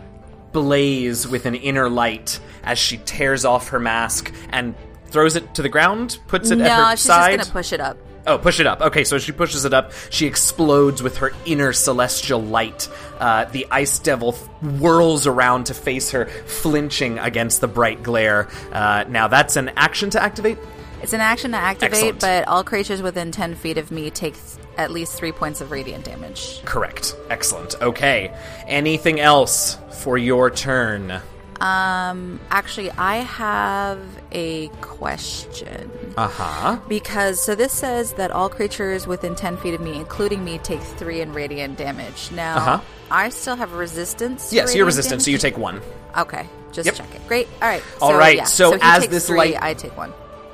blaze 0.51 1.27
with 1.27 1.45
an 1.45 1.55
inner 1.55 1.89
light 1.89 2.39
as 2.63 2.77
she 2.77 2.97
tears 2.97 3.45
off 3.45 3.69
her 3.69 3.79
mask 3.79 4.33
and 4.49 4.75
throws 5.07 5.35
it 5.35 5.53
to 5.55 5.61
the 5.61 5.69
ground, 5.69 6.17
puts 6.27 6.51
it 6.51 6.57
no, 6.57 6.65
at 6.65 6.71
her 6.89 6.91
she's 6.97 7.01
side. 7.05 7.37
just 7.37 7.49
gonna 7.53 7.59
push 7.63 7.71
it 7.73 7.79
up. 7.79 7.97
Oh, 8.27 8.37
push 8.39 8.59
it 8.59 8.65
up. 8.67 8.81
Okay, 8.81 9.03
so 9.03 9.19
she 9.19 9.31
pushes 9.31 9.65
it 9.65 9.73
up. 9.73 9.91
She 10.09 10.25
explodes 10.25 11.03
with 11.03 11.17
her 11.17 11.31
inner 11.45 11.73
celestial 11.73 12.41
light. 12.41 12.89
Uh, 13.19 13.45
the 13.45 13.67
ice 13.69 13.99
devil 13.99 14.31
whirls 14.33 15.27
around 15.27 15.65
to 15.67 15.73
face 15.75 16.11
her, 16.11 16.25
flinching 16.25 17.19
against 17.19 17.61
the 17.61 17.67
bright 17.67 18.01
glare. 18.01 18.47
Uh, 18.71 19.05
now, 19.07 19.27
that's 19.27 19.55
an 19.57 19.69
action 19.75 20.09
to 20.11 20.21
activate? 20.21 20.57
It's 21.03 21.13
an 21.13 21.21
action 21.21 21.51
to 21.51 21.57
activate, 21.57 21.93
Excellent. 21.93 22.19
but 22.21 22.47
all 22.47 22.63
creatures 22.63 23.01
within 23.01 23.31
10 23.31 23.53
feet 23.55 23.77
of 23.77 23.91
me 23.91 24.09
take 24.09 24.33
th- 24.33 24.65
at 24.77 24.89
least 24.91 25.13
three 25.13 25.31
points 25.31 25.61
of 25.61 25.69
radiant 25.69 26.03
damage. 26.05 26.63
Correct. 26.65 27.15
Excellent. 27.29 27.79
Okay. 27.79 28.33
Anything 28.65 29.19
else 29.19 29.77
for 30.01 30.17
your 30.17 30.49
turn? 30.49 31.21
Um, 31.61 32.39
actually, 32.51 32.91
I 32.91 33.17
have 33.17 33.99
a 34.31 34.67
question. 34.81 35.89
Uh 36.17 36.27
huh. 36.27 36.79
Because, 36.87 37.41
so 37.41 37.55
this 37.55 37.71
says 37.73 38.13
that 38.13 38.31
all 38.31 38.49
creatures 38.49 39.07
within 39.07 39.35
10 39.35 39.57
feet 39.57 39.73
of 39.73 39.81
me, 39.81 39.95
including 39.95 40.43
me, 40.43 40.57
take 40.59 40.81
three 40.81 41.21
in 41.21 41.33
radiant 41.33 41.77
damage. 41.77 42.29
Now, 42.31 42.57
Uh-huh. 42.57 42.79
I 43.09 43.29
still 43.29 43.55
have 43.55 43.73
resistance. 43.73 44.51
Yes, 44.51 44.75
you're 44.75 44.85
resistant, 44.85 45.21
so 45.21 45.31
you 45.31 45.37
take 45.37 45.57
one. 45.57 45.81
Okay, 46.17 46.47
just 46.71 46.87
Yep. 46.87 46.95
check 46.95 47.15
it. 47.15 47.27
Great. 47.27 47.47
All 47.61 47.67
right. 47.69 47.83
All 48.01 48.11
so, 48.11 48.17
right, 48.17 48.37
yeah. 48.37 48.43
so 48.45 48.71
he 48.73 48.79
as 48.81 49.07
this 49.07 49.27
three, 49.27 49.37
light- 49.37 49.61
I 49.61 49.73
take 49.75 49.95
one. 49.97 50.11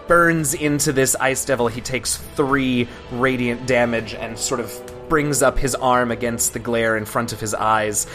burns 0.08 0.54
into 0.54 0.92
this 0.92 1.16
ice 1.16 1.46
devil. 1.46 1.68
He 1.70 1.80
takes 1.82 2.18
three 2.36 2.88
radiant 3.12 3.66
damage 3.66 4.14
and 4.14 4.38
sort 4.38 4.60
of 4.60 4.70
brings 5.12 5.41
up 5.41 5.60
his 5.60 5.76
arm 5.76 6.10
against 6.10 6.54
the 6.54 6.60
glare 6.60 6.95
in 6.95 7.04
front 7.04 7.34
of 7.34 7.39
his 7.41 7.54
eyes. 7.54 8.08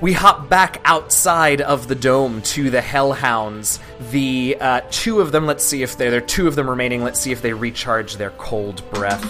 We 0.00 0.12
hop 0.12 0.48
back 0.48 0.80
outside 0.84 1.60
of 1.60 1.86
the 1.86 1.94
dome 1.94 2.42
to 2.42 2.68
the 2.68 2.80
hellhounds. 2.80 3.78
The 4.10 4.56
uh, 4.60 4.80
two 4.90 5.20
of 5.20 5.30
them, 5.30 5.46
let's 5.46 5.62
see 5.64 5.84
if 5.84 5.96
they 5.96 6.10
there 6.10 6.18
are 6.18 6.26
two 6.26 6.48
of 6.48 6.56
them 6.56 6.68
remaining. 6.68 7.04
Let's 7.04 7.20
see 7.20 7.30
if 7.30 7.42
they 7.42 7.52
recharge 7.52 8.16
their 8.16 8.30
cold 8.30 8.82
breath. 8.90 9.22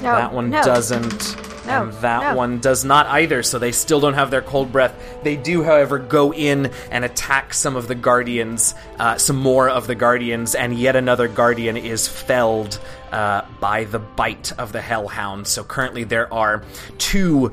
No, 0.00 0.12
that 0.12 0.32
one 0.32 0.50
no. 0.50 0.62
doesn't. 0.62 1.53
No, 1.66 1.84
and 1.84 1.92
that 1.94 2.32
no. 2.32 2.36
one 2.36 2.60
does 2.60 2.84
not 2.84 3.06
either, 3.06 3.42
so 3.42 3.58
they 3.58 3.72
still 3.72 4.00
don't 4.00 4.14
have 4.14 4.30
their 4.30 4.42
cold 4.42 4.70
breath. 4.72 4.94
They 5.22 5.36
do, 5.36 5.62
however, 5.62 5.98
go 5.98 6.32
in 6.32 6.70
and 6.90 7.04
attack 7.04 7.54
some 7.54 7.76
of 7.76 7.88
the 7.88 7.94
guardians, 7.94 8.74
uh, 8.98 9.16
some 9.18 9.36
more 9.36 9.68
of 9.68 9.86
the 9.86 9.94
guardians, 9.94 10.54
and 10.54 10.78
yet 10.78 10.96
another 10.96 11.28
guardian 11.28 11.76
is 11.76 12.06
felled 12.06 12.78
uh, 13.12 13.42
by 13.60 13.84
the 13.84 13.98
bite 13.98 14.52
of 14.58 14.72
the 14.72 14.80
hellhound. 14.80 15.46
So 15.46 15.64
currently 15.64 16.04
there 16.04 16.32
are 16.32 16.64
two 16.98 17.52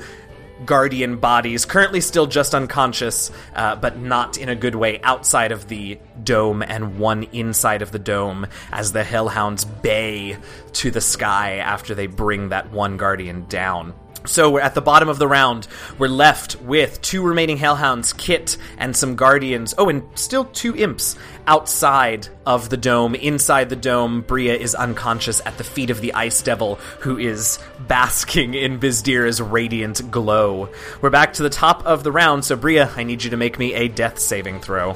guardian 0.66 1.18
bodies, 1.18 1.66
currently 1.66 2.02
still 2.02 2.28
just 2.28 2.54
unconscious, 2.54 3.32
uh, 3.56 3.76
but 3.76 3.98
not 3.98 4.38
in 4.38 4.50
a 4.50 4.56
good 4.56 4.76
way, 4.76 5.02
outside 5.02 5.52
of 5.52 5.68
the 5.68 6.00
dome, 6.24 6.62
and 6.62 7.00
one 7.00 7.24
inside 7.32 7.82
of 7.82 7.92
the 7.92 8.00
dome 8.00 8.48
as 8.72 8.92
the 8.92 9.04
hellhounds 9.04 9.66
bay 9.66 10.38
to 10.74 10.92
the 10.92 11.02
sky 11.02 11.58
after 11.58 11.96
they 11.96 12.08
bring 12.08 12.50
that 12.50 12.72
one 12.72 12.98
guardian 12.98 13.46
down. 13.48 13.94
So 14.26 14.52
we're 14.52 14.62
at 14.62 14.76
the 14.76 14.82
bottom 14.82 15.10
of 15.10 15.18
the 15.18 15.28
round. 15.28 15.68
We're 15.98 16.08
left 16.08 16.62
with 16.62 17.02
two 17.02 17.24
remaining 17.24 17.58
hellhounds, 17.58 18.14
Kit, 18.14 18.58
and 18.78 18.96
some 18.96 19.16
guardians. 19.16 19.74
Oh, 19.78 19.90
and 19.90 20.04
still 20.16 20.46
two 20.46 20.76
imps 20.76 21.16
outside 21.48 22.28
of 22.46 22.70
the 22.70 22.78
dome. 22.78 23.16
Inside 23.16 23.70
the 23.70 23.76
dome, 23.76 24.22
Bria 24.22 24.56
is 24.56 24.76
unconscious 24.76 25.42
at 25.46 25.58
the 25.58 25.64
feet 25.64 25.90
of 25.90 26.02
the 26.02 26.14
ice 26.14 26.42
devil, 26.42 26.76
who 27.00 27.18
is 27.18 27.58
basking 27.88 28.54
in 28.54 28.80
Byzdera's 28.80 29.42
radiant 29.42 30.12
glow. 30.12 30.70
We're 31.02 31.10
back 31.10 31.34
to 31.34 31.44
the 31.44 31.50
top 31.50 31.86
of 31.86 32.04
the 32.04 32.12
round, 32.12 32.46
so 32.46 32.56
Bria, 32.56 32.92
I 32.96 33.04
need 33.04 33.24
you 33.24 33.32
to 33.32 33.38
make 33.38 33.58
me 33.58 33.74
a 33.74 33.88
death 33.88 34.20
saving 34.20 34.62
throw. 34.62 34.96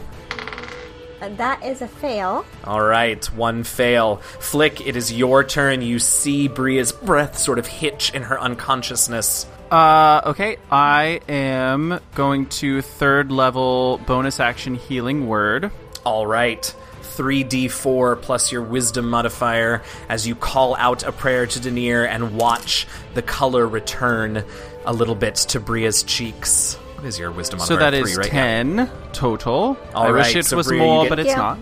And 1.21 1.37
that 1.37 1.63
is 1.63 1.81
a 1.81 1.87
fail. 1.87 2.45
All 2.63 2.81
right, 2.81 3.23
one 3.33 3.63
fail. 3.63 4.17
Flik, 4.39 4.85
it 4.85 4.95
is 4.95 5.13
your 5.13 5.43
turn. 5.43 5.81
You 5.81 5.99
see 5.99 6.47
Bria's 6.47 6.91
breath 6.91 7.37
sort 7.37 7.59
of 7.59 7.67
hitch 7.67 8.13
in 8.13 8.23
her 8.23 8.39
unconsciousness. 8.39 9.47
Uh, 9.71 10.21
okay, 10.25 10.57
I 10.69 11.21
am 11.27 11.99
going 12.13 12.45
to 12.47 12.81
third 12.81 13.31
level 13.31 13.99
bonus 14.05 14.39
action 14.39 14.75
healing 14.75 15.27
word. 15.27 15.71
All 16.05 16.27
right. 16.27 16.73
3d4 17.15 18.21
plus 18.21 18.51
your 18.51 18.61
wisdom 18.61 19.09
modifier 19.09 19.81
as 20.09 20.27
you 20.27 20.35
call 20.35 20.75
out 20.75 21.03
a 21.03 21.13
prayer 21.13 21.47
to 21.47 21.59
Deneir 21.59 22.05
and 22.05 22.35
watch 22.35 22.87
the 23.13 23.21
color 23.21 23.65
return 23.65 24.43
a 24.85 24.91
little 24.91 25.15
bit 25.15 25.35
to 25.35 25.61
Bria's 25.61 26.03
cheeks. 26.03 26.77
What 27.05 27.09
is 27.09 27.19
your 27.19 27.29
wisdom 27.29 27.59
on 27.61 27.67
So 27.67 27.75
modifier? 27.75 28.01
that 28.01 28.07
Three, 28.07 28.15
right? 28.15 28.31
10 28.31 28.89
total. 29.13 29.77
All 29.93 30.07
I 30.07 30.11
wish 30.11 30.35
it 30.35 30.43
so 30.47 30.57
was 30.57 30.65
Bria, 30.65 30.81
more, 30.81 31.03
get- 31.03 31.09
but 31.11 31.19
it's 31.19 31.29
Yeah. 31.29 31.55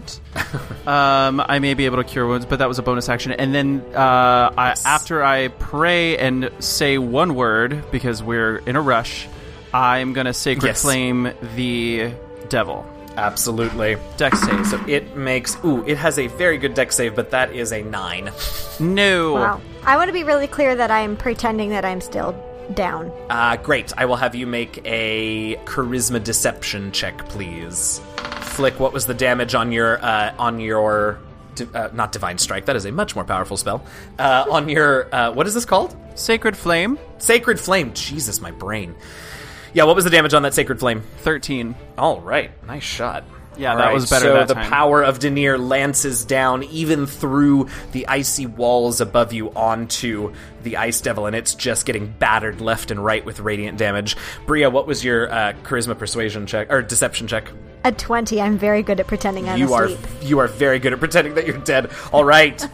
not. 0.86 1.28
um, 1.28 1.44
I 1.46 1.60
may 1.60 1.74
be 1.74 1.84
able 1.84 1.98
to 1.98 2.06
cure 2.06 2.26
wounds, 2.26 2.46
but 2.46 2.60
that 2.60 2.70
was 2.70 2.80
a 2.80 2.82
bonus 2.82 3.10
action. 3.10 3.34
And 3.34 3.54
then 3.54 3.84
uh, 3.94 4.54
I, 4.58 4.74
after 4.86 5.22
I 5.22 5.50
pray 5.50 6.18
and 6.18 6.50
say 6.60 6.98
one 6.98 7.36
word, 7.36 7.84
because 7.92 8.24
we're 8.24 8.60
in 8.60 8.78
a 8.78 8.82
rush, 8.82 9.28
I'm 9.74 10.14
going 10.14 10.28
to 10.28 10.34
sacred 10.34 10.66
Yes. 10.70 10.82
flame 10.82 11.34
the 11.58 12.14
devil. 12.48 12.86
Absolutely. 13.18 13.98
Dex 14.16 14.40
save. 14.40 14.66
So 14.66 14.82
it 14.88 15.18
makes 15.18 15.58
ooh, 15.66 15.84
it 15.86 15.98
has 15.98 16.18
a 16.20 16.28
very 16.28 16.58
good 16.58 16.74
Dex 16.74 16.96
save, 16.96 17.18
but 17.18 17.32
that 17.32 17.52
is 17.54 17.74
a 17.74 17.82
nine. 17.84 18.32
no. 18.80 19.34
Wow. 19.34 19.62
I 19.86 19.98
want 19.98 20.08
to 20.08 20.14
be 20.14 20.24
really 20.24 20.48
clear 20.48 20.74
that 20.74 20.90
I'm 20.90 21.18
pretending 21.18 21.72
that 21.72 21.84
I'm 21.84 22.00
still 22.00 22.32
down. 22.74 23.12
Uh, 23.30 23.58
great. 23.58 23.92
I 23.98 24.06
will 24.06 24.16
have 24.16 24.36
you 24.36 24.48
make 24.48 24.82
a 24.86 25.56
charisma 25.66 26.24
deception 26.24 26.92
check, 26.92 27.18
please. 27.30 28.00
Flik, 28.16 28.80
what 28.80 28.94
was 28.94 29.06
the 29.06 29.14
damage 29.14 29.56
on 29.56 29.72
your 29.72 30.04
uh, 30.04 30.34
on 30.38 30.60
your 30.60 31.20
di- 31.56 31.68
uh, 31.74 31.90
not 31.94 32.12
divine 32.12 32.38
strike? 32.38 32.66
That 32.66 32.76
is 32.76 32.86
a 32.86 32.92
much 32.92 33.16
more 33.16 33.24
powerful 33.26 33.58
spell. 33.58 33.84
Uh, 34.20 34.46
on 34.50 34.70
your 34.70 35.14
uh, 35.14 35.32
what 35.32 35.48
is 35.48 35.54
this 35.54 35.66
called? 35.66 35.96
Sacred 36.16 36.56
Flame, 36.56 37.00
Sacred 37.18 37.60
flame. 37.60 37.94
Jesus, 37.94 38.40
my 38.42 38.52
brain. 38.52 38.96
Yeah, 39.74 39.86
what 39.86 39.96
was 39.96 40.06
the 40.06 40.12
damage 40.12 40.36
on 40.36 40.44
that 40.44 40.54
sacred 40.54 40.80
flame? 40.80 41.02
13. 41.20 41.74
All 41.98 42.22
right, 42.22 42.52
nice 42.68 42.84
shot. 42.84 43.24
Yeah, 43.58 43.72
All 43.72 43.78
that 43.78 43.86
right, 43.86 43.94
was 43.94 44.10
better 44.10 44.26
So 44.26 44.34
that 44.34 44.48
the 44.48 44.54
time. 44.56 44.70
power 44.70 45.04
of 45.04 45.20
Deneir 45.20 45.58
lances 45.60 46.26
down 46.26 46.64
even 46.64 47.06
through 47.06 47.68
the 47.92 48.08
icy 48.08 48.46
walls 48.46 49.00
above 49.02 49.32
you 49.34 49.52
onto 49.52 50.34
the 50.64 50.78
ice 50.78 51.02
devil, 51.02 51.26
and 51.26 51.36
it's 51.36 51.54
just 51.56 51.86
getting 51.86 52.08
battered 52.20 52.62
left 52.62 52.90
and 52.92 53.04
right 53.04 53.24
with 53.24 53.40
radiant 53.40 53.78
damage. 53.78 54.16
Bria, 54.46 54.70
what 54.70 54.88
was 54.88 55.04
your 55.04 55.32
uh, 55.32 55.54
charisma 55.64 55.98
persuasion 55.98 56.46
check 56.48 56.72
or 56.72 56.82
deception 56.82 57.28
check? 57.28 57.50
A 57.86 57.92
20, 57.92 58.40
I'm 58.42 58.58
very 58.58 58.82
good 58.82 59.00
at 59.02 59.08
pretending 59.08 59.50
I'm 59.50 59.60
you 59.60 59.66
asleep. 59.76 60.00
are 60.00 60.24
you 60.26 60.40
are 60.40 60.48
very 60.48 60.80
good 60.80 60.94
at 60.94 61.00
pretending 61.00 61.34
that 61.36 61.46
you're 61.46 61.58
dead. 61.58 61.92
All 62.14 62.24
right, 62.24 62.66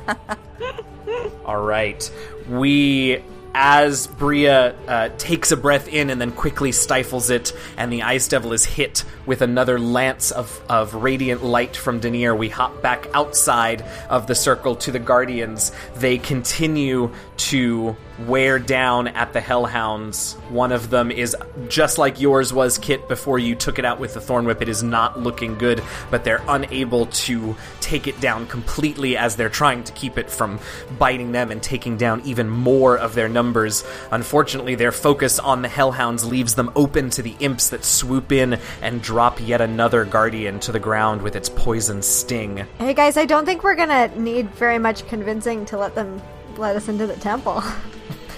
all 1.46 1.62
right. 1.64 2.10
We. 2.48 3.24
As 3.62 4.08
Bria 4.08 4.74
uh, 4.88 5.10
takes 5.18 5.52
a 5.52 5.58
breath 5.58 5.90
in 5.90 6.10
and 6.10 6.22
then 6.22 6.32
quickly 6.32 6.72
stifles 6.72 7.30
it, 7.30 7.52
and 7.76 7.92
the 7.92 8.04
Ice 8.04 8.30
Devil 8.30 8.54
is 8.54 8.64
hit 8.64 9.04
with 9.26 9.42
another 9.42 9.78
lance 9.78 10.32
of, 10.32 10.62
of 10.70 10.94
radiant 10.94 11.44
light 11.44 11.76
from 11.76 12.00
Deneir, 12.00 12.34
we 12.34 12.48
hop 12.48 12.82
back 12.82 13.10
outside 13.14 13.82
of 14.10 14.28
the 14.28 14.34
circle 14.34 14.78
to 14.78 14.94
the 14.94 15.00
Guardians. 15.00 15.74
They 15.98 16.18
continue 16.20 17.14
to 17.40 17.96
wear 18.28 18.60
down 18.60 19.08
at 19.08 19.32
the 19.32 19.40
Hellhounds. 19.40 20.34
One 20.50 20.72
of 20.72 20.90
them 20.90 21.10
is 21.10 21.36
just 21.70 21.98
like 21.98 22.20
yours 22.20 22.54
was, 22.54 22.78
Kit, 22.78 23.08
before 23.08 23.40
you 23.40 23.56
took 23.56 23.80
it 23.80 23.86
out 23.86 24.00
with 24.00 24.14
the 24.14 24.22
Thorn 24.22 24.46
Whip. 24.46 24.62
It 24.62 24.68
is 24.68 24.84
not 24.84 25.20
looking 25.20 25.58
good, 25.58 25.82
but 26.12 26.24
they're 26.24 26.44
unable 26.48 27.06
to 27.06 27.56
take 27.80 28.08
it 28.08 28.20
down 28.20 28.46
completely 28.48 29.16
as 29.16 29.36
they're 29.36 29.50
trying 29.50 29.84
to 29.86 29.94
keep 29.94 30.18
it 30.18 30.30
from 30.30 30.60
biting 30.98 31.32
them 31.32 31.50
and 31.50 31.64
taking 31.64 31.98
down 31.98 32.22
even 32.26 32.50
more 32.50 32.98
of 32.98 33.16
their 33.16 33.30
numbers. 33.30 33.86
Unfortunately, 34.12 34.76
their 34.76 34.92
focus 34.92 35.40
on 35.40 35.62
the 35.62 35.70
Hellhounds 35.70 36.30
leaves 36.30 36.56
them 36.56 36.72
open 36.76 37.10
to 37.12 37.22
the 37.22 37.36
imps 37.40 37.70
that 37.70 37.86
swoop 37.86 38.34
in 38.34 38.60
and 38.82 39.02
drop 39.02 39.40
yet 39.40 39.62
another 39.62 40.04
Guardian 40.04 40.60
to 40.60 40.74
the 40.74 40.80
ground 40.80 41.22
with 41.22 41.38
its 41.38 41.48
poison 41.50 42.02
sting. 42.02 42.66
Hey 42.78 42.94
guys, 42.94 43.16
I 43.16 43.26
don't 43.26 43.46
think 43.46 43.64
we're 43.64 43.76
gonna 43.76 44.10
need 44.20 44.50
very 44.52 44.78
much 44.78 45.08
convincing 45.08 45.66
to 45.68 45.78
let 45.78 45.96
them 45.96 46.22
let 46.60 46.76
us 46.76 46.88
into 46.88 47.08
the 47.08 47.16
temple. 47.16 47.64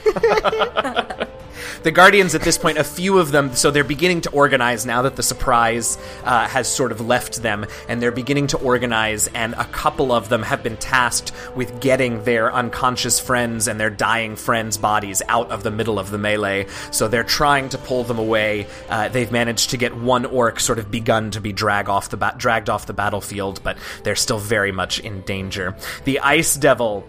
the 1.84 1.92
Guardians 1.92 2.36
at 2.36 2.42
this 2.42 2.58
point, 2.58 2.78
a 2.78 2.84
few 2.84 3.18
of 3.20 3.32
them, 3.32 3.54
so 3.54 3.72
they're 3.72 3.84
beginning 3.84 4.22
to 4.22 4.32
organize 4.32 4.86
now 4.86 5.04
that 5.04 5.16
the 5.16 5.24
surprise 5.24 5.98
uh, 6.24 6.48
has 6.48 6.68
sort 6.68 6.92
of 6.92 7.02
left 7.02 7.42
them, 7.42 7.66
and 7.88 8.02
they're 8.02 8.12
beginning 8.12 8.48
to 8.48 8.58
organize, 8.58 9.28
and 9.28 9.54
a 9.54 9.66
couple 9.66 10.12
of 10.12 10.30
them 10.30 10.44
have 10.44 10.64
been 10.64 10.78
tasked 10.78 11.32
with 11.56 11.80
getting 11.82 12.24
their 12.24 12.54
unconscious 12.54 13.20
friends 13.20 13.68
and 13.68 13.80
their 13.80 13.90
dying 13.90 14.36
friends' 14.36 14.78
bodies 14.78 15.22
out 15.28 15.52
of 15.52 15.64
the 15.64 15.72
middle 15.72 16.00
of 16.00 16.12
the 16.12 16.18
melee. 16.18 16.68
So 16.92 17.08
they're 17.08 17.24
trying 17.24 17.70
to 17.70 17.78
pull 17.78 18.04
them 18.04 18.20
away. 18.20 18.68
Uh, 18.90 19.10
they've 19.10 19.32
managed 19.32 19.70
to 19.72 19.78
get 19.78 19.96
one 19.96 20.26
orc 20.26 20.60
sort 20.60 20.80
of 20.80 20.92
begun 20.92 21.32
to 21.32 21.42
be 21.42 21.54
drag 21.54 21.90
off 21.90 22.10
the 22.10 22.18
ba- 22.18 22.36
dragged 22.38 22.70
off 22.70 22.86
the 22.86 22.94
battlefield, 22.94 23.64
but 23.64 23.78
they're 24.04 24.16
still 24.16 24.40
very 24.40 24.72
much 24.72 25.00
in 25.00 25.22
danger. 25.22 25.76
The 26.06 26.20
Ice 26.20 26.56
Devil 26.56 27.08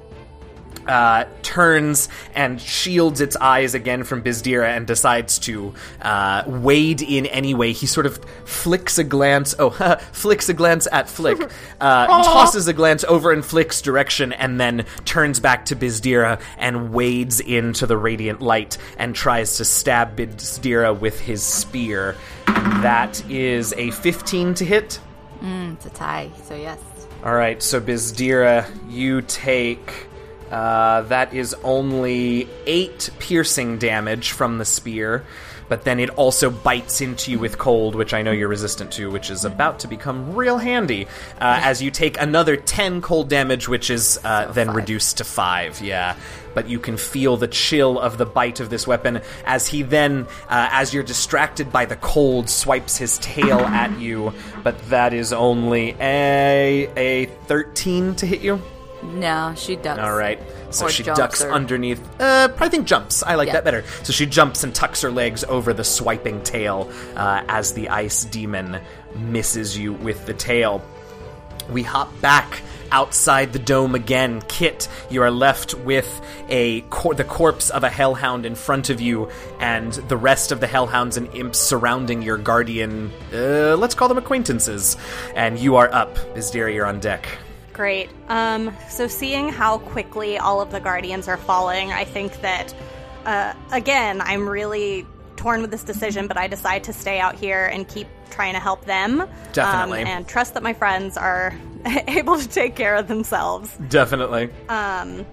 uh, 0.87 1.25
turns 1.43 2.09
and 2.35 2.61
shields 2.61 3.21
its 3.21 3.37
eyes 3.37 3.75
again 3.75 4.05
from 4.05 4.23
Byzdera 4.23 4.69
and 4.77 4.87
decides 4.87 5.39
to 5.41 5.75
uh, 6.01 6.45
wade 6.47 7.03
in 7.03 7.27
anyway. 7.27 7.73
He 7.73 7.87
sort 7.87 8.07
of 8.07 8.19
flicks 8.45 8.99
a 8.99 9.05
glance, 9.05 9.55
oh, 9.59 9.71
flicks 10.13 10.49
a 10.49 10.55
glance 10.55 10.89
at 10.91 11.07
Flik, 11.07 11.51
uh, 11.81 12.07
tosses 12.07 12.69
a 12.69 12.73
glance 12.73 13.05
over 13.05 13.33
in 13.33 13.43
Flik's 13.43 13.83
direction, 13.83 14.33
and 14.33 14.61
then 14.61 14.85
turns 15.05 15.41
back 15.41 15.67
to 15.67 15.77
Byzdera 15.77 16.41
and 16.59 16.93
wades 16.93 17.41
into 17.41 17.87
the 17.87 17.97
radiant 17.97 18.41
light 18.41 18.79
and 18.99 19.15
tries 19.15 19.57
to 19.59 19.65
stab 19.65 20.17
Byzdera 20.17 20.99
with 20.99 21.21
his 21.21 21.43
spear. 21.43 22.17
That 22.47 23.23
is 23.31 23.73
a 23.75 23.91
15 23.91 24.55
to 24.55 24.65
hit. 24.65 25.01
It's 25.43 25.87
a 25.87 25.91
tie, 25.91 26.31
so 26.45 26.55
yes. 26.55 26.79
All 27.25 27.35
right, 27.35 27.63
so 27.63 27.81
Byzdera, 27.81 28.67
you 28.91 29.23
take. 29.23 30.09
Uh, 30.53 31.01
that 31.09 31.33
is 31.33 31.55
only 31.65 32.47
eight 32.67 33.09
piercing 33.19 33.79
damage 33.79 34.33
from 34.33 34.59
the 34.59 34.65
spear, 34.67 35.25
but 35.71 35.85
then 35.85 35.99
it 35.99 36.11
also 36.11 36.51
bites 36.51 37.01
into 37.01 37.31
you 37.31 37.39
with 37.39 37.57
cold, 37.57 37.95
which 37.95 38.13
I 38.13 38.21
know 38.21 38.33
you're 38.33 38.49
resistant 38.49 38.93
to, 38.93 39.11
which 39.11 39.31
is 39.31 39.47
about 39.47 39.79
to 39.81 39.89
become 39.89 40.35
real 40.37 40.59
handy. 40.59 41.07
Uh, 41.41 41.59
as 41.63 41.81
you 41.81 41.91
take 41.91 42.21
another 42.21 42.57
ten 42.57 43.01
cold 43.01 43.31
damage, 43.31 43.67
which 43.67 43.89
is 43.89 44.21
uh, 44.25 44.53
then 44.53 44.75
reduced 44.75 45.17
to 45.17 45.25
five. 45.25 45.81
Yeah, 45.81 46.17
but 46.53 46.69
you 46.69 46.79
can 46.79 46.99
feel 46.99 47.39
the 47.39 47.49
chill 47.49 47.99
of 47.99 48.19
the 48.19 48.27
bite 48.27 48.61
of 48.61 48.69
this 48.69 48.87
weapon 48.87 49.23
as 49.47 49.67
he 49.67 49.81
then, 49.81 50.27
uh, 50.51 50.69
as 50.71 50.93
you're 50.93 51.03
distracted 51.03 51.73
by 51.73 51.87
the 51.87 51.97
cold, 51.97 52.51
swipes 52.51 52.99
his 52.99 53.17
tail 53.19 53.61
at 53.61 53.99
you. 53.99 54.35
But 54.63 54.79
that 54.91 55.15
is 55.15 55.33
only 55.33 55.97
a 55.99 56.91
a 56.95 57.27
thirteen 57.47 58.15
to 58.17 58.27
hit 58.27 58.43
you. 58.43 58.61
No, 59.03 59.53
she 59.57 59.77
ducks. 59.77 60.01
All 60.01 60.15
right. 60.15 60.41
So 60.71 60.87
Or 60.87 60.89
she 60.91 61.03
ducks 61.03 61.43
or- 61.43 61.53
underneath. 61.53 62.01
Uh, 62.21 62.49
I 62.59 62.69
think 62.69 62.87
jumps. 62.87 63.23
I 63.23 63.35
like 63.35 63.49
Yeah. 63.49 63.55
that 63.55 63.65
better. 63.65 63.85
So 64.05 64.13
she 64.13 64.27
jumps 64.27 64.65
and 64.65 64.75
tucks 64.75 65.03
her 65.03 65.11
legs 65.11 65.45
over 65.45 65.73
the 65.73 65.85
swiping 65.85 66.43
tail 66.43 66.91
uh, 67.17 67.43
as 67.49 67.75
the 67.75 67.89
ice 67.89 68.25
demon 68.25 68.79
misses 69.17 69.77
you 69.77 69.93
with 69.93 70.25
the 70.27 70.35
tail. 70.35 70.83
We 71.71 71.83
hop 71.83 72.19
back 72.21 72.63
outside 72.91 73.53
the 73.53 73.59
dome 73.59 73.95
again. 73.95 74.43
Kit, 74.49 74.89
you 75.11 75.23
are 75.23 75.31
left 75.31 75.75
with 75.75 76.21
a 76.49 76.83
cor- 76.83 77.15
the 77.15 77.25
corpse 77.25 77.71
of 77.71 77.85
a 77.85 77.89
hellhound 77.91 78.45
in 78.47 78.55
front 78.55 78.91
of 78.91 79.01
you, 79.01 79.31
and 79.61 79.93
the 79.93 80.17
rest 80.17 80.53
of 80.53 80.61
the 80.61 80.67
hellhounds 80.67 81.17
and 81.17 81.33
imps 81.35 81.59
surrounding 81.59 82.21
your 82.23 82.37
guardian. 82.39 83.11
Uh, 83.33 83.77
let's 83.77 83.95
call 83.95 84.09
them 84.09 84.19
acquaintances. 84.19 84.97
And 85.35 85.59
you 85.59 85.77
are 85.77 85.93
up. 85.93 86.17
Byzdera, 86.35 86.73
you're 86.75 86.87
on 86.87 87.01
deck. 87.01 87.27
Great. 87.73 88.11
Um, 88.29 88.77
so 88.89 89.07
seeing 89.07 89.49
how 89.49 89.79
quickly 89.79 90.39
all 90.39 90.61
of 90.61 90.71
the 90.71 90.81
guardians 90.81 91.29
are 91.29 91.37
falling, 91.39 91.91
I 91.93 92.05
think 92.05 92.41
that 92.43 92.75
uh, 93.25 93.55
again, 93.71 94.21
I'm 94.21 94.49
really 94.49 95.07
torn 95.37 95.63
with 95.63 95.71
this 95.71 95.83
decision, 95.83 96.27
but 96.29 96.37
I 96.37 96.47
decide 96.47 96.85
to 96.85 96.93
stay 96.93 97.19
out 97.19 97.35
here 97.35 97.67
and 97.67 97.87
keep 97.89 98.07
trying 98.31 98.55
to 98.55 98.61
help 98.61 98.85
them. 98.85 99.29
Definitely. 99.53 100.03
Um, 100.03 100.09
and 100.09 100.29
trust 100.29 100.55
that 100.55 100.63
my 100.63 100.73
friends 100.73 101.17
are 101.17 101.55
able 102.09 102.39
to 102.39 102.49
take 102.49 102.77
care 102.77 102.95
of 102.95 103.09
themselves. 103.09 103.77
Definitely. 103.89 104.51
Um, 104.69 105.27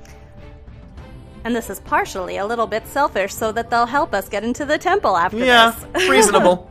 and 1.43 1.56
this 1.56 1.69
is 1.69 1.80
partially 1.80 2.38
a 2.38 2.45
little 2.45 2.67
bit 2.67 2.86
selfish 2.88 3.34
so 3.34 3.52
that 3.54 3.69
they'll 3.69 3.86
help 3.86 4.13
us 4.13 4.28
get 4.28 4.43
into 4.43 4.65
the 4.65 4.78
temple 4.78 5.15
after 5.15 5.38
yeah, 5.38 5.73
this. 5.93 6.10
reasonable. 6.10 6.69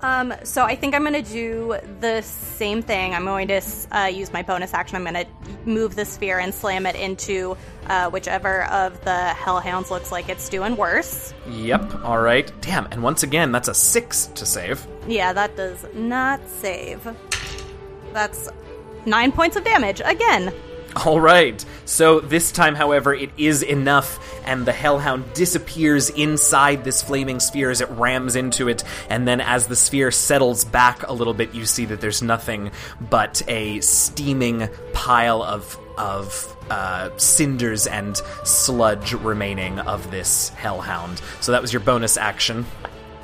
Um, 0.00 0.34
so 0.42 0.64
I 0.64 0.76
think 0.76 0.94
I'm 0.94 1.02
going 1.02 1.24
to 1.24 1.32
do 1.32 1.78
the 2.00 2.20
same 2.22 2.82
thing. 2.82 3.14
I'm 3.14 3.24
going 3.24 3.48
to 3.48 3.62
uh, 3.90 4.06
use 4.06 4.32
my 4.32 4.42
bonus 4.42 4.74
action. 4.74 4.96
I'm 4.96 5.02
going 5.02 5.26
to 5.26 5.68
move 5.68 5.96
the 5.96 6.04
sphere 6.04 6.38
and 6.38 6.54
slam 6.54 6.84
it 6.84 6.94
into 6.94 7.56
uh, 7.86 8.10
whichever 8.10 8.64
of 8.64 9.02
the 9.04 9.28
hellhounds 9.28 9.90
looks 9.90 10.12
like 10.12 10.28
it's 10.28 10.48
doing 10.48 10.76
worse. 10.76 11.32
Yep. 11.48 12.04
All 12.04 12.20
right. 12.20 12.52
Damn. 12.60 12.86
And 12.86 13.02
once 13.02 13.22
again, 13.22 13.50
that's 13.50 13.68
a 13.68 13.74
six 13.74 14.26
to 14.34 14.44
save. 14.44 14.86
Yeah, 15.08 15.32
that 15.32 15.56
does 15.56 15.86
not 15.94 16.46
save. 16.48 17.08
That's 18.12 18.48
nine 19.06 19.32
points 19.32 19.56
of 19.56 19.64
damage 19.64 20.02
again. 20.04 20.52
All 21.04 21.20
right. 21.20 21.64
So 21.84 22.20
this 22.20 22.52
time, 22.52 22.74
however, 22.74 23.12
it 23.12 23.30
is 23.36 23.62
enough, 23.62 24.18
and 24.46 24.66
the 24.66 24.72
Hellhound 24.72 25.32
disappears 25.34 26.10
inside 26.10 26.84
this 26.84 27.02
flaming 27.02 27.40
sphere 27.40 27.70
as 27.70 27.80
it 27.80 27.90
rams 27.90 28.36
into 28.36 28.68
it. 28.68 28.84
And 29.08 29.26
then, 29.26 29.40
as 29.40 29.66
the 29.66 29.76
sphere 29.76 30.10
settles 30.10 30.64
back 30.64 31.06
a 31.08 31.12
little 31.12 31.34
bit, 31.34 31.54
you 31.54 31.66
see 31.66 31.84
that 31.86 32.00
there's 32.00 32.22
nothing 32.22 32.70
but 33.00 33.42
a 33.48 33.80
steaming 33.80 34.68
pile 34.92 35.42
of 35.42 35.78
of 35.96 36.56
uh, 36.70 37.10
cinders 37.18 37.86
and 37.86 38.16
sludge 38.44 39.12
remaining 39.12 39.78
of 39.80 40.10
this 40.10 40.48
Hellhound. 40.50 41.20
So 41.40 41.52
that 41.52 41.62
was 41.62 41.72
your 41.72 41.80
bonus 41.80 42.16
action. 42.16 42.66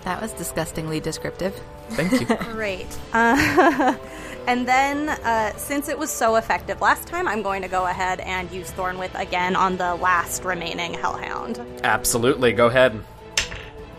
That 0.02 0.20
was 0.20 0.32
disgustingly 0.32 1.00
descriptive. 1.00 1.60
Thank 1.90 2.12
you. 2.20 2.36
Great. 2.52 2.86
Uh, 3.12 3.96
and 4.46 4.66
then, 4.66 5.08
uh, 5.08 5.54
since 5.56 5.88
it 5.88 5.98
was 5.98 6.10
so 6.10 6.36
effective 6.36 6.80
last 6.80 7.06
time, 7.08 7.28
I'm 7.28 7.42
going 7.42 7.62
to 7.62 7.68
go 7.68 7.86
ahead 7.86 8.20
and 8.20 8.50
use 8.50 8.70
Thorn 8.70 8.98
Whip 8.98 9.14
again 9.14 9.56
on 9.56 9.76
the 9.76 9.94
last 9.96 10.44
remaining 10.44 10.94
hellhound. 10.94 11.60
Absolutely. 11.84 12.52
Go 12.52 12.66
ahead. 12.66 13.00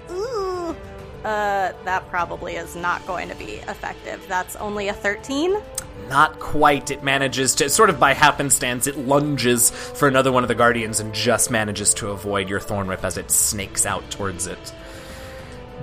Ooh, 0.10 0.76
Uh, 1.24 1.72
that 1.86 2.08
probably 2.10 2.56
is 2.56 2.76
not 2.76 3.06
going 3.06 3.30
to 3.30 3.36
be 3.36 3.54
effective. 3.68 4.24
That's 4.28 4.56
only 4.56 4.88
a 4.88 4.94
13. 4.94 5.56
Not 6.10 6.40
quite. 6.40 6.90
It 6.90 7.04
manages 7.04 7.54
to, 7.56 7.70
sort 7.70 7.92
of 7.92 8.00
by 8.00 8.14
happenstance, 8.14 8.88
it 8.88 8.98
lunges 8.98 9.70
for 9.70 10.08
another 10.08 10.32
one 10.32 10.44
of 10.44 10.48
the 10.48 10.56
guardians 10.56 11.00
and 11.00 11.14
just 11.14 11.52
manages 11.52 11.94
to 11.96 12.10
avoid 12.10 12.50
your 12.50 12.60
thorn 12.60 12.88
whip 12.88 13.04
as 13.04 13.18
it 13.18 13.30
snakes 13.30 13.86
out 13.86 14.10
towards 14.10 14.48
it. 14.48 14.74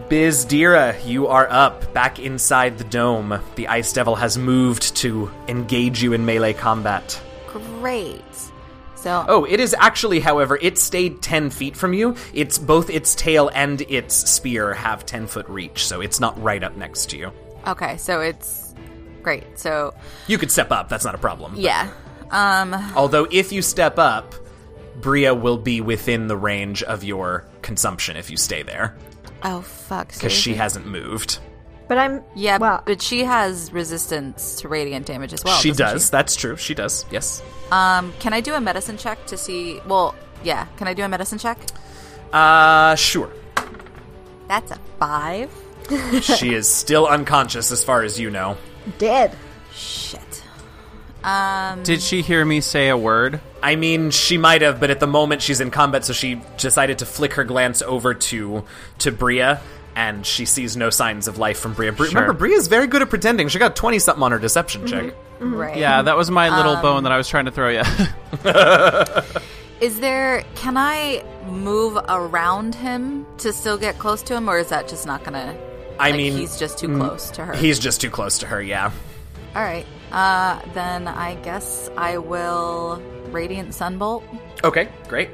Byzdera, 0.08 1.04
you 1.06 1.26
are 1.26 1.48
up, 1.50 1.92
back 1.92 2.18
inside 2.18 2.78
the 2.78 2.84
dome. 2.84 3.40
The 3.56 3.68
Ice 3.68 3.92
Devil 3.92 4.14
has 4.16 4.38
moved 4.38 4.96
to 4.98 5.30
engage 5.48 6.02
you 6.02 6.12
in 6.12 6.24
melee 6.24 6.52
combat. 6.54 7.20
Great. 7.46 8.22
So 8.94 9.24
Oh, 9.28 9.44
it 9.44 9.60
is 9.60 9.74
actually, 9.78 10.20
however, 10.20 10.58
it 10.60 10.78
stayed 10.78 11.20
10 11.20 11.50
feet 11.50 11.76
from 11.76 11.92
you. 11.92 12.16
It's 12.32 12.58
both 12.58 12.90
its 12.90 13.14
tail 13.14 13.50
and 13.54 13.80
its 13.82 14.14
spear 14.14 14.72
have 14.74 15.04
10 15.04 15.26
foot 15.26 15.48
reach, 15.48 15.86
so 15.86 16.00
it's 16.00 16.20
not 16.20 16.40
right 16.42 16.62
up 16.62 16.76
next 16.76 17.10
to 17.10 17.16
you. 17.18 17.32
okay, 17.66 17.96
so 17.96 18.20
it's 18.20 18.74
great. 19.22 19.58
So 19.58 19.94
You 20.26 20.38
could 20.38 20.50
step 20.50 20.70
up, 20.72 20.88
that's 20.88 21.04
not 21.04 21.14
a 21.14 21.18
problem. 21.18 21.54
yeah. 21.56 21.90
Um 22.30 22.74
Although, 22.96 23.26
if 23.30 23.52
you 23.52 23.62
step 23.62 23.98
up, 23.98 24.34
Bria 25.00 25.34
will 25.34 25.58
be 25.58 25.80
within 25.80 26.26
the 26.28 26.36
range 26.36 26.82
of 26.82 27.04
your 27.04 27.44
consumption 27.62 28.16
if 28.16 28.30
you 28.30 28.36
stay 28.36 28.62
there, 28.62 28.96
oh 29.42 29.62
fuck. 29.62 30.12
because 30.12 30.32
she 30.32 30.54
hasn't 30.54 30.86
moved. 30.86 31.38
But 31.88 31.96
I'm 31.96 32.22
Yeah, 32.34 32.58
Well, 32.58 32.82
but 32.84 33.00
she 33.00 33.24
has 33.24 33.72
resistance 33.72 34.60
to 34.60 34.68
radiant 34.68 35.06
damage 35.06 35.32
as 35.32 35.42
well. 35.42 35.58
she 35.58 35.70
doesn't 35.70 35.86
does, 35.86 36.10
that's 36.10 36.36
true, 36.36 36.56
she 36.56 36.74
does, 36.74 37.06
yes. 37.10 37.42
Um, 37.70 38.12
can 38.18 38.32
I 38.34 38.40
do 38.40 38.54
a 38.54 38.60
medicine 38.60 38.98
check 38.98 39.24
to 39.26 39.36
see? 39.38 39.80
Well, 39.86 40.14
yeah. 40.44 40.66
Can 40.76 40.86
I 40.86 40.94
do 40.94 41.02
a 41.02 41.08
medicine 41.08 41.38
check? 41.38 41.58
Uh, 42.32 42.94
sure. 42.94 43.30
That's 44.48 44.70
a 44.70 44.78
five. 44.98 45.50
she 46.22 46.54
is 46.54 46.68
still 46.68 47.06
unconscious 47.06 47.72
as 47.72 47.82
far 47.82 48.02
as 48.02 48.18
you 48.20 48.30
know. 48.30 48.56
dead. 48.98 49.36
Shit. 49.72 50.42
Um, 51.24 51.82
Did 51.82 52.00
she 52.02 52.22
hear 52.22 52.44
me 52.44 52.60
say 52.60 52.88
a 52.88 52.96
word? 52.96 53.40
I 53.62 53.76
mean, 53.76 54.10
she 54.10 54.38
might 54.38 54.62
have, 54.62 54.78
but 54.80 54.90
at 54.90 55.00
the 55.00 55.06
moment 55.06 55.42
she's 55.42 55.60
in 55.60 55.70
combat, 55.70 56.04
so 56.04 56.12
she 56.12 56.40
decided 56.58 56.98
to 57.00 57.06
flick 57.06 57.34
her 57.34 57.44
glance 57.44 57.82
over 57.82 58.14
to 58.14 58.64
to 58.98 59.10
Bria, 59.12 59.60
and 59.96 60.24
she 60.24 60.44
sees 60.44 60.76
no 60.76 60.90
signs 60.90 61.26
of 61.28 61.38
life 61.38 61.58
from 61.58 61.74
Bria. 61.74 61.92
Bri- 61.92 62.08
Sure. 62.08 62.20
Remember, 62.20 62.38
Bria's 62.38 62.68
very 62.68 62.86
good 62.86 63.02
at 63.02 63.10
pretending. 63.10 63.48
She 63.48 63.58
got 63.58 63.74
twenty 63.74 63.98
something 63.98 64.22
on 64.22 64.32
her 64.32 64.38
deception 64.38 64.86
check. 64.86 65.04
Mm-hmm. 65.04 65.44
Mm-hmm. 65.44 65.54
right. 65.54 65.76
Yeah, 65.76 66.02
that 66.02 66.16
was 66.16 66.30
my 66.30 66.54
little 66.56 66.76
Um, 66.76 66.82
bone 66.82 67.02
that 67.04 67.12
I 67.12 67.16
was 67.16 67.28
trying 67.28 67.44
to 67.46 67.50
throw 67.52 67.68
you. 67.70 67.82
Is 69.80 70.00
there? 70.00 70.42
Can 70.56 70.76
I 70.76 71.22
move 71.46 71.96
around 72.08 72.74
him 72.74 73.24
to 73.38 73.52
still 73.52 73.78
get 73.78 73.96
close 73.98 74.22
to 74.22 74.34
him, 74.34 74.48
or 74.50 74.58
is 74.58 74.70
that 74.70 74.88
just 74.88 75.06
not 75.06 75.22
gonna? 75.22 75.56
I 76.00 76.10
like, 76.10 76.16
mean, 76.16 76.32
he's 76.36 76.58
just 76.58 76.78
too 76.78 76.88
mm, 76.88 76.98
close 76.98 77.30
to 77.32 77.44
her. 77.44 77.54
He's 77.54 77.78
just 77.78 78.00
too 78.00 78.10
close 78.10 78.38
to 78.38 78.46
her. 78.46 78.60
Yeah. 78.60 78.90
All 79.54 79.62
right. 79.62 79.86
Uh, 80.12 80.60
then 80.74 81.06
I 81.08 81.34
guess 81.36 81.90
I 81.96 82.18
will 82.18 83.02
radiant 83.30 83.70
sunbolt. 83.70 84.22
Okay, 84.64 84.88
great. 85.08 85.30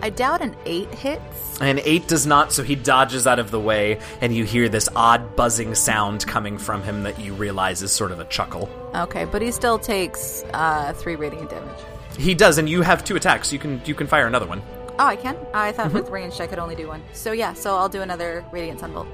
I 0.00 0.10
doubt 0.10 0.42
an 0.42 0.54
eight 0.64 0.94
hits. 0.94 1.60
An 1.60 1.80
eight 1.84 2.06
does 2.06 2.24
not, 2.24 2.52
so 2.52 2.62
he 2.62 2.76
dodges 2.76 3.26
out 3.26 3.40
of 3.40 3.50
the 3.50 3.58
way, 3.58 3.98
and 4.20 4.32
you 4.34 4.44
hear 4.44 4.68
this 4.68 4.88
odd 4.94 5.34
buzzing 5.34 5.74
sound 5.74 6.24
coming 6.24 6.56
from 6.56 6.84
him 6.84 7.02
that 7.02 7.18
you 7.18 7.34
realize 7.34 7.82
is 7.82 7.90
sort 7.90 8.12
of 8.12 8.20
a 8.20 8.24
chuckle. 8.26 8.68
Okay, 8.94 9.24
but 9.24 9.42
he 9.42 9.50
still 9.50 9.78
takes 9.78 10.44
uh 10.54 10.92
three 10.94 11.16
radiant 11.16 11.50
damage. 11.50 11.78
He 12.16 12.34
does, 12.34 12.58
and 12.58 12.68
you 12.68 12.82
have 12.82 13.04
two 13.04 13.16
attacks. 13.16 13.52
You 13.52 13.58
can 13.58 13.80
you 13.84 13.94
can 13.96 14.06
fire 14.06 14.26
another 14.28 14.46
one. 14.46 14.62
Oh, 15.00 15.06
I 15.06 15.16
can. 15.16 15.36
I 15.52 15.72
thought 15.72 15.88
Mm-hmm. 15.88 15.96
with 15.96 16.10
ranged 16.10 16.40
I 16.40 16.46
could 16.46 16.58
only 16.60 16.76
do 16.76 16.86
one. 16.88 17.02
So 17.12 17.32
yeah, 17.32 17.52
so 17.54 17.76
I'll 17.76 17.88
do 17.88 18.02
another 18.02 18.44
radiant 18.52 18.80
sunbolt. 18.80 19.08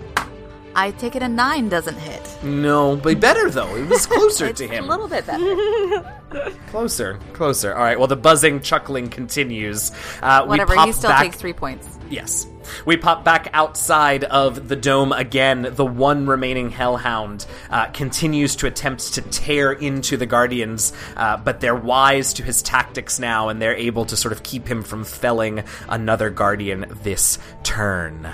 I 0.77 0.91
take 0.93 1.15
it 1.17 1.23
a 1.23 1.29
nine 1.29 1.69
doesn't 1.69 1.97
hit. 1.97 2.39
No, 2.43 2.97
but 2.97 3.21
better 3.21 3.51
though. 3.51 3.75
It 3.77 3.89
was 3.89 4.07
closer 4.07 4.47
It's 4.47 4.61
to 4.61 4.67
him. 4.69 4.85
a 4.85 4.89
little 4.89 5.09
bit 5.09 5.27
better. 5.27 6.21
Closer, 6.67 7.21
closer. 7.33 7.73
All 7.73 7.85
right. 7.85 7.97
Well, 7.97 8.09
the 8.09 8.17
buzzing, 8.17 8.61
chuckling 8.61 9.09
continues. 9.09 9.93
Uh, 10.21 10.45
Whatever. 10.45 10.73
We 10.73 10.77
pop 10.77 10.87
He 10.87 10.93
still 10.93 11.11
back, 11.11 11.23
takes 11.23 11.37
three 11.37 11.53
points. 11.53 11.97
Yes. 12.11 12.49
We 12.85 12.97
pop 12.97 13.25
back 13.25 13.51
outside 13.53 14.25
of 14.25 14.67
the 14.67 14.75
dome 14.75 15.13
again. 15.13 15.69
The 15.71 15.85
one 15.87 16.27
remaining 16.27 16.71
Hellhound 16.71 17.47
uh, 17.71 17.87
continues 17.93 18.57
to 18.57 18.67
attempt 18.67 19.15
to 19.15 19.23
tear 19.23 19.71
into 19.71 20.17
the 20.17 20.27
Guardians, 20.27 20.93
uh, 21.17 21.37
but 21.37 21.61
they're 21.61 21.77
wise 21.77 22.33
to 22.35 22.43
his 22.43 22.63
tactics 22.63 23.21
now, 23.21 23.49
and 23.49 23.63
they're 23.63 23.77
able 23.77 24.05
to 24.07 24.17
sort 24.17 24.33
of 24.33 24.43
keep 24.43 24.67
him 24.67 24.83
from 24.83 25.05
felling 25.05 25.63
another 25.89 26.31
Guardian 26.31 26.87
this 27.05 27.39
turn. 27.63 28.27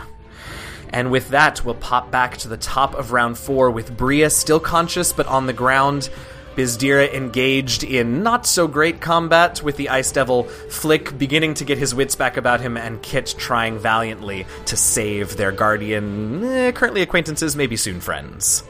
And 0.93 1.11
with 1.11 1.29
that, 1.29 1.65
we'll 1.65 1.75
pop 1.77 2.11
back 2.11 2.37
to 2.39 2.49
the 2.49 2.57
top 2.57 2.95
of 2.95 3.13
round 3.13 3.39
four 3.39 3.71
with 3.71 3.97
Bria 3.97 4.31
still 4.31 4.61
conscious 4.61 5.13
but 5.13 5.27
on 5.27 5.47
the 5.47 5.53
ground. 5.53 6.11
Byzdera 6.57 7.13
engaged 7.15 7.85
in 7.85 8.23
not 8.23 8.45
so 8.45 8.67
great 8.67 9.01
combat 9.01 9.63
with 9.63 9.77
the 9.77 9.89
Ice 9.89 10.11
Devil, 10.13 10.45
Flik 10.69 11.17
beginning 11.17 11.55
to 11.55 11.65
get 11.65 11.79
his 11.79 11.95
wits 11.95 12.17
back 12.17 12.37
about 12.37 12.61
him, 12.61 12.77
and 12.77 13.01
Kit 13.03 13.35
trying 13.39 13.79
valiantly 13.79 14.47
to 14.67 14.77
save 14.77 15.37
their 15.37 15.53
guardian, 15.53 16.45
eh, 16.45 16.73
currently 16.73 17.03
acquaintances, 17.03 17.55
maybe 17.55 17.77
soon 17.77 18.01
friends. 18.01 18.65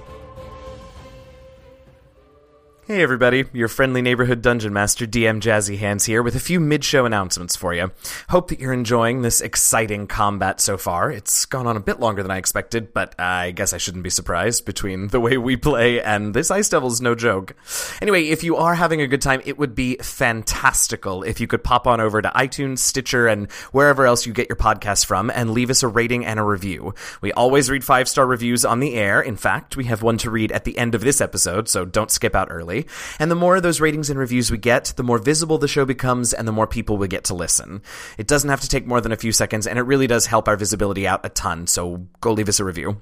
Hey 2.90 3.04
everybody, 3.04 3.44
your 3.52 3.68
friendly 3.68 4.02
neighborhood 4.02 4.42
dungeon 4.42 4.72
master 4.72 5.06
DM 5.06 5.40
Jazzy 5.40 5.78
Hands 5.78 6.04
here 6.04 6.24
with 6.24 6.34
a 6.34 6.40
few 6.40 6.58
mid-show 6.58 7.06
announcements 7.06 7.54
for 7.54 7.72
you. 7.72 7.92
Hope 8.30 8.48
that 8.48 8.58
you're 8.58 8.72
enjoying 8.72 9.22
this 9.22 9.40
exciting 9.40 10.08
combat 10.08 10.60
so 10.60 10.76
far. 10.76 11.08
It's 11.12 11.44
gone 11.44 11.68
on 11.68 11.76
a 11.76 11.80
bit 11.80 12.00
longer 12.00 12.20
than 12.20 12.32
I 12.32 12.38
expected, 12.38 12.92
but 12.92 13.14
I 13.16 13.52
guess 13.52 13.72
I 13.72 13.76
shouldn't 13.76 14.02
be 14.02 14.10
surprised 14.10 14.64
between 14.64 15.06
the 15.06 15.20
way 15.20 15.38
we 15.38 15.56
play 15.56 16.02
and 16.02 16.34
this 16.34 16.50
Ice 16.50 16.68
Devil's 16.68 17.00
no 17.00 17.14
joke. 17.14 17.54
Anyway, 18.02 18.24
if 18.24 18.42
you 18.42 18.56
are 18.56 18.74
having 18.74 19.00
a 19.00 19.06
good 19.06 19.22
time, 19.22 19.40
it 19.44 19.56
would 19.56 19.76
be 19.76 19.94
fantastical 19.98 21.22
if 21.22 21.40
you 21.40 21.46
could 21.46 21.62
pop 21.62 21.86
on 21.86 22.00
over 22.00 22.20
to 22.20 22.28
iTunes, 22.30 22.80
Stitcher, 22.80 23.28
and 23.28 23.48
wherever 23.70 24.04
else 24.04 24.26
you 24.26 24.32
get 24.32 24.48
your 24.48 24.56
podcasts 24.56 25.06
from 25.06 25.30
and 25.30 25.52
leave 25.52 25.70
us 25.70 25.84
a 25.84 25.88
rating 25.88 26.26
and 26.26 26.40
a 26.40 26.44
review. 26.44 26.92
We 27.20 27.30
always 27.34 27.70
read 27.70 27.84
five-star 27.84 28.26
reviews 28.26 28.64
on 28.64 28.80
the 28.80 28.96
air. 28.96 29.20
In 29.20 29.36
fact, 29.36 29.76
we 29.76 29.84
have 29.84 30.02
one 30.02 30.18
to 30.18 30.30
read 30.30 30.50
at 30.50 30.64
the 30.64 30.76
end 30.76 30.96
of 30.96 31.02
this 31.02 31.20
episode, 31.20 31.68
so 31.68 31.84
don't 31.84 32.10
skip 32.10 32.34
out 32.34 32.48
early. 32.50 32.79
And 33.18 33.30
the 33.30 33.36
more 33.36 33.56
of 33.56 33.62
those 33.62 33.80
ratings 33.80 34.10
and 34.10 34.18
reviews 34.18 34.50
we 34.50 34.58
get, 34.58 34.92
the 34.96 35.02
more 35.02 35.18
visible 35.18 35.58
the 35.58 35.68
show 35.68 35.84
becomes 35.84 36.32
and 36.32 36.46
the 36.46 36.52
more 36.52 36.66
people 36.66 36.96
we 36.96 37.08
get 37.08 37.24
to 37.24 37.34
listen. 37.34 37.82
It 38.18 38.26
doesn't 38.26 38.50
have 38.50 38.60
to 38.60 38.68
take 38.68 38.86
more 38.86 39.00
than 39.00 39.12
a 39.12 39.16
few 39.16 39.32
seconds 39.32 39.66
and 39.66 39.78
it 39.78 39.82
really 39.82 40.06
does 40.06 40.26
help 40.26 40.48
our 40.48 40.56
visibility 40.56 41.06
out 41.06 41.24
a 41.24 41.28
ton, 41.28 41.66
so 41.66 42.06
go 42.20 42.32
leave 42.32 42.48
us 42.48 42.60
a 42.60 42.64
review. 42.64 43.00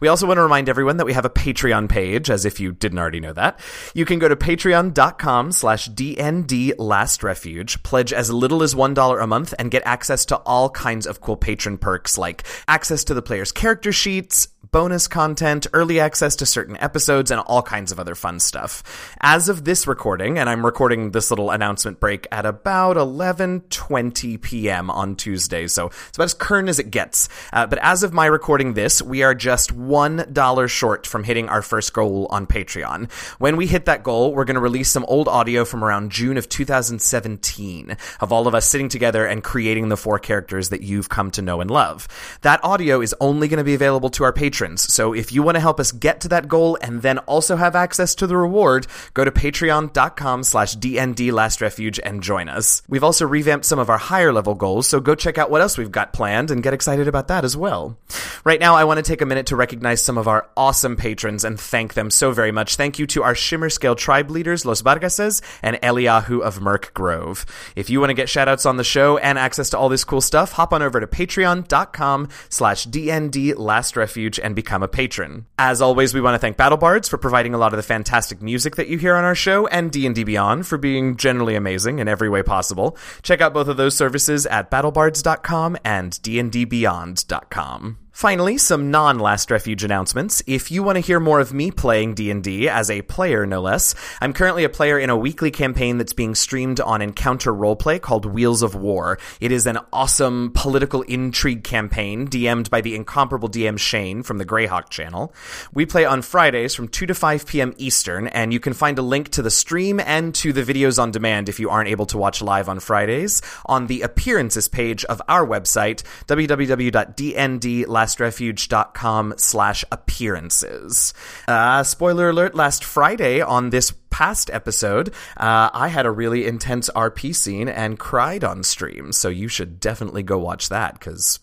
We 0.00 0.08
also 0.08 0.26
want 0.26 0.38
to 0.38 0.42
remind 0.42 0.68
everyone 0.68 0.96
that 0.96 1.04
we 1.04 1.12
have 1.12 1.24
a 1.24 1.30
Patreon 1.30 1.88
page, 1.88 2.30
as 2.30 2.44
if 2.44 2.60
you 2.60 2.72
didn't 2.72 2.98
already 2.98 3.20
know 3.20 3.32
that. 3.32 3.60
You 3.94 4.04
can 4.04 4.18
go 4.18 4.28
to 4.28 4.36
patreon.com 4.36 5.52
slash 5.52 5.88
DND 5.88 6.74
Last 6.78 7.22
Refuge, 7.22 7.82
pledge 7.82 8.12
as 8.12 8.32
little 8.32 8.62
as 8.62 8.74
$1 8.74 9.22
a 9.22 9.26
month, 9.26 9.54
and 9.58 9.70
get 9.70 9.82
access 9.84 10.24
to 10.26 10.36
all 10.38 10.70
kinds 10.70 11.06
of 11.06 11.20
cool 11.20 11.36
patron 11.36 11.78
perks 11.78 12.18
like 12.18 12.44
access 12.68 13.04
to 13.04 13.14
the 13.14 13.22
player's 13.22 13.52
character 13.52 13.92
sheets, 13.92 14.48
bonus 14.72 15.08
content, 15.08 15.66
early 15.72 15.98
access 15.98 16.36
to 16.36 16.46
certain 16.46 16.76
episodes, 16.76 17.30
and 17.30 17.40
all 17.40 17.62
kinds 17.62 17.90
of 17.90 17.98
other 17.98 18.14
fun 18.14 18.38
stuff. 18.38 19.14
As 19.20 19.48
of 19.48 19.64
this 19.64 19.86
recording, 19.86 20.38
and 20.38 20.48
I'm 20.48 20.64
recording 20.64 21.10
this 21.10 21.30
little 21.30 21.50
announcement 21.50 21.98
break 21.98 22.26
at 22.30 22.46
about 22.46 22.96
11:20 22.96 24.40
p.m. 24.40 24.90
on 24.90 25.16
Tuesday, 25.16 25.66
so 25.66 25.86
it's 25.86 26.16
about 26.16 26.24
as 26.24 26.34
current 26.34 26.68
as 26.68 26.78
it 26.78 26.90
gets. 26.90 27.28
Uh, 27.52 27.66
but 27.66 27.78
as 27.82 28.02
of 28.02 28.12
my 28.12 28.26
recording 28.26 28.74
this, 28.74 29.02
we 29.02 29.22
are 29.22 29.34
just 29.34 29.72
one 29.72 30.28
dollar 30.32 30.68
short 30.68 31.06
from 31.06 31.24
hitting 31.24 31.48
our 31.48 31.62
first 31.62 31.92
goal 31.92 32.28
on 32.30 32.46
Patreon. 32.46 33.10
When 33.38 33.56
we 33.56 33.66
hit 33.66 33.86
that 33.86 34.04
goal, 34.04 34.32
we're 34.34 34.44
going 34.44 34.54
to 34.54 34.60
release 34.60 34.90
some 34.90 35.04
old 35.06 35.26
audio 35.26 35.64
from 35.64 35.82
around 35.82 36.12
June 36.12 36.36
of 36.36 36.48
2017 36.48 37.96
of 38.20 38.32
all 38.32 38.46
of 38.46 38.54
us 38.54 38.66
sitting 38.66 38.88
together 38.88 39.26
and 39.26 39.42
creating 39.42 39.88
the 39.88 39.96
four 39.96 40.18
characters 40.18 40.68
that 40.68 40.82
you've 40.82 41.08
come 41.08 41.30
to 41.32 41.42
know 41.42 41.60
and 41.60 41.70
love. 41.70 42.06
That 42.42 42.62
audio 42.62 43.00
is 43.00 43.14
only 43.20 43.48
going 43.48 43.58
to 43.58 43.64
be 43.64 43.74
available 43.74 44.10
to 44.10 44.24
our 44.24 44.32
patrons. 44.32 44.59
So 44.80 45.12
if 45.12 45.32
you 45.32 45.42
want 45.42 45.56
to 45.56 45.60
help 45.60 45.80
us 45.80 45.92
get 45.92 46.20
to 46.20 46.28
that 46.28 46.48
goal 46.48 46.76
and 46.82 47.02
then 47.02 47.18
also 47.18 47.56
have 47.56 47.74
access 47.74 48.14
to 48.16 48.26
the 48.26 48.36
reward, 48.36 48.86
go 49.14 49.24
to 49.24 49.30
patreon.com 49.30 50.42
slash 50.42 50.76
DND 50.76 51.32
Last 51.32 51.60
Refuge 51.60 52.00
and 52.02 52.22
join 52.22 52.48
us. 52.48 52.82
We've 52.88 53.04
also 53.04 53.26
revamped 53.26 53.66
some 53.66 53.78
of 53.78 53.90
our 53.90 53.98
higher 53.98 54.32
level 54.32 54.54
goals, 54.54 54.86
so 54.86 55.00
go 55.00 55.14
check 55.14 55.38
out 55.38 55.50
what 55.50 55.60
else 55.60 55.78
we've 55.78 55.90
got 55.90 56.12
planned 56.12 56.50
and 56.50 56.62
get 56.62 56.74
excited 56.74 57.08
about 57.08 57.28
that 57.28 57.44
as 57.44 57.56
well. 57.56 57.96
Right 58.44 58.60
now, 58.60 58.74
I 58.74 58.84
want 58.84 58.98
to 58.98 59.02
take 59.02 59.20
a 59.20 59.26
minute 59.26 59.46
to 59.46 59.56
recognize 59.56 60.02
some 60.02 60.18
of 60.18 60.28
our 60.28 60.48
awesome 60.56 60.96
patrons 60.96 61.44
and 61.44 61.58
thank 61.58 61.94
them 61.94 62.10
so 62.10 62.32
very 62.32 62.52
much. 62.52 62.76
Thank 62.76 62.98
you 62.98 63.06
to 63.08 63.22
our 63.22 63.34
Shimmer 63.34 63.70
Scale 63.70 63.94
tribe 63.94 64.30
leaders, 64.30 64.64
Los 64.64 64.82
Vargases 64.82 65.42
and 65.62 65.78
Eliahu 65.82 66.42
of 66.42 66.60
Merk 66.60 66.92
Grove. 66.94 67.44
If 67.76 67.90
you 67.90 68.00
want 68.00 68.10
to 68.10 68.14
get 68.14 68.28
shoutouts 68.28 68.66
on 68.66 68.76
the 68.76 68.84
show 68.84 69.18
and 69.18 69.38
access 69.38 69.70
to 69.70 69.78
all 69.78 69.88
this 69.88 70.04
cool 70.04 70.20
stuff, 70.20 70.52
hop 70.52 70.72
on 70.72 70.82
over 70.82 71.00
to 71.00 71.06
patreon.com 71.06 72.28
slash 72.48 72.86
DND 72.86 73.58
Last 73.58 73.96
Refuge 73.96 74.40
and 74.50 74.56
become 74.56 74.82
a 74.82 74.88
patron. 74.88 75.46
As 75.58 75.80
always, 75.80 76.12
we 76.12 76.20
want 76.20 76.34
to 76.34 76.38
thank 76.40 76.56
BattleBards 76.56 77.08
for 77.08 77.18
providing 77.18 77.54
a 77.54 77.58
lot 77.58 77.72
of 77.72 77.76
the 77.76 77.84
fantastic 77.84 78.42
music 78.42 78.74
that 78.76 78.88
you 78.88 78.98
hear 78.98 79.14
on 79.14 79.22
our 79.22 79.36
show 79.36 79.68
and 79.68 79.92
D&D 79.92 80.24
Beyond 80.24 80.66
for 80.66 80.76
being 80.76 81.16
generally 81.16 81.54
amazing 81.54 82.00
in 82.00 82.08
every 82.08 82.28
way 82.28 82.42
possible. 82.42 82.96
Check 83.22 83.40
out 83.40 83.54
both 83.54 83.68
of 83.68 83.76
those 83.76 83.96
services 83.96 84.44
at 84.46 84.72
battlebards.com 84.72 85.76
and 85.84 86.12
dndbeyond.com. 86.12 87.99
Finally, 88.20 88.58
some 88.58 88.90
non-Last 88.90 89.50
Refuge 89.50 89.82
announcements. 89.82 90.42
If 90.46 90.70
you 90.70 90.82
want 90.82 90.96
to 90.96 91.00
hear 91.00 91.18
more 91.18 91.40
of 91.40 91.54
me 91.54 91.70
playing 91.70 92.12
D&D 92.12 92.68
as 92.68 92.90
a 92.90 93.00
player, 93.00 93.46
no 93.46 93.62
less, 93.62 93.94
I'm 94.20 94.34
currently 94.34 94.62
a 94.62 94.68
player 94.68 94.98
in 94.98 95.08
a 95.08 95.16
weekly 95.16 95.50
campaign 95.50 95.96
that's 95.96 96.12
being 96.12 96.34
streamed 96.34 96.80
on 96.80 97.00
Encounter 97.00 97.50
Roleplay 97.50 97.98
called 97.98 98.26
Wheels 98.26 98.60
of 98.60 98.74
War. 98.74 99.18
It 99.40 99.52
is 99.52 99.66
an 99.66 99.78
awesome 99.90 100.52
political 100.54 101.00
intrigue 101.00 101.64
campaign 101.64 102.28
DM'd 102.28 102.68
by 102.68 102.82
the 102.82 102.94
incomparable 102.94 103.48
DM 103.48 103.78
Shane 103.78 104.22
from 104.22 104.36
the 104.36 104.44
Greyhawk 104.44 104.90
channel. 104.90 105.32
We 105.72 105.86
play 105.86 106.04
on 106.04 106.20
Fridays 106.20 106.74
from 106.74 106.88
2 106.88 107.06
to 107.06 107.14
5 107.14 107.46
p.m. 107.46 107.72
Eastern, 107.78 108.26
and 108.26 108.52
you 108.52 108.60
can 108.60 108.74
find 108.74 108.98
a 108.98 109.02
link 109.02 109.30
to 109.30 109.40
the 109.40 109.50
stream 109.50 109.98
and 109.98 110.34
to 110.34 110.52
the 110.52 110.62
videos 110.62 111.02
on 111.02 111.10
demand 111.10 111.48
if 111.48 111.58
you 111.58 111.70
aren't 111.70 111.88
able 111.88 112.04
to 112.04 112.18
watch 112.18 112.42
live 112.42 112.68
on 112.68 112.80
Fridays 112.80 113.40
on 113.64 113.86
the 113.86 114.02
appearances 114.02 114.68
page 114.68 115.06
of 115.06 115.22
our 115.26 115.46
website, 115.46 116.02
www.dndlast 116.26 118.09
lastrefuge.com 118.16 119.34
slash 119.36 119.84
appearances. 119.92 121.14
Uh, 121.46 121.82
spoiler 121.82 122.30
alert, 122.30 122.54
last 122.54 122.84
Friday 122.84 123.40
on 123.40 123.70
this 123.70 123.92
past 124.10 124.50
episode, 124.50 125.08
uh, 125.36 125.70
I 125.72 125.88
had 125.88 126.06
a 126.06 126.10
really 126.10 126.46
intense 126.46 126.90
RP 126.90 127.34
scene 127.34 127.68
and 127.68 127.98
cried 127.98 128.44
on 128.44 128.62
stream, 128.62 129.12
so 129.12 129.28
you 129.28 129.48
should 129.48 129.80
definitely 129.80 130.22
go 130.22 130.38
watch 130.38 130.68
that, 130.68 130.94
because 130.94 131.38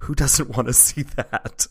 who 0.00 0.14
doesn't 0.14 0.50
want 0.50 0.68
to 0.68 0.74
see 0.74 1.02
that? 1.16 1.66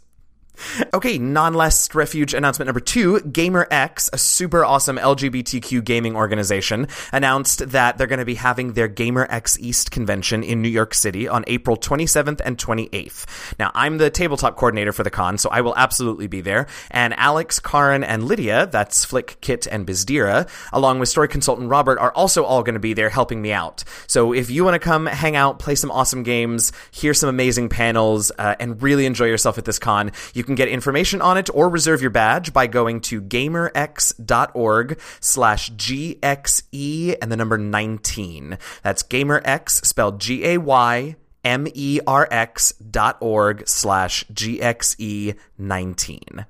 Okay, 0.93 1.17
non-last 1.17 1.96
refuge 1.96 2.34
announcement 2.34 2.67
number 2.67 2.80
two. 2.80 3.15
GaymerX, 3.20 4.10
a 4.13 4.17
super 4.17 4.65
awesome 4.65 4.98
LGBTQ 4.98 5.84
gaming 5.84 6.15
organization, 6.15 6.88
announced 7.12 7.70
that 7.70 7.98
they're 7.98 8.08
going 8.08 8.20
to 8.20 8.26
be 8.26 8.36
having 8.36 8.74
their 8.74 8.89
GaymerX 8.89 9.60
East 9.60 9.91
convention 9.91 10.43
in 10.43 10.62
New 10.62 10.70
York 10.70 10.93
City 10.93 11.28
on 11.28 11.43
April 11.48 11.78
27th 11.78 12.41
and 12.43 12.58
28th. 12.58 13.26
Now, 13.60 13.72
I'm 13.74 13.98
the 13.98 14.10
tabletop 14.10 14.56
coordinator 14.56 14.91
for 14.91 15.04
the 15.04 15.10
con, 15.10 15.38
so 15.38 15.50
I 15.50 15.62
will 15.62 15.76
absolutely 15.76 16.28
be 16.28 16.41
there. 16.41 16.67
And 16.91 17.13
Alex, 17.15 17.60
Karin, 17.60 18.04
and 18.04 18.24
Lydia, 18.26 18.67
that's 18.67 19.06
Flik, 19.06 19.39
Kit, 19.41 19.67
and 19.67 19.86
Byzdera, 19.86 20.50
along 20.74 21.00
with 21.00 21.10
story 21.10 21.28
consultant 21.28 21.70
Robert, 21.70 22.00
are 22.00 22.12
also 22.13 22.43
all 22.43 22.63
going 22.63 22.74
to 22.74 22.80
be 22.80 22.93
there 22.93 23.10
helping 23.10 23.41
me 23.41 23.52
out. 23.52 23.84
So 24.08 24.34
if 24.34 24.50
you 24.50 24.63
want 24.63 24.76
to 24.76 24.80
come 24.80 25.06
hang 25.06 25.36
out, 25.36 25.60
play 25.60 25.76
some 25.76 25.91
awesome 25.91 26.24
games, 26.24 26.72
hear 26.91 27.13
some 27.13 27.30
amazing 27.30 27.70
panels, 27.70 28.32
uh, 28.38 28.56
and 28.60 28.82
really 28.82 29.06
enjoy 29.06 29.26
yourself 29.26 29.58
at 29.58 29.65
this 29.65 29.80
con, 29.80 30.12
you 30.34 30.43
can 30.48 30.56
get 30.56 30.68
information 30.68 31.22
on 31.22 31.38
it 31.38 31.50
or 31.54 31.70
reserve 31.70 32.02
your 32.02 32.10
badge 32.10 32.52
by 32.52 32.66
going 32.66 33.02
to 33.02 33.22
gaymerx.org 33.22 35.00
slash 35.20 35.72
GXE 35.74 37.18
and 37.22 37.32
the 37.32 37.38
number 37.38 37.58
19. 37.60 38.58
That's 38.82 39.04
gaymerx 39.04 39.86
spelled 39.86 40.20
G-A-Y 40.20 41.16
M-E-R-X 41.48 42.74
dot 42.74 43.18
org 43.22 43.68
slash 43.68 44.26
GXE 44.26 45.38
19. 45.58 46.46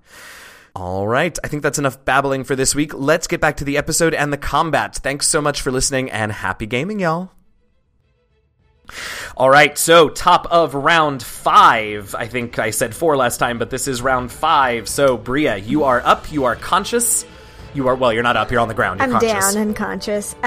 All 0.76 1.08
right. 1.08 1.38
I 1.44 1.48
think 1.48 1.62
that's 1.62 1.80
enough 1.80 2.04
babbling 2.04 2.44
for 2.44 2.56
this 2.56 2.74
week. 2.74 2.94
Let's 2.96 3.28
get 3.28 3.42
back 3.42 3.58
to 3.58 3.64
the 3.64 3.78
episode 3.78 4.16
and 4.16 4.34
the 4.34 4.38
combat. 4.38 4.96
Thanks 4.96 5.28
so 5.28 5.40
much 5.42 5.62
for 5.62 5.72
listening 5.72 6.10
and 6.10 6.32
happy 6.32 6.66
gaming, 6.66 7.00
y'all. 7.00 7.37
All 9.36 9.50
right, 9.50 9.78
so 9.78 10.10
top 10.10 10.48
of 10.52 10.74
round 10.74 11.22
five. 11.24 12.16
I 12.16 12.28
think 12.28 12.58
I 12.60 12.72
said 12.72 12.96
four 12.96 13.18
last 13.18 13.38
time, 13.38 13.60
but 13.60 13.70
this 13.70 13.88
is 13.88 14.02
round 14.02 14.32
five. 14.32 14.88
So, 14.88 15.18
Bria, 15.18 15.58
you 15.58 15.84
are 15.84 16.02
up. 16.06 16.32
You 16.32 16.46
are 16.46 16.56
conscious. 16.56 17.26
You 17.74 17.88
are 17.90 17.96
well. 17.96 18.12
You're 18.12 18.24
not 18.24 18.38
up. 18.38 18.52
You're 18.52 18.62
on 18.62 18.68
the 18.68 18.74
ground. 18.74 19.00
You're 19.00 19.06
I'm 19.06 19.12
conscious. 19.12 19.54
down 19.54 19.62
and 19.62 19.76
conscious. 19.76 20.34
Um, 20.36 20.42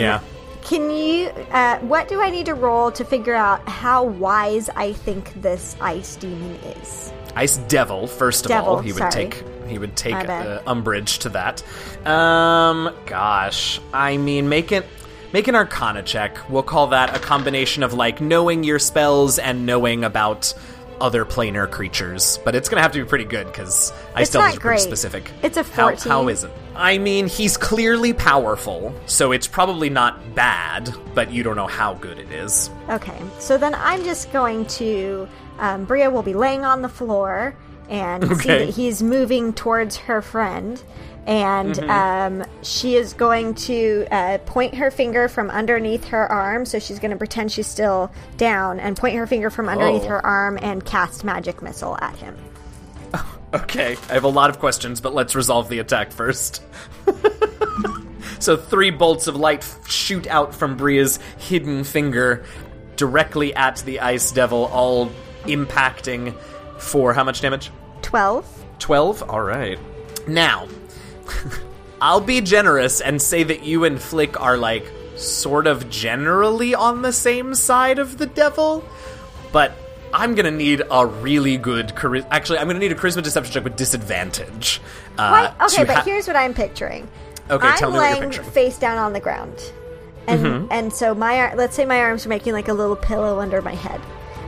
Yeah. 0.00 0.20
Can 0.64 0.90
you? 0.90 1.28
Uh, 1.50 1.78
what 1.80 2.08
do 2.08 2.22
I 2.22 2.30
need 2.30 2.46
to 2.46 2.54
roll 2.54 2.90
to 2.92 3.04
figure 3.04 3.34
out 3.34 3.68
how 3.68 4.02
wise 4.02 4.70
I 4.70 4.94
think 4.94 5.42
this 5.42 5.76
ice 5.78 6.16
demon 6.16 6.54
is? 6.80 7.12
Ice 7.36 7.58
Devil. 7.68 8.06
First 8.06 8.46
of 8.46 8.48
Devil, 8.48 8.76
all, 8.76 8.78
he 8.80 8.92
would 8.92 8.98
sorry. 8.98 9.12
take 9.12 9.44
he 9.68 9.76
would 9.78 9.94
take 9.94 10.14
uh, 10.14 10.60
umbrage 10.66 11.18
to 11.20 11.28
that. 11.30 11.62
Um, 12.06 12.94
gosh, 13.04 13.78
I 13.92 14.16
mean, 14.16 14.48
make 14.48 14.72
it 14.72 14.86
make 15.34 15.48
an 15.48 15.56
Arcana 15.56 16.00
check. 16.00 16.48
We'll 16.48 16.62
call 16.62 16.86
that 16.88 17.16
a 17.16 17.18
combination 17.18 17.82
of 17.82 17.92
like 17.92 18.20
knowing 18.20 18.62
your 18.62 18.78
spells 18.78 19.40
and 19.40 19.66
knowing 19.66 20.04
about 20.04 20.54
other 21.00 21.24
planar 21.24 21.68
creatures. 21.68 22.38
But 22.44 22.54
it's 22.54 22.68
gonna 22.68 22.82
have 22.82 22.92
to 22.92 23.02
be 23.02 23.08
pretty 23.08 23.24
good 23.24 23.48
because 23.48 23.92
It's 24.16 24.30
Devil 24.30 24.50
not 24.50 24.60
pretty 24.60 24.80
specific. 24.80 25.32
It's 25.42 25.56
a 25.56 25.64
How- 25.64 25.88
14. 25.88 26.08
how 26.12 26.28
is 26.28 26.44
it? 26.44 26.52
I 26.76 26.98
mean, 26.98 27.26
he's 27.26 27.56
clearly 27.56 28.12
powerful, 28.12 28.94
so 29.06 29.32
it's 29.32 29.48
probably 29.48 29.90
not 29.90 30.36
bad, 30.36 30.94
but 31.16 31.32
you 31.32 31.42
don't 31.42 31.56
know 31.56 31.66
how 31.66 31.94
good 31.94 32.20
it 32.20 32.30
is. 32.30 32.70
Okay, 32.88 33.18
so 33.40 33.58
then 33.58 33.74
I'm 33.74 34.04
just 34.04 34.32
going 34.32 34.66
to. 34.66 35.28
Um, 35.58 35.84
Bria 35.84 36.10
will 36.10 36.22
be 36.22 36.34
laying 36.34 36.64
on 36.64 36.82
the 36.82 36.88
floor 36.88 37.56
and 37.88 38.24
see 38.40 38.48
that 38.48 38.68
he's 38.70 39.02
moving 39.02 39.52
towards 39.52 39.96
her 39.96 40.22
friend. 40.22 40.80
And 41.26 41.74
Mm-hmm. 41.74 41.90
um, 42.42 42.46
she 42.62 42.96
is 42.96 43.12
going 43.14 43.54
to 43.54 44.06
uh, 44.10 44.38
point 44.46 44.74
her 44.74 44.90
finger 44.90 45.28
from 45.28 45.48
underneath 45.50 46.04
her 46.08 46.30
arm. 46.30 46.66
So 46.66 46.78
she's 46.78 46.98
going 46.98 47.12
to 47.12 47.16
pretend 47.16 47.50
she's 47.52 47.66
still 47.66 48.10
down 48.36 48.78
and 48.80 48.96
point 48.96 49.16
her 49.16 49.26
finger 49.26 49.48
from 49.50 49.68
underneath 49.68 50.04
Oh. 50.04 50.08
her 50.08 50.26
arm 50.26 50.58
and 50.60 50.84
cast 50.84 51.24
magic 51.24 51.62
missile 51.62 51.96
at 52.00 52.16
him. 52.16 52.36
Okay, 53.54 53.96
I 54.10 54.14
have 54.14 54.24
a 54.24 54.28
lot 54.28 54.50
of 54.50 54.58
questions, 54.58 55.00
but 55.00 55.14
let's 55.14 55.36
resolve 55.36 55.68
the 55.68 55.78
attack 55.78 56.10
first. 56.10 56.60
so, 58.40 58.56
three 58.56 58.90
bolts 58.90 59.28
of 59.28 59.36
light 59.36 59.64
shoot 59.86 60.26
out 60.26 60.52
from 60.54 60.76
Bria's 60.76 61.20
hidden 61.38 61.84
finger 61.84 62.44
directly 62.96 63.54
at 63.54 63.76
the 63.86 64.00
Ice 64.00 64.32
Devil, 64.32 64.64
all 64.72 65.10
impacting 65.44 66.34
for 66.78 67.14
how 67.14 67.22
much 67.24 67.40
damage? 67.42 67.70
12. 68.02 68.64
12? 68.80 69.22
Alright. 69.22 69.78
Now, 70.26 70.66
I'll 72.00 72.20
be 72.20 72.40
generous 72.40 73.00
and 73.00 73.20
say 73.20 73.42
that 73.44 73.62
you 73.64 73.84
and 73.84 73.98
Flik 73.98 74.38
are 74.40 74.56
like 74.56 74.90
sort 75.16 75.66
of 75.66 75.88
generally 75.90 76.74
on 76.74 77.02
the 77.02 77.12
same 77.12 77.54
side 77.54 77.98
of 77.98 78.18
the 78.18 78.26
devil, 78.26 78.84
but 79.52 79.72
I'm 80.12 80.34
gonna 80.34 80.50
need 80.50 80.82
a 80.90 81.06
really 81.06 81.56
good 81.56 81.88
charisma. 81.90 82.26
Actually, 82.30 82.58
I'm 82.58 82.66
gonna 82.66 82.78
need 82.80 82.92
a 82.92 82.96
charisma 82.96 83.22
deception 83.22 83.52
check 83.54 83.64
with 83.64 83.76
disadvantage. 83.76 84.80
Uh, 85.18 85.52
Okay, 85.62 85.84
but 85.84 85.96
ha- 85.96 86.02
here's 86.04 86.26
what 86.26 86.36
I'm 86.36 86.52
picturing. 86.54 87.08
Okay, 87.50 87.66
I'm 87.66 87.78
tell 87.78 87.90
me 87.90 87.98
what 87.98 88.10
you're 88.10 88.18
laying 88.18 88.30
picturing. 88.30 88.50
face 88.50 88.78
down 88.78 88.98
on 88.98 89.12
the 89.12 89.20
ground, 89.20 89.54
and 90.26 90.40
Mm-hmm. 90.40 90.66
and 90.72 90.92
so 90.92 91.14
my 91.14 91.38
ar- 91.40 91.56
let's 91.56 91.74
say 91.76 91.84
my 91.84 92.00
arms 92.00 92.26
are 92.26 92.28
making 92.30 92.52
like 92.52 92.68
a 92.68 92.72
little 92.74 92.96
pillow 92.96 93.38
under 93.40 93.62
my 93.62 93.74
head, 93.74 94.00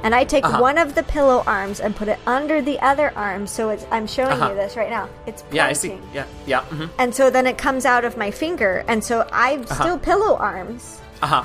and 0.07 0.15
I 0.15 0.23
take 0.23 0.45
Uh-huh. 0.47 0.63
one 0.63 0.79
of 0.79 0.95
the 0.95 1.03
pillow 1.03 1.43
arms 1.49 1.81
and 1.81 1.97
put 1.97 2.07
it 2.07 2.21
under 2.27 2.63
the 2.63 2.79
other 2.81 3.11
arm. 3.17 3.49
So 3.49 3.71
it's 3.71 3.85
I'm 3.91 4.07
showing 4.07 4.39
Uh-huh. 4.39 4.51
you 4.51 4.55
this 4.55 4.77
right 4.77 4.89
now. 4.99 5.09
It's 5.27 5.43
pointing. 5.43 5.57
Yeah, 5.57 5.67
I 5.67 5.73
see. 5.75 5.99
Yeah, 6.15 6.27
yeah. 6.47 6.61
mhm. 6.71 6.91
And 6.99 7.13
so 7.13 7.29
then 7.29 7.47
it 7.49 7.59
comes 7.59 7.85
out 7.85 8.05
of 8.05 8.17
my 8.17 8.31
finger, 8.31 8.85
and 8.87 9.03
so 9.03 9.27
I've 9.33 9.67
Uh-huh. 9.69 9.83
still 9.83 9.99
pillow 9.99 10.37
arms. 10.39 11.01
Uh 11.23 11.27
huh. 11.27 11.43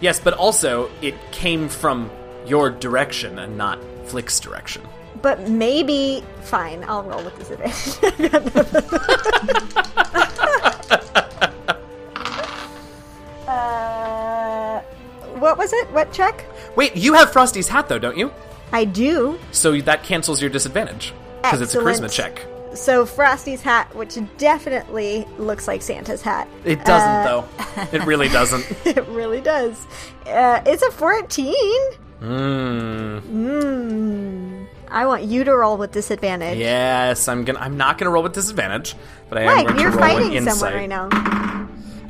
Yes, 0.00 0.18
but 0.18 0.34
also 0.34 0.90
it 1.02 1.14
came 1.30 1.68
from 1.68 2.10
your 2.46 2.68
direction 2.70 3.38
and 3.38 3.56
not 3.56 3.78
Flik's 4.06 4.40
direction. 4.40 4.82
But 5.22 5.48
maybe 5.48 6.24
fine. 6.42 6.82
I'll 6.88 7.04
roll 7.04 7.22
with 7.22 7.38
disadvantage. 7.38 8.00
uh, 13.50 14.80
what 15.38 15.58
was 15.58 15.72
it? 15.72 15.90
What 15.92 16.12
check? 16.12 16.44
Wait, 16.76 16.96
you 16.96 17.14
have 17.14 17.32
Frosty's 17.32 17.68
hat 17.68 17.88
though, 17.88 17.98
don't 17.98 18.16
you? 18.16 18.32
I 18.72 18.84
do. 18.84 19.38
So 19.52 19.78
that 19.80 20.02
cancels 20.04 20.40
your 20.40 20.50
disadvantage 20.50 21.12
because 21.42 21.60
it's 21.60 21.74
a 21.74 21.78
charisma 21.78 22.10
check. 22.10 22.46
So 22.74 23.04
Frosty's 23.04 23.62
hat, 23.62 23.92
which 23.96 24.16
definitely 24.38 25.26
looks 25.38 25.66
like 25.66 25.82
Santa's 25.82 26.22
hat. 26.22 26.46
It 26.64 26.84
doesn't 26.84 27.08
Uh, 27.08 27.24
though. 27.24 27.44
It 27.92 28.04
really 28.04 28.28
doesn't. 28.28 28.64
It 28.86 29.04
really 29.08 29.40
does. 29.40 29.76
Uh, 30.26 30.62
it's 30.64 30.82
a 30.82 30.90
14. 30.92 31.52
Mmm. 32.22 33.20
Mmm. 33.22 34.66
I 34.88 35.06
want 35.06 35.22
you 35.24 35.42
to 35.44 35.56
roll 35.56 35.76
with 35.76 35.92
disadvantage. 35.92 36.58
Yes, 36.58 37.28
I'm 37.28 37.44
gonna. 37.44 37.58
I'm 37.60 37.76
not 37.76 37.96
gonna 37.98 38.10
roll 38.10 38.22
with 38.24 38.34
disadvantage, 38.34 38.94
but 39.28 39.38
I 39.38 39.42
am 39.42 39.46
Right, 39.48 39.66
going 39.66 39.80
you're 39.80 39.90
to 39.90 39.96
roll 39.96 40.04
an 40.06 40.22
fighting 40.22 40.48
someone 40.50 40.74
right 40.74 40.88
now. 40.88 41.04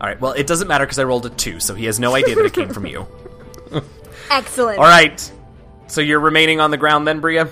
All 0.00 0.06
right. 0.08 0.18
Well, 0.20 0.32
it 0.32 0.46
doesn't 0.46 0.66
matter 0.66 0.84
because 0.86 0.98
I 0.98 1.04
rolled 1.04 1.26
a 1.26 1.30
two, 1.30 1.60
so 1.60 1.74
he 1.74 1.84
has 1.86 2.00
no 2.00 2.14
idea 2.14 2.34
that 2.36 2.44
it 2.46 2.52
came 2.54 2.70
from 2.70 2.86
you. 2.86 3.06
Excellent. 4.30 4.78
All 4.78 4.84
right. 4.84 5.32
So 5.88 6.00
you're 6.00 6.20
remaining 6.20 6.60
on 6.60 6.70
the 6.70 6.76
ground 6.76 7.06
then, 7.06 7.20
Bria. 7.20 7.48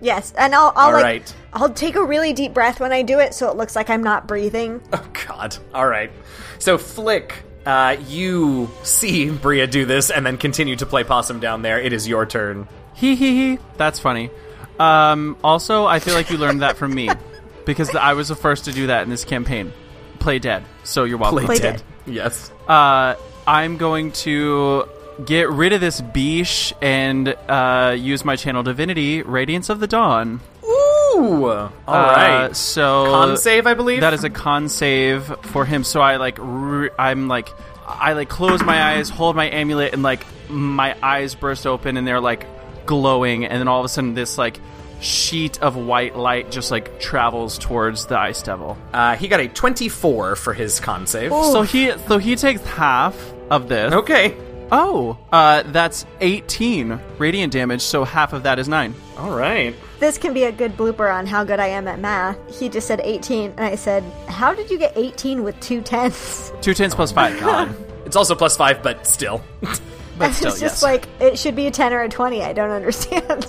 Yes, 0.00 0.32
and 0.38 0.54
I'll, 0.54 0.72
I'll 0.76 0.86
All 0.86 0.92
like 0.92 1.04
right. 1.04 1.34
I'll 1.52 1.72
take 1.72 1.96
a 1.96 2.04
really 2.04 2.32
deep 2.32 2.54
breath 2.54 2.80
when 2.80 2.92
I 2.92 3.02
do 3.02 3.18
it, 3.18 3.34
so 3.34 3.50
it 3.50 3.56
looks 3.56 3.74
like 3.74 3.90
I'm 3.90 4.02
not 4.02 4.26
breathing. 4.28 4.80
Oh 4.92 5.08
God! 5.26 5.56
All 5.74 5.86
right. 5.86 6.10
So 6.58 6.78
Flik, 6.78 7.32
uh, 7.66 7.96
you 8.06 8.70
see 8.82 9.30
Bria 9.30 9.66
do 9.66 9.84
this 9.84 10.10
and 10.10 10.24
then 10.24 10.38
continue 10.38 10.76
to 10.76 10.86
play 10.86 11.04
possum 11.04 11.40
down 11.40 11.62
there. 11.62 11.80
It 11.80 11.92
is 11.92 12.08
your 12.08 12.26
turn. 12.26 12.68
Hee 12.94 13.14
hee 13.14 13.34
hee. 13.36 13.58
That's 13.76 13.98
funny. 13.98 14.30
Um, 14.78 15.36
also, 15.44 15.86
I 15.86 15.98
feel 15.98 16.14
like 16.14 16.30
you 16.30 16.38
learned 16.38 16.62
that 16.62 16.76
from 16.76 16.94
me 16.94 17.10
because 17.64 17.94
I 17.94 18.14
was 18.14 18.28
the 18.28 18.36
first 18.36 18.64
to 18.64 18.72
do 18.72 18.88
that 18.88 19.02
in 19.02 19.10
this 19.10 19.24
campaign. 19.24 19.72
Play 20.18 20.38
dead. 20.38 20.64
So 20.84 21.04
you're 21.04 21.18
welcome. 21.18 21.44
Play 21.44 21.58
dead. 21.58 21.82
dead. 22.06 22.14
Yes. 22.14 22.50
Uh, 22.66 23.14
I'm 23.46 23.76
going 23.76 24.12
to 24.12 24.88
get 25.24 25.50
rid 25.50 25.72
of 25.72 25.80
this 25.80 26.00
beesh 26.00 26.72
and 26.80 27.34
uh, 27.48 27.94
use 27.98 28.24
my 28.24 28.36
channel 28.36 28.62
divinity, 28.62 29.22
Radiance 29.22 29.68
of 29.68 29.80
the 29.80 29.86
Dawn. 29.86 30.40
Ooh. 30.64 31.46
All 31.46 31.70
right. 31.86 32.44
Uh, 32.50 32.52
so 32.52 33.06
Con 33.06 33.36
save, 33.36 33.66
I 33.66 33.74
believe. 33.74 34.00
That 34.00 34.14
is 34.14 34.24
a 34.24 34.30
con 34.30 34.68
save 34.68 35.24
for 35.42 35.64
him. 35.64 35.84
So 35.84 36.00
I 36.00 36.16
like 36.16 36.38
re- 36.40 36.90
I'm 36.98 37.28
like 37.28 37.48
I 37.86 38.12
like 38.12 38.28
close 38.28 38.62
my 38.62 38.94
eyes, 38.94 39.08
hold 39.08 39.34
my 39.34 39.50
amulet, 39.50 39.94
and 39.94 40.02
like 40.02 40.24
my 40.48 40.96
eyes 41.02 41.34
burst 41.34 41.66
open 41.66 41.96
and 41.96 42.06
they're 42.06 42.20
like 42.20 42.46
glowing, 42.86 43.44
and 43.44 43.58
then 43.58 43.68
all 43.68 43.80
of 43.80 43.84
a 43.84 43.88
sudden 43.88 44.14
this 44.14 44.38
like 44.38 44.60
sheet 45.00 45.60
of 45.62 45.76
white 45.76 46.16
light 46.16 46.50
just 46.50 46.70
like 46.70 46.98
travels 47.00 47.58
towards 47.58 48.06
the 48.06 48.18
ice 48.18 48.42
devil. 48.42 48.76
Uh, 48.92 49.16
he 49.16 49.28
got 49.28 49.40
a 49.40 49.48
24 49.48 50.36
for 50.36 50.52
his 50.52 50.80
con 50.80 51.06
save. 51.06 51.30
So 51.30 51.62
he 51.62 51.92
so 52.06 52.18
he 52.18 52.36
takes 52.36 52.62
half 52.64 53.16
of 53.50 53.68
this. 53.68 53.92
Okay. 53.92 54.36
Oh, 54.70 55.16
uh, 55.32 55.62
that's 55.66 56.04
18 56.20 57.00
radiant 57.18 57.52
damage. 57.52 57.82
So 57.82 58.04
half 58.04 58.32
of 58.32 58.42
that 58.42 58.58
is 58.58 58.68
nine. 58.68 58.94
All 59.16 59.34
right. 59.34 59.74
This 59.98 60.18
can 60.18 60.32
be 60.32 60.44
a 60.44 60.52
good 60.52 60.76
blooper 60.76 61.12
on 61.12 61.26
how 61.26 61.42
good 61.44 61.58
I 61.58 61.68
am 61.68 61.88
at 61.88 61.98
math. 61.98 62.36
He 62.58 62.68
just 62.68 62.86
said 62.86 63.00
18, 63.02 63.52
and 63.52 63.60
I 63.60 63.74
said, 63.74 64.04
How 64.28 64.54
did 64.54 64.70
you 64.70 64.78
get 64.78 64.92
18 64.96 65.42
with 65.42 65.58
two 65.60 65.80
tens? 65.80 66.52
Two 66.60 66.74
tens 66.74 66.94
plus 66.94 67.12
five. 67.12 67.38
God. 67.40 67.74
It's 68.06 68.16
also 68.16 68.34
plus 68.34 68.56
five, 68.56 68.82
but 68.82 69.06
still. 69.06 69.42
But 70.18 70.32
still, 70.32 70.50
it's 70.50 70.58
just 70.58 70.74
yes. 70.74 70.82
like, 70.82 71.06
it 71.20 71.38
should 71.38 71.54
be 71.54 71.68
a 71.68 71.70
10 71.70 71.92
or 71.92 72.00
a 72.00 72.08
20. 72.08 72.42
I 72.42 72.52
don't 72.52 72.70
understand. 72.70 73.46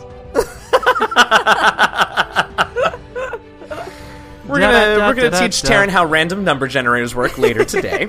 We're 4.49 4.59
gonna 4.59 5.07
we're 5.07 5.13
gonna 5.13 5.31
teach 5.31 5.61
Taryn 5.61 5.89
how 5.89 6.05
random 6.05 6.43
number 6.43 6.67
generators 6.67 7.13
work 7.13 7.37
later 7.37 7.63
today. 7.65 8.07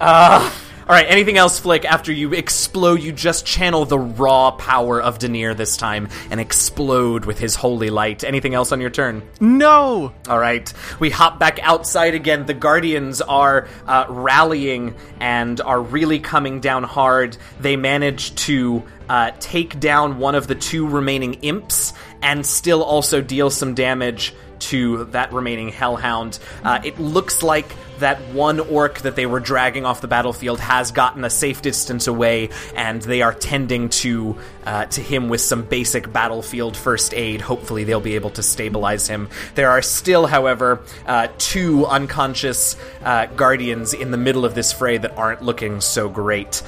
uh, 0.00 0.50
all 0.90 0.96
right. 0.96 1.06
Anything 1.08 1.38
else, 1.38 1.60
Flik? 1.60 1.84
After 1.84 2.10
you 2.10 2.32
explode, 2.32 3.00
you 3.00 3.12
just 3.12 3.46
channel 3.46 3.84
the 3.84 3.96
raw 3.96 4.50
power 4.50 5.00
of 5.00 5.20
Deneir 5.20 5.56
this 5.56 5.76
time 5.76 6.08
and 6.32 6.40
explode 6.40 7.26
with 7.26 7.38
his 7.38 7.54
holy 7.54 7.90
light. 7.90 8.24
Anything 8.24 8.54
else 8.54 8.72
on 8.72 8.80
your 8.80 8.90
turn? 8.90 9.22
no. 9.38 10.12
All 10.28 10.38
right, 10.40 10.72
we 10.98 11.10
hop 11.10 11.38
back 11.38 11.60
outside 11.62 12.16
again. 12.16 12.44
The 12.44 12.54
Guardians 12.54 13.20
are 13.20 13.68
uh, 13.86 14.06
rallying 14.08 14.96
and 15.20 15.60
are 15.60 15.80
really 15.80 16.18
coming 16.18 16.58
down 16.58 16.82
hard. 16.82 17.36
They 17.60 17.76
manage 17.76 18.34
to 18.46 18.82
uh, 19.08 19.30
take 19.38 19.78
down 19.78 20.18
one 20.18 20.34
of 20.34 20.48
the 20.48 20.56
two 20.56 20.88
remaining 20.88 21.34
imps 21.34 21.92
and 22.20 22.44
still 22.44 22.82
also 22.82 23.20
deal 23.20 23.48
some 23.50 23.74
damage 23.74 24.34
to 24.60 25.04
that 25.06 25.32
remaining 25.32 25.68
Hellhound. 25.68 26.38
Uh, 26.62 26.80
it 26.84 26.98
looks 26.98 27.42
like 27.42 27.74
that 27.98 28.18
one 28.32 28.60
orc 28.60 29.00
that 29.00 29.14
they 29.14 29.26
were 29.26 29.40
dragging 29.40 29.84
off 29.84 30.00
the 30.00 30.08
battlefield 30.08 30.58
has 30.58 30.90
gotten 30.90 31.24
a 31.24 31.30
safe 31.30 31.62
distance 31.62 32.06
away, 32.06 32.48
and 32.74 33.02
they 33.02 33.22
are 33.22 33.34
tending 33.34 33.88
to 33.88 34.36
uh, 34.64 34.86
to 34.86 35.00
him 35.00 35.28
with 35.28 35.40
some 35.40 35.62
basic 35.62 36.12
battlefield 36.12 36.76
first 36.76 37.14
aid. 37.14 37.40
Hopefully, 37.40 37.84
they'll 37.84 38.00
be 38.00 38.14
able 38.14 38.30
to 38.30 38.42
stabilize 38.42 39.06
him. 39.06 39.28
There 39.54 39.70
are 39.70 39.82
still, 39.82 40.26
however, 40.26 40.80
uh, 41.06 41.28
two 41.38 41.86
unconscious 41.86 42.76
uh, 43.04 43.26
guardians 43.26 43.94
in 43.94 44.10
the 44.10 44.18
middle 44.18 44.44
of 44.44 44.54
this 44.54 44.72
fray 44.72 44.98
that 44.98 45.16
aren't 45.16 45.42
looking 45.42 45.80
so 45.80 46.08
great. 46.08 46.62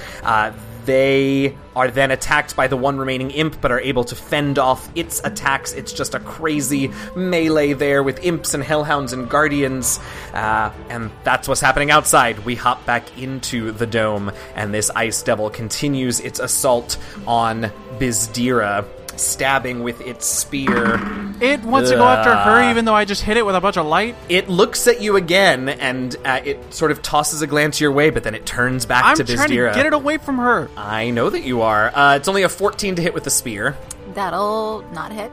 They 0.84 1.56
are 1.76 1.90
then 1.90 2.10
attacked 2.10 2.56
by 2.56 2.66
the 2.66 2.76
one 2.76 2.98
remaining 2.98 3.30
imp, 3.30 3.60
but 3.60 3.70
are 3.70 3.80
able 3.80 4.04
to 4.04 4.14
fend 4.14 4.58
off 4.58 4.90
its 4.94 5.20
attacks. 5.24 5.72
It's 5.72 5.92
just 5.92 6.14
a 6.14 6.20
crazy 6.20 6.90
melee 7.14 7.72
there 7.72 8.02
with 8.02 8.22
imps 8.24 8.54
and 8.54 8.62
hellhounds 8.62 9.12
and 9.12 9.28
guardians. 9.28 10.00
Uh, 10.32 10.72
and 10.88 11.10
that's 11.24 11.48
what's 11.48 11.60
happening 11.60 11.90
outside. 11.90 12.40
We 12.40 12.54
hop 12.54 12.84
back 12.84 13.18
into 13.18 13.72
the 13.72 13.86
dome, 13.86 14.32
and 14.54 14.74
this 14.74 14.90
ice 14.90 15.22
devil 15.22 15.50
continues 15.50 16.20
its 16.20 16.38
assault 16.40 16.98
on 17.26 17.70
Byzdera, 17.98 18.84
stabbing 19.20 19.82
with 19.82 20.00
its 20.00 20.26
spear. 20.26 20.94
It 21.40 21.60
wants 21.62 21.90
to 21.90 21.96
go 21.96 22.04
after 22.04 22.34
her, 22.34 22.70
even 22.70 22.84
though 22.84 22.94
I 22.94 23.04
just 23.04 23.22
hit 23.22 23.36
it 23.36 23.44
with 23.46 23.54
a 23.56 23.60
bunch 23.60 23.76
of 23.76 23.86
light. 23.86 24.14
It 24.28 24.48
looks 24.48 24.86
at 24.86 25.00
you 25.00 25.16
again, 25.16 25.68
and 25.68 26.14
uh, 26.24 26.40
it 26.44 26.72
sort 26.74 26.90
of 26.90 27.02
tosses 27.02 27.42
a 27.42 27.46
glance 27.46 27.80
your 27.80 27.92
way, 27.92 28.10
but 28.10 28.22
then 28.24 28.34
it 28.34 28.46
turns 28.46 28.86
back 28.86 29.04
I'm 29.04 29.16
to 29.16 29.24
trying 29.24 29.48
to 29.48 29.54
Byzdera. 29.54 29.74
get 29.74 29.86
it 29.86 29.92
away 29.92 30.18
from 30.18 30.38
her. 30.38 30.68
I 30.76 31.10
know 31.10 31.30
that 31.30 31.42
you 31.42 31.62
are. 31.62 31.94
Uh, 31.94 32.16
it's 32.16 32.28
only 32.28 32.42
a 32.44 32.48
14 32.48 32.96
to 32.96 33.02
hit 33.02 33.14
with 33.14 33.24
the 33.24 33.30
spear. 33.30 33.76
That'll 34.14 34.82
not 34.92 35.12
hit. 35.12 35.32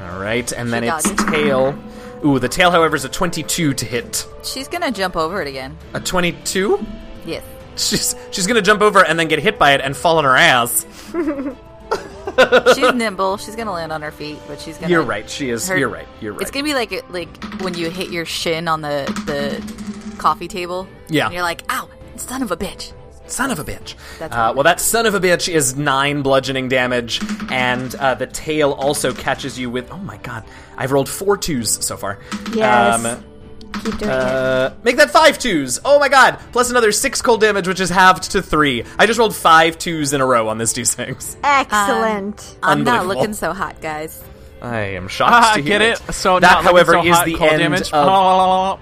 All 0.00 0.18
right, 0.20 0.50
and 0.52 0.72
then 0.72 0.82
She 0.84 0.88
its 0.88 1.10
dodges. 1.10 1.24
tail. 1.26 1.78
Ooh, 2.24 2.38
the 2.38 2.48
tail, 2.48 2.70
however, 2.70 2.96
is 2.96 3.04
a 3.04 3.08
22 3.08 3.74
to 3.74 3.84
hit. 3.84 4.26
She's 4.44 4.68
gonna 4.68 4.90
jump 4.92 5.16
over 5.16 5.42
it 5.42 5.48
again. 5.48 5.76
A 5.94 6.00
22? 6.00 6.84
Yes. 7.26 7.42
She's 7.76 8.14
she's 8.30 8.46
gonna 8.46 8.60
jump 8.62 8.82
over 8.82 9.04
and 9.04 9.18
then 9.18 9.28
get 9.28 9.38
hit 9.38 9.58
by 9.58 9.72
it 9.72 9.80
and 9.80 9.96
fall 9.96 10.18
on 10.18 10.24
her 10.24 10.36
ass. 10.36 10.84
She's 12.74 12.94
nimble. 12.94 13.36
She's 13.36 13.56
gonna 13.56 13.72
land 13.72 13.92
on 13.92 14.02
her 14.02 14.10
feet, 14.10 14.38
but 14.46 14.60
she's 14.60 14.78
gonna. 14.78 14.90
You're 14.90 15.02
right. 15.02 15.28
She 15.28 15.50
is. 15.50 15.68
her- 15.68 15.76
you're 15.76 15.88
right. 15.88 16.06
You're 16.20 16.32
right. 16.32 16.42
It's 16.42 16.50
gonna 16.50 16.64
be 16.64 16.74
like 16.74 17.04
like 17.10 17.28
when 17.62 17.74
you 17.74 17.90
hit 17.90 18.10
your 18.10 18.24
shin 18.24 18.68
on 18.68 18.80
the 18.80 19.04
the 19.26 20.16
coffee 20.18 20.48
table. 20.48 20.86
Yeah. 21.08 21.26
And 21.26 21.34
you're 21.34 21.42
like, 21.42 21.62
ow, 21.70 21.88
son 22.16 22.42
of 22.42 22.50
a 22.50 22.56
bitch. 22.56 22.92
Son 23.26 23.50
of 23.50 23.58
a 23.58 23.64
bitch. 23.64 23.94
That's 24.18 24.34
uh, 24.34 24.52
well, 24.54 24.64
that 24.64 24.80
son 24.80 25.06
of 25.06 25.14
a 25.14 25.20
bitch 25.20 25.52
is 25.52 25.76
nine 25.76 26.22
bludgeoning 26.22 26.68
damage, 26.68 27.20
and 27.50 27.94
uh, 27.96 28.14
the 28.14 28.26
tail 28.26 28.72
also 28.72 29.12
catches 29.12 29.56
you 29.58 29.70
with. 29.70 29.90
Oh 29.92 29.98
my 29.98 30.16
god, 30.18 30.44
I've 30.76 30.90
rolled 30.92 31.08
four 31.08 31.36
twos 31.36 31.84
so 31.84 31.96
far. 31.96 32.18
Yes. 32.54 33.04
Um, 33.04 33.24
Keep 33.72 33.98
doing 33.98 34.10
it. 34.10 34.16
Uh, 34.16 34.72
make 34.82 34.96
that 34.96 35.10
five 35.10 35.38
twos. 35.38 35.78
Oh 35.84 35.98
my 35.98 36.08
god! 36.08 36.38
Plus 36.52 36.70
another 36.70 36.92
six 36.92 37.22
cold 37.22 37.40
damage, 37.40 37.66
which 37.68 37.80
is 37.80 37.88
halved 37.88 38.30
to 38.32 38.42
three. 38.42 38.84
I 38.98 39.06
just 39.06 39.18
rolled 39.18 39.34
five 39.34 39.78
twos 39.78 40.12
in 40.12 40.20
a 40.20 40.26
row 40.26 40.48
on 40.48 40.58
this 40.58 40.72
d6. 40.72 41.36
Excellent. 41.44 42.56
I'm 42.62 42.84
not 42.84 43.06
looking 43.06 43.32
so 43.32 43.52
hot, 43.52 43.80
guys. 43.80 44.22
I 44.60 44.78
am 44.80 45.08
shocked 45.08 45.32
Ah, 45.32 45.54
to 45.54 45.62
hear 45.62 45.78
get 45.78 45.82
it? 45.82 45.98
So 46.14 46.38
that, 46.38 46.46
not 46.52 46.64
however, 46.64 46.92
so 46.92 47.02
is 47.04 47.16
hot, 47.16 47.24
the 47.24 47.34
cold 47.34 47.50
end 47.52 47.60
damage. 47.62 47.90
of 47.92 48.78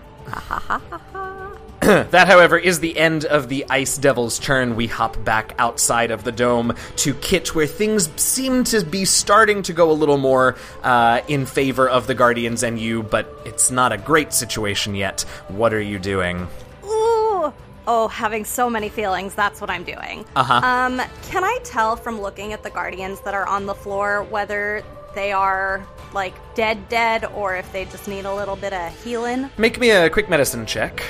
that. 1.80 2.26
However, 2.26 2.58
is 2.58 2.80
the 2.80 2.98
end 2.98 3.24
of 3.24 3.48
the 3.48 3.64
Ice 3.70 3.96
Devil's 3.96 4.38
turn. 4.40 4.74
We 4.74 4.88
hop 4.88 5.22
back 5.24 5.54
outside 5.58 6.10
of 6.10 6.24
the 6.24 6.32
dome 6.32 6.74
to 6.96 7.14
Kit, 7.14 7.54
where 7.54 7.68
things 7.68 8.10
seem 8.20 8.64
to 8.64 8.84
be 8.84 9.04
starting 9.04 9.62
to 9.62 9.72
go 9.72 9.90
a 9.90 9.92
little 9.92 10.18
more 10.18 10.56
uh, 10.82 11.20
in 11.28 11.46
favor 11.46 11.88
of 11.88 12.08
the 12.08 12.14
Guardians 12.14 12.64
and 12.64 12.80
you, 12.80 13.04
but 13.04 13.32
it's 13.44 13.70
not 13.70 13.92
a 13.92 13.96
great 13.96 14.32
situation 14.32 14.96
yet. 14.96 15.22
What 15.46 15.72
are 15.72 15.80
you 15.80 16.00
doing? 16.00 16.48
Ooh. 16.84 17.52
Oh, 17.86 18.08
having 18.08 18.44
so 18.44 18.68
many 18.68 18.88
feelings. 18.88 19.34
That's 19.36 19.60
what 19.60 19.70
I'm 19.70 19.84
doing. 19.84 20.24
Uh-huh. 20.34 20.54
Um, 20.54 21.00
can 21.30 21.44
I 21.44 21.58
tell 21.62 21.94
from 21.94 22.20
looking 22.20 22.52
at 22.52 22.64
the 22.64 22.70
guardians 22.70 23.20
that 23.20 23.34
are 23.34 23.46
on 23.46 23.66
the 23.66 23.74
floor 23.74 24.24
whether 24.24 24.82
they 25.14 25.30
are 25.32 25.86
like 26.12 26.34
dead, 26.54 26.88
dead, 26.88 27.24
or 27.24 27.56
if 27.56 27.72
they 27.72 27.84
just 27.84 28.08
need 28.08 28.24
a 28.24 28.34
little 28.34 28.56
bit 28.56 28.72
of 28.72 29.04
healing? 29.04 29.48
Make 29.56 29.78
me 29.78 29.90
a 29.90 30.10
quick 30.10 30.28
medicine 30.28 30.66
check. 30.66 31.02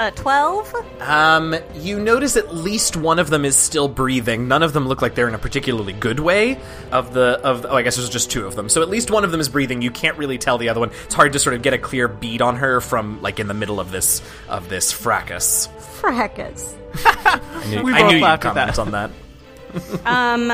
Great. 0.00 0.08
A 0.08 0.10
twelve. 0.12 0.74
Um, 1.00 1.54
you 1.74 1.98
notice 2.00 2.36
at 2.36 2.54
least 2.54 2.96
one 2.96 3.18
of 3.18 3.28
them 3.30 3.44
is 3.44 3.54
still 3.56 3.86
breathing. 3.88 4.48
None 4.48 4.62
of 4.62 4.72
them 4.72 4.88
look 4.88 5.02
like 5.02 5.14
they're 5.14 5.28
in 5.28 5.34
a 5.34 5.38
particularly 5.38 5.92
good 5.92 6.20
way. 6.20 6.58
Of 6.90 7.12
the 7.12 7.38
of 7.44 7.66
oh, 7.68 7.74
I 7.76 7.82
guess 7.82 7.96
there's 7.96 8.08
just 8.08 8.30
two 8.30 8.46
of 8.46 8.56
them. 8.56 8.68
So 8.68 8.82
at 8.82 8.88
least 8.88 9.10
one 9.10 9.24
of 9.24 9.30
them 9.30 9.40
is 9.40 9.48
breathing. 9.48 9.82
You 9.82 9.90
can't 9.90 10.16
really 10.16 10.38
tell 10.38 10.56
the 10.58 10.68
other 10.70 10.80
one. 10.80 10.90
It's 11.04 11.14
hard 11.14 11.32
to 11.34 11.38
sort 11.38 11.54
of 11.54 11.62
get 11.62 11.74
a 11.74 11.78
clear 11.78 12.08
bead 12.08 12.40
on 12.42 12.56
her 12.56 12.80
from 12.80 13.20
like 13.22 13.40
in 13.40 13.46
the 13.48 13.54
middle 13.54 13.78
of 13.80 13.90
this 13.92 14.22
of 14.48 14.68
this 14.68 14.90
fracas. 14.90 15.68
Fracas. 16.00 16.74
I 17.04 17.66
knew, 17.68 17.82
We 17.84 17.92
I 17.92 18.00
both 18.00 18.08
knew 18.10 18.16
you'd 18.16 18.22
laughed 18.22 18.44
at 18.46 18.54
comment 18.54 18.74
that. 18.74 18.78
on 18.78 18.90
that. 18.92 20.06
Um. 20.06 20.50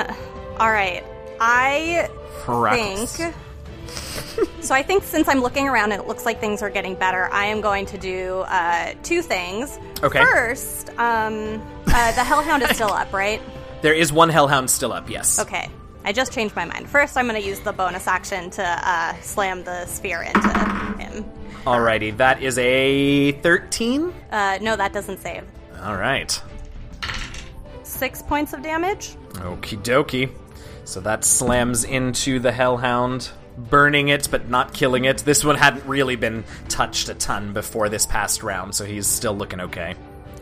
All 0.58 0.70
right. 0.70 1.04
I 1.40 2.08
Fracas. 2.44 3.16
think. 3.16 3.34
So 4.60 4.74
I 4.74 4.82
think 4.82 5.02
since 5.04 5.28
I'm 5.28 5.40
looking 5.40 5.68
around 5.68 5.92
and 5.92 6.00
it 6.00 6.08
looks 6.08 6.24
like 6.24 6.40
things 6.40 6.62
are 6.62 6.70
getting 6.70 6.94
better, 6.94 7.28
I 7.32 7.46
am 7.46 7.60
going 7.60 7.86
to 7.86 7.98
do 7.98 8.40
uh, 8.48 8.94
two 9.02 9.22
things. 9.22 9.78
Okay. 10.02 10.22
First, 10.24 10.90
um, 10.98 11.62
uh, 11.86 12.12
the 12.12 12.24
Hellhound 12.24 12.62
is 12.62 12.70
still 12.70 12.92
up, 12.92 13.12
right? 13.12 13.40
There 13.82 13.92
is 13.92 14.10
one 14.10 14.30
hellhound 14.30 14.70
still 14.70 14.92
up. 14.92 15.10
Yes. 15.10 15.38
Okay. 15.38 15.68
I 16.02 16.12
just 16.12 16.32
changed 16.32 16.56
my 16.56 16.64
mind. 16.64 16.88
First, 16.88 17.16
I'm 17.16 17.28
going 17.28 17.40
to 17.40 17.46
use 17.46 17.60
the 17.60 17.72
bonus 17.72 18.08
action 18.08 18.48
to 18.50 18.62
uh, 18.64 19.14
slam 19.20 19.64
the 19.64 19.84
spear 19.86 20.22
into 20.22 20.48
him. 20.98 21.24
Alrighty, 21.64 22.16
that 22.16 22.42
is 22.42 22.56
a 22.58 23.32
thirteen. 23.32 24.14
Uh, 24.30 24.58
no, 24.62 24.76
that 24.76 24.92
doesn't 24.92 25.18
save. 25.18 25.44
All 25.82 25.94
right. 25.96 26.40
Six 27.82 28.22
points 28.22 28.52
of 28.54 28.62
damage. 28.62 29.14
Okie 29.34 29.78
dokie. 29.82 30.30
So 30.84 31.00
that 31.00 31.24
slams 31.24 31.84
into 31.84 32.38
the 32.38 32.52
Hellhound, 32.52 33.30
burning 33.56 34.08
it 34.08 34.28
but 34.30 34.48
not 34.48 34.72
killing 34.74 35.04
it. 35.04 35.18
This 35.18 35.44
one 35.44 35.56
hadn't 35.56 35.84
really 35.86 36.16
been 36.16 36.44
touched 36.68 37.08
a 37.08 37.14
ton 37.14 37.52
before 37.52 37.88
this 37.88 38.06
past 38.06 38.42
round, 38.42 38.74
so 38.74 38.84
he's 38.84 39.06
still 39.06 39.34
looking 39.34 39.60
okay. 39.60 39.94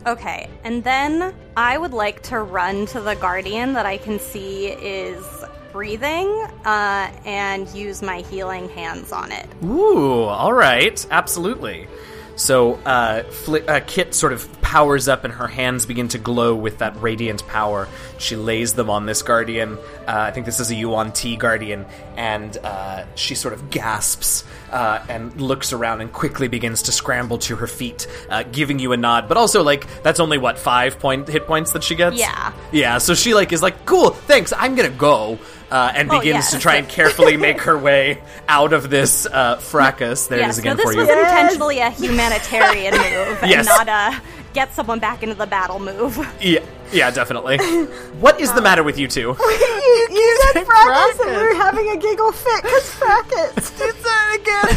Okay, 0.05 0.49
and 0.63 0.83
then 0.83 1.33
I 1.57 1.77
would 1.77 1.93
like 1.93 2.21
to 2.23 2.39
run 2.39 2.85
to 2.87 3.01
the 3.01 3.15
guardian 3.15 3.73
that 3.73 3.87
I 3.87 3.97
can 3.97 4.19
see 4.19 4.67
is 4.67 5.25
breathing 5.71 6.27
uh, 6.63 7.11
and 7.25 7.67
use 7.69 8.01
my 8.01 8.21
healing 8.21 8.69
hands 8.69 9.11
on 9.11 9.31
it. 9.31 9.47
Ooh, 9.63 10.23
all 10.23 10.53
right, 10.53 11.05
absolutely. 11.09 11.87
So 12.35 12.75
uh, 12.85 13.23
Fli 13.23 13.67
uh, 13.67 13.79
Kit 13.87 14.13
sort 14.13 14.33
of 14.33 14.61
powers 14.61 15.07
up, 15.07 15.23
and 15.23 15.33
her 15.33 15.47
hands 15.47 15.85
begin 15.85 16.07
to 16.09 16.17
glow 16.17 16.53
with 16.53 16.79
that 16.79 17.01
radiant 17.01 17.47
power. 17.47 17.87
She 18.17 18.35
lays 18.35 18.73
them 18.73 18.89
on 18.89 19.05
this 19.05 19.21
guardian. 19.21 19.77
Uh, 19.77 19.77
I 20.05 20.31
think 20.31 20.45
this 20.45 20.59
is 20.59 20.69
a 20.69 20.75
Yuan-ti 20.75 21.37
guardian, 21.37 21.85
and 22.17 22.57
uh, 22.63 23.05
she 23.15 23.35
sort 23.35 23.53
of 23.53 23.69
gasps 23.69 24.43
uh, 24.71 25.03
and 25.09 25.39
looks 25.41 25.73
around 25.73 26.01
and 26.01 26.11
quickly 26.11 26.47
begins 26.47 26.81
to 26.83 26.91
scramble 26.91 27.37
to 27.39 27.55
her 27.57 27.67
feet, 27.67 28.07
uh, 28.29 28.43
giving 28.43 28.79
you 28.79 28.91
a 28.93 28.97
nod. 28.97 29.27
But 29.27 29.37
also, 29.37 29.63
like 29.63 29.85
that's 30.03 30.19
only 30.19 30.37
what 30.37 30.57
five 30.59 30.99
point 30.99 31.27
hit 31.27 31.47
points 31.47 31.71
that 31.73 31.83
she 31.83 31.95
gets. 31.95 32.17
Yeah. 32.17 32.53
yeah. 32.71 32.97
So 32.97 33.13
she 33.13 33.33
like 33.33 33.51
is 33.53 33.61
like, 33.61 33.85
cool, 33.85 34.09
thanks. 34.11 34.53
I'm 34.55 34.75
gonna 34.75 34.89
go. 34.89 35.39
Uh, 35.71 35.91
and 35.95 36.11
Oh, 36.11 36.19
begins 36.19 36.35
yes. 36.35 36.51
to 36.51 36.59
try 36.59 36.75
and 36.75 36.87
carefully 36.87 37.37
make 37.49 37.61
her 37.61 37.75
way 37.77 38.21
out 38.47 38.71
of 38.71 38.91
this 38.91 39.25
uh, 39.25 39.55
fracas. 39.57 40.27
There 40.27 40.37
it 40.39 40.47
is 40.47 40.57
Yes, 40.57 40.57
no, 40.57 40.61
again 40.71 40.77
this 40.77 40.85
for 40.85 40.91
you. 40.93 41.05
This 41.07 41.15
was 41.15 41.25
intentionally 41.25 41.79
a 41.79 41.89
humanitarian 41.89 42.91
move, 42.95 43.39
Yes. 43.43 43.67
and 43.67 43.87
not 43.87 43.87
a 43.89 44.21
get 44.53 44.71
someone 44.73 44.99
back 44.99 45.23
into 45.23 45.33
the 45.35 45.47
battle 45.47 45.79
move. 45.79 46.17
Yeah, 46.39 46.59
yeah, 46.91 47.11
definitely. 47.11 47.57
what 48.19 48.39
is 48.39 48.51
the 48.53 48.61
matter 48.61 48.83
with 48.83 48.97
you 48.97 49.07
two? 49.07 49.35
you, 49.39 50.07
you 50.11 50.37
said 50.41 50.53
said 50.53 50.65
fracas, 50.65 51.19
and 51.19 51.29
fracas. 51.29 51.41
we 51.41 51.47
were 51.47 51.55
having 51.55 51.89
a 51.89 51.97
giggle 51.97 52.31
fit 52.31 52.63
because 52.63 52.89
fracas. 52.95 53.57
It's 53.57 54.03
that 54.03 54.37
again. 54.39 54.69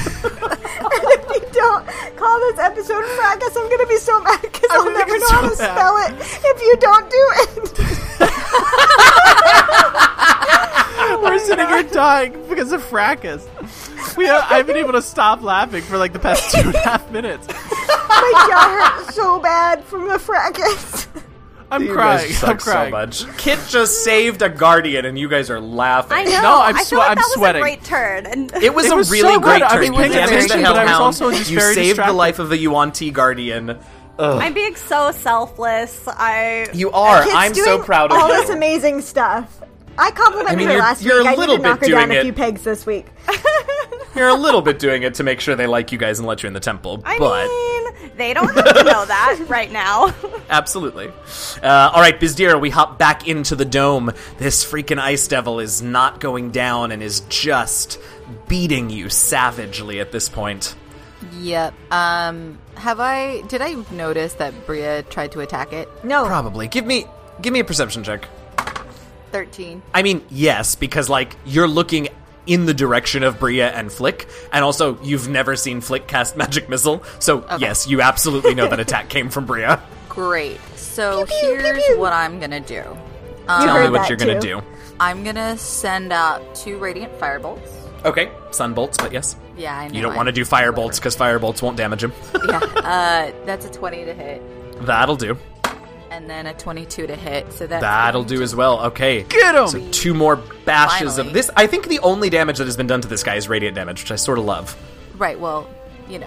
and 0.84 1.04
if 1.14 1.28
you 1.30 1.40
don't 1.52 1.86
call 2.16 2.38
this 2.40 2.58
episode 2.58 3.04
fracas, 3.04 3.56
I'm 3.56 3.68
gonna 3.70 3.86
be 3.86 3.98
so 3.98 4.20
mad 4.22 4.40
because 4.42 4.68
I'll 4.70 4.84
gonna 4.84 4.98
never 4.98 5.12
be 5.12 5.18
know 5.18 5.28
how 5.30 5.48
so 5.48 5.54
to 5.54 5.62
mad. 5.62 5.74
spell 5.76 5.96
it 5.98 6.12
if 6.44 6.62
you 6.62 6.76
don't 6.80 7.10
do 7.10 7.24
it. 7.40 7.78
We're 11.22 11.38
sitting 11.38 11.66
here 11.68 11.82
dying 11.84 12.32
because 12.48 12.72
of 12.72 12.82
fracas. 12.82 13.46
We 14.16 14.26
have, 14.26 14.44
I've 14.48 14.66
been 14.66 14.76
able 14.76 14.92
to 14.92 15.02
stop 15.02 15.42
laughing 15.42 15.82
for 15.82 15.96
like 15.98 16.12
the 16.12 16.18
past 16.18 16.50
two 16.54 16.60
and 16.66 16.74
a 16.74 16.78
half 16.80 17.10
minutes. 17.10 17.46
My 17.48 18.32
jaw 18.48 18.68
hurts 18.96 19.14
so 19.14 19.38
bad 19.38 19.84
from 19.84 20.08
the 20.08 20.18
fracas. 20.18 21.06
I'm 21.70 21.82
You 21.84 21.92
crying. 21.92 22.26
guys 22.28 22.42
I'm 22.42 22.48
suck 22.48 22.60
so 22.62 22.70
crying. 22.72 22.90
much. 22.92 23.36
Kit 23.36 23.58
just 23.68 24.02
saved 24.04 24.40
a 24.42 24.48
guardian, 24.48 25.04
and 25.04 25.18
you 25.18 25.28
guys 25.28 25.50
are 25.50 25.60
laughing. 25.60 26.16
I 26.16 26.24
know. 26.24 26.42
No, 26.42 26.60
I'm 26.62 26.76
I 26.76 26.82
swe- 26.82 26.98
like 26.98 27.10
I'm 27.10 27.14
that 27.16 27.24
was 27.24 27.34
sweating. 27.34 27.60
a 27.60 27.64
great 27.64 27.84
turn, 27.84 28.26
and 28.26 28.52
It 28.62 28.74
was 28.74 28.86
It 28.86 28.92
a 28.92 28.96
was 28.96 29.10
really 29.10 29.34
so 29.34 29.40
great 29.40 29.58
good. 29.60 29.62
I 29.64 29.84
turn. 29.84 29.92
was 29.92 30.06
You 30.06 30.12
damaged 30.12 30.30
the 30.30 30.36
attention, 30.36 30.62
but 30.62 30.66
I 30.66 30.70
was 30.70 30.78
Hellhound. 30.88 31.02
also 31.04 31.30
just 31.30 31.50
you 31.50 31.58
very 31.60 31.74
saved 31.74 31.98
the 31.98 32.12
life 32.12 32.38
of 32.38 32.48
the 32.48 32.56
Yuan-ti 32.58 33.10
guardian. 33.10 33.78
I'm 34.18 34.52
being 34.54 34.74
so 34.74 35.12
selfless. 35.12 36.08
I 36.08 36.68
You 36.72 36.90
are. 36.90 37.22
I'm 37.22 37.54
so 37.54 37.82
proud 37.82 38.10
of 38.10 38.16
you. 38.16 38.22
all 38.22 38.28
you. 38.34 38.40
this 38.40 38.50
amazing 38.50 39.00
stuff. 39.02 39.60
I 39.98 40.10
complimented 40.12 40.52
I 40.52 40.56
mean, 40.56 40.66
her 40.68 40.72
you're- 40.74 40.80
last 40.82 41.02
you're 41.02 41.18
week. 41.18 41.26
a 41.26 41.30
I 41.30 41.34
little 41.34 41.56
need 41.56 41.62
to 41.64 41.68
knock 41.68 41.80
bit 41.80 41.90
her 41.90 41.96
down 41.96 42.08
doing 42.08 42.18
a 42.20 42.22
few 42.22 42.32
pegs 42.32 42.62
this 42.62 42.86
week. 42.86 43.06
You're 44.14 44.28
a 44.28 44.34
little 44.34 44.62
bit 44.62 44.78
doing 44.80 45.04
it 45.04 45.14
to 45.14 45.22
make 45.22 45.38
sure 45.40 45.54
they 45.54 45.66
like 45.68 45.92
you 45.92 45.98
guys 45.98 46.18
and 46.18 46.26
let 46.26 46.42
you 46.42 46.48
in 46.48 46.52
the 46.52 46.58
temple, 46.60 47.02
I 47.04 47.18
but 47.18 47.46
mean, 47.46 48.10
they 48.16 48.34
don't 48.34 48.52
have 48.52 48.64
to 48.76 48.82
know 48.84 49.04
that 49.04 49.44
right 49.48 49.70
now. 49.70 50.12
absolutely. 50.50 51.08
Uh, 51.62 51.90
all 51.94 52.00
right, 52.00 52.18
Byzdera, 52.18 52.60
we 52.60 52.70
hop 52.70 52.98
back 52.98 53.28
into 53.28 53.54
the 53.54 53.64
dome. 53.66 54.10
This 54.38 54.64
freaking 54.64 54.98
ice 54.98 55.28
devil 55.28 55.60
is 55.60 55.82
not 55.82 56.18
going 56.18 56.50
down 56.50 56.90
and 56.90 57.00
is 57.00 57.20
just 57.28 58.00
beating 58.48 58.90
you 58.90 59.08
savagely 59.08 60.00
at 60.00 60.10
this 60.10 60.28
point. 60.28 60.74
Yep. 61.38 61.74
Um, 61.92 62.58
have 62.74 62.98
I? 62.98 63.42
Did 63.42 63.60
I 63.62 63.74
notice 63.92 64.32
that 64.34 64.66
Bria 64.66 65.02
tried 65.04 65.30
to 65.32 65.40
attack 65.40 65.72
it? 65.72 65.88
No, 66.02 66.24
Probably. 66.26 66.66
Give 66.66 66.86
me 66.86 67.04
give 67.40 67.52
me 67.52 67.60
a 67.60 67.64
perception 67.64 68.02
check. 68.02 68.26
Thirteen. 69.32 69.82
I 69.94 70.02
mean, 70.02 70.24
yes, 70.30 70.74
because 70.74 71.08
like 71.08 71.36
you're 71.44 71.68
looking 71.68 72.08
in 72.46 72.64
the 72.64 72.72
direction 72.74 73.22
of 73.22 73.38
Bria 73.38 73.70
and 73.70 73.90
Flik, 73.90 74.26
and 74.52 74.64
also 74.64 74.98
you've 75.02 75.28
never 75.28 75.54
seen 75.54 75.80
Flik 75.82 76.06
cast 76.06 76.36
magic 76.36 76.68
missile, 76.68 77.02
so 77.18 77.44
yes, 77.58 77.86
you 77.86 78.00
absolutely 78.00 78.54
know 78.54 78.68
that 78.68 78.80
attack 78.86 79.08
came 79.10 79.28
from 79.28 79.44
Bria. 79.46 79.80
Great. 80.08 80.58
So 80.76 81.26
Pew, 81.26 81.36
pew, 81.40 81.48
pew, 81.56 81.58
here's 81.64 81.84
pew. 81.84 81.98
what 81.98 82.12
I'm 82.12 82.40
gonna 82.40 82.60
do. 82.60 82.74
You 82.76 83.44
Tell 83.46 83.82
me 83.84 83.90
what 83.90 84.08
you're 84.08 84.18
gonna 84.18 84.40
do. 84.40 84.62
I'm 85.00 85.22
gonna 85.24 85.56
send 85.58 86.12
out 86.12 86.54
two 86.54 86.78
radiant 86.78 87.18
firebolts. 87.20 87.68
Okay, 88.04 88.30
sun 88.50 88.74
bolts, 88.74 88.96
but 88.96 89.12
yes, 89.12 89.36
Yeah, 89.56 89.76
I 89.76 89.88
know. 89.88 89.94
you 89.94 90.02
don't 90.02 90.14
want 90.16 90.26
to 90.28 90.32
do 90.32 90.44
fire 90.44 90.72
bolts 90.72 90.98
because 90.98 91.16
fire 91.16 91.38
bolts 91.38 91.60
won't 91.62 91.76
damage 91.76 92.02
him. 92.04 92.12
Yeah. 92.46 92.60
Uh, 92.88 93.30
that's 93.44 93.66
a 93.66 93.70
twenty 93.70 94.04
to 94.06 94.14
hit, 94.14 94.40
That'll 94.86 95.16
do. 95.16 95.36
And 96.18 96.28
then 96.28 96.46
a 96.46 96.54
twenty-two 96.54 97.06
to 97.06 97.14
hit. 97.16 97.52
So 97.52 97.66
that's 97.66 97.80
That'll 97.80 98.24
do 98.24 98.42
as 98.42 98.54
well. 98.54 98.80
Okay, 98.86 99.22
Get 99.22 99.54
him! 99.54 99.68
so 99.68 99.90
two 99.92 100.12
more 100.14 100.36
bashes 100.64 101.12
Finally. 101.16 101.28
of 101.28 101.32
this. 101.34 101.50
I 101.56 101.66
think 101.68 101.86
the 101.88 102.00
only 102.00 102.28
damage 102.28 102.58
that 102.58 102.66
has 102.66 102.76
been 102.76 102.86
done 102.88 103.00
to 103.00 103.08
this 103.08 103.22
guy 103.22 103.36
is 103.36 103.48
radiant 103.48 103.74
damage, 103.76 104.02
which 104.02 104.10
I 104.12 104.16
sort 104.16 104.38
of 104.38 104.44
love. 104.44 104.76
right. 105.16 105.38
Well, 105.38 105.68
you 106.10 106.18
know, 106.18 106.26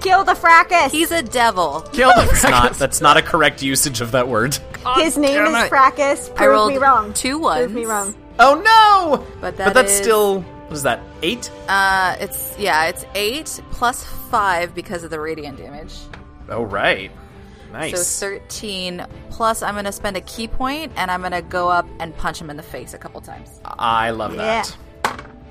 kill 0.00 0.22
the 0.24 0.34
fracas. 0.34 0.92
he's 0.92 1.10
a 1.10 1.22
devil. 1.22 1.80
Kill 1.92 2.10
the 2.14 2.28
It's 2.30 2.44
not. 2.44 2.74
That's 2.74 3.00
not 3.00 3.16
a 3.16 3.22
correct 3.22 3.62
usage 3.62 4.00
of 4.00 4.12
that 4.12 4.28
word. 4.28 4.56
His 4.96 5.18
name 5.18 5.44
is 5.46 5.68
fracas. 5.68 6.30
I 6.30 6.34
Prove 6.34 6.50
rolled 6.50 6.72
me 6.72 6.78
wrong. 6.78 7.12
two 7.12 7.40
Prove 7.40 7.72
me 7.72 7.84
wrong. 7.84 8.14
Oh 8.38 8.54
no! 8.54 9.26
But 9.40 9.56
but 9.56 9.74
that's 9.74 9.92
is- 9.92 9.98
still. 9.98 10.40
What 10.42 10.76
is 10.76 10.82
that? 10.84 11.00
Eight? 11.22 11.50
Uh, 11.68 12.16
it's 12.20 12.56
yeah, 12.58 12.86
it's 12.86 13.04
eight 13.14 13.60
plus 13.72 14.02
five 14.30 14.74
because 14.74 15.04
of 15.04 15.10
the 15.10 15.20
radiant 15.20 15.58
damage. 15.58 15.94
Oh 16.48 16.62
right. 16.62 17.10
Nice. 17.72 18.18
So 18.18 18.26
13 18.26 19.06
plus 19.30 19.62
I'm 19.62 19.74
going 19.74 19.84
to 19.86 19.92
spend 19.92 20.16
a 20.16 20.20
ki 20.20 20.48
point 20.48 20.92
and 20.96 21.10
I'm 21.10 21.20
going 21.20 21.32
to 21.32 21.42
go 21.42 21.68
up 21.68 21.86
and 22.00 22.16
punch 22.16 22.40
him 22.40 22.50
in 22.50 22.56
the 22.56 22.62
face 22.62 22.94
a 22.94 22.98
couple 22.98 23.20
times. 23.20 23.60
I 23.64 24.10
love 24.10 24.36
that. 24.36 24.76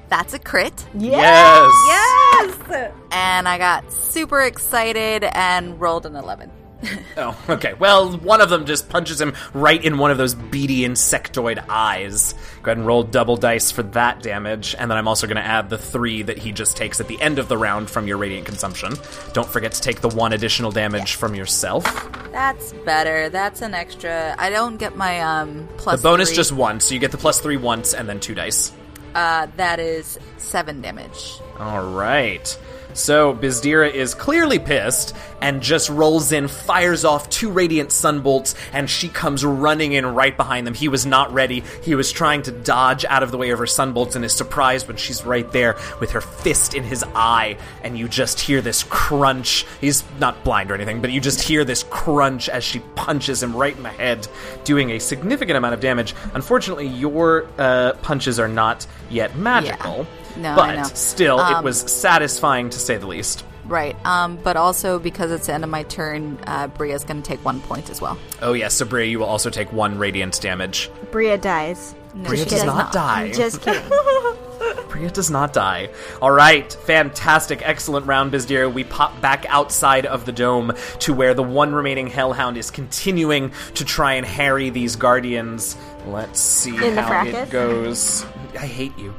That's 0.10 0.34
a 0.34 0.40
crit. 0.40 0.86
Yeah. 0.94 1.70
Yes. 1.88 2.58
yes. 2.68 2.94
And 3.12 3.48
I 3.48 3.58
got 3.58 3.92
super 3.92 4.42
excited 4.42 5.24
and 5.24 5.80
rolled 5.80 6.06
an 6.06 6.16
11. 6.16 6.52
Oh, 7.18 7.38
okay. 7.50 7.74
Well, 7.74 8.18
one 8.18 8.42
of 8.42 8.50
them 8.50 8.66
just 8.66 8.90
punches 8.90 9.20
him 9.22 9.36
right 9.54 9.84
in 9.84 9.98
one 9.98 10.10
of 10.12 10.18
those 10.18 10.34
beady 10.34 10.80
insectoid 10.82 11.64
eyes. 11.70 12.34
Go 12.64 12.72
ahead 12.72 12.78
and 12.78 12.88
roll 12.88 13.04
double 13.04 13.36
dice 13.38 13.70
for 13.70 13.84
that 13.84 14.24
damage, 14.24 14.76
and 14.80 14.90
then 14.90 14.98
I'm 14.98 15.08
also 15.08 15.28
going 15.28 15.36
to 15.38 15.46
add 15.46 15.70
the 15.70 15.78
three 15.78 16.24
that 16.24 16.38
he 16.40 16.52
just 16.52 16.78
takes 16.78 17.00
at 17.00 17.08
the 17.08 17.22
end 17.22 17.38
of 17.38 17.48
the 17.50 17.58
round 17.58 17.90
from 17.90 18.08
your 18.08 18.18
radiant 18.18 18.46
consumption. 18.48 18.94
Don't 19.34 19.48
forget 19.48 19.74
to 19.74 19.82
take 19.82 20.02
the 20.02 20.08
one 20.10 20.34
additional 20.34 20.72
damage 20.72 21.16
from 21.16 21.36
yourself. 21.36 21.84
That's 22.32 22.72
better. 22.86 23.30
That's 23.30 23.62
an 23.62 23.74
extra. 23.74 24.36
I 24.40 24.50
don't 24.50 24.78
get 24.78 24.96
my 24.96 25.20
um 25.22 25.68
plus. 25.78 26.02
The 26.02 26.08
bonus 26.08 26.30
three. 26.30 26.36
just 26.38 26.52
one, 26.54 26.80
so 26.80 26.94
you 26.94 27.00
get 27.00 27.12
the 27.12 27.18
plus 27.18 27.40
three 27.42 27.58
once 27.58 27.94
and 27.94 28.08
then 28.10 28.20
two 28.20 28.34
dice. 28.34 28.72
uh 29.14 29.48
that 29.58 29.80
is 29.80 30.18
7 30.38 30.82
damage. 30.82 31.36
All 31.60 31.86
right. 31.92 32.58
So 32.94 33.34
Byzdera 33.34 33.92
is 33.92 34.14
clearly 34.14 34.60
pissed 34.60 35.16
and 35.42 35.62
just 35.62 35.90
rolls 35.90 36.32
in, 36.32 36.48
fires 36.48 37.04
off 37.04 37.30
two 37.30 37.50
radiant 37.52 37.90
sunbolts, 37.90 38.56
and 38.74 38.90
she 38.90 39.10
comes 39.10 39.44
running 39.44 39.94
in 39.94 40.06
right 40.06 40.36
behind 40.38 40.68
them. 40.68 40.74
He 40.74 40.88
was 40.88 41.06
not 41.06 41.34
ready. 41.34 41.64
He 41.82 41.96
was 41.96 42.12
trying 42.12 42.44
to 42.44 42.52
dodge 42.52 43.06
out 43.06 43.24
of 43.24 43.32
the 43.32 43.38
way 43.38 43.50
of 43.50 43.60
her 43.60 43.66
sunbolts 43.66 44.16
and 44.16 44.24
is 44.24 44.34
surprised 44.34 44.88
when 44.88 44.98
she's 44.98 45.26
right 45.26 45.52
there 45.52 45.78
with 46.00 46.12
her 46.12 46.22
fist 46.22 46.76
in 46.76 46.84
his 46.84 47.04
eye, 47.16 47.58
and 47.84 47.98
you 47.98 48.08
just 48.08 48.40
hear 48.40 48.62
this 48.62 48.84
crunch. 48.84 49.66
He's 49.80 50.04
not 50.20 50.44
blind 50.44 50.70
or 50.70 50.76
anything, 50.76 51.02
but 51.02 51.12
you 51.12 51.20
just 51.20 51.42
hear 51.42 51.64
this 51.66 51.84
crunch 51.90 52.48
as 52.50 52.64
she 52.64 52.80
punches 52.96 53.42
him 53.42 53.56
right 53.56 53.76
in 53.76 53.84
the 53.84 53.90
head, 53.90 54.28
doing 54.64 54.92
a 54.92 55.00
significant 55.00 55.58
amount 55.58 55.74
of 55.74 55.80
damage. 55.80 56.14
Unfortunately, 56.36 56.88
your 56.88 57.48
uh, 57.58 57.94
punches 58.04 58.40
are 58.40 58.48
not 58.48 58.86
yet 59.10 59.36
magical. 59.36 60.06
No, 60.38 60.52
I 60.54 60.56
but 60.56 60.76
know. 60.76 60.84
still, 60.94 61.40
it 61.40 61.54
Um, 61.56 61.64
was 61.64 61.80
satisfying 61.80 62.70
to 62.70 62.80
say 62.80 62.98
the 62.98 63.08
least. 63.08 63.44
Right. 63.66 63.96
Um 64.06 64.38
but 64.44 64.58
also 64.58 65.00
because 65.00 65.32
it's 65.32 65.48
the 65.48 65.54
end 65.54 65.64
of 65.64 65.70
my 65.70 65.84
turn, 65.84 66.40
uh 66.48 66.68
Bria's 66.68 67.04
going 67.06 67.22
to 67.22 67.28
take 67.28 67.44
1 67.46 67.62
point 67.62 67.90
as 67.90 68.02
well. 68.02 68.18
Oh 68.42 68.54
yes, 68.54 68.82
Sabria, 68.82 69.10
you 69.10 69.20
will 69.20 69.28
also 69.28 69.50
take 69.50 69.72
one 69.72 69.98
radiant 69.98 70.42
damage. 70.42 70.90
Bria 71.12 71.38
dies. 71.38 71.96
No, 72.14 72.28
Bria 72.30 72.44
she 72.44 72.50
does 72.50 72.60
does 72.60 72.66
not 72.66 72.92
die. 72.92 73.26
I'm 73.26 73.34
just 73.34 73.62
kidding. 73.62 73.90
Bria 74.90 75.10
does 75.10 75.32
not 75.32 75.54
die. 75.54 75.90
All 76.22 76.32
right, 76.32 76.72
fantastic, 76.86 77.62
excellent 77.64 78.06
round, 78.06 78.34
Byzdera. 78.34 78.72
We 78.72 78.84
pop 78.84 79.20
back 79.22 79.46
outside 79.48 80.06
of 80.06 80.26
the 80.26 80.34
dome 80.34 80.74
to 81.00 81.14
where 81.14 81.34
the 81.34 81.44
one 81.44 81.74
remaining 81.74 82.08
Hellhound 82.08 82.58
is 82.58 82.70
continuing 82.72 83.52
to 83.76 83.86
try 83.86 84.14
and 84.16 84.26
harry 84.26 84.70
these 84.70 84.98
guardians. 84.98 85.78
Let's 86.08 86.40
see 86.42 86.76
In 86.76 86.98
how 86.98 87.26
it 87.26 87.50
goes. 87.50 88.26
I 88.60 88.66
hate 88.66 88.98
you. 89.00 89.14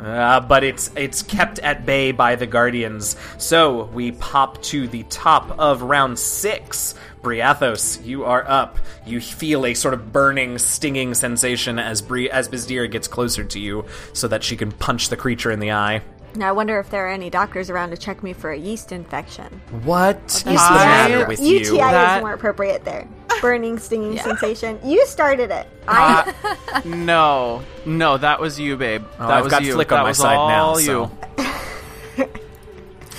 Uh, 0.00 0.38
but 0.40 0.62
it's 0.62 0.90
it's 0.96 1.22
kept 1.22 1.58
at 1.60 1.86
bay 1.86 2.12
by 2.12 2.36
the 2.36 2.46
guardians. 2.46 3.16
So 3.38 3.84
we 3.86 4.12
pop 4.12 4.62
to 4.64 4.86
the 4.86 5.02
top 5.04 5.58
of 5.58 5.82
round 5.82 6.18
six. 6.18 6.94
Briathos, 7.22 8.04
you 8.04 8.24
are 8.24 8.44
up. 8.46 8.78
You 9.06 9.18
feel 9.18 9.64
a 9.64 9.72
sort 9.72 9.94
of 9.94 10.12
burning, 10.12 10.58
stinging 10.58 11.14
sensation 11.14 11.78
as 11.78 12.02
Bri- 12.02 12.30
as 12.30 12.50
Byzdera 12.50 12.90
gets 12.90 13.08
closer 13.08 13.44
to 13.44 13.58
you, 13.58 13.86
so 14.12 14.28
that 14.28 14.44
she 14.44 14.56
can 14.56 14.72
punch 14.72 15.08
the 15.08 15.16
creature 15.16 15.50
in 15.50 15.58
the 15.58 15.72
eye. 15.72 16.02
Now 16.36 16.48
I 16.48 16.52
wonder 16.52 16.80
if 16.80 16.90
there 16.90 17.06
are 17.06 17.10
any 17.10 17.30
doctors 17.30 17.70
around 17.70 17.90
to 17.90 17.96
check 17.96 18.22
me 18.22 18.32
for 18.32 18.50
a 18.50 18.56
yeast 18.56 18.90
infection. 18.90 19.60
What 19.84 20.18
is 20.26 20.42
the 20.42 20.52
matter 20.54 21.26
with 21.26 21.40
you? 21.40 21.58
UTI 21.58 21.76
That- 21.78 22.18
is 22.18 22.22
more 22.22 22.32
appropriate 22.32 22.84
there. 22.84 23.06
Burning, 23.40 23.78
stinging 23.78 24.18
sensation. 24.18 24.78
You 24.84 25.06
started 25.06 25.50
it. 25.50 25.66
I 25.86 26.34
uh, 26.72 26.80
No, 26.84 27.62
no, 27.84 28.16
that 28.16 28.40
was 28.40 28.58
you, 28.58 28.76
babe. 28.76 29.04
Oh, 29.18 29.26
that 29.26 29.30
I've 29.38 29.44
was 29.44 29.50
got 29.52 29.62
you. 29.64 29.74
Flik 29.74 29.88
that 29.88 29.98
on 29.98 30.02
my 30.04 30.08
was 30.10 30.18
side 30.18 30.34
now, 30.34 30.64
all 30.64 30.76
so- 30.76 31.10
you. 31.38 32.26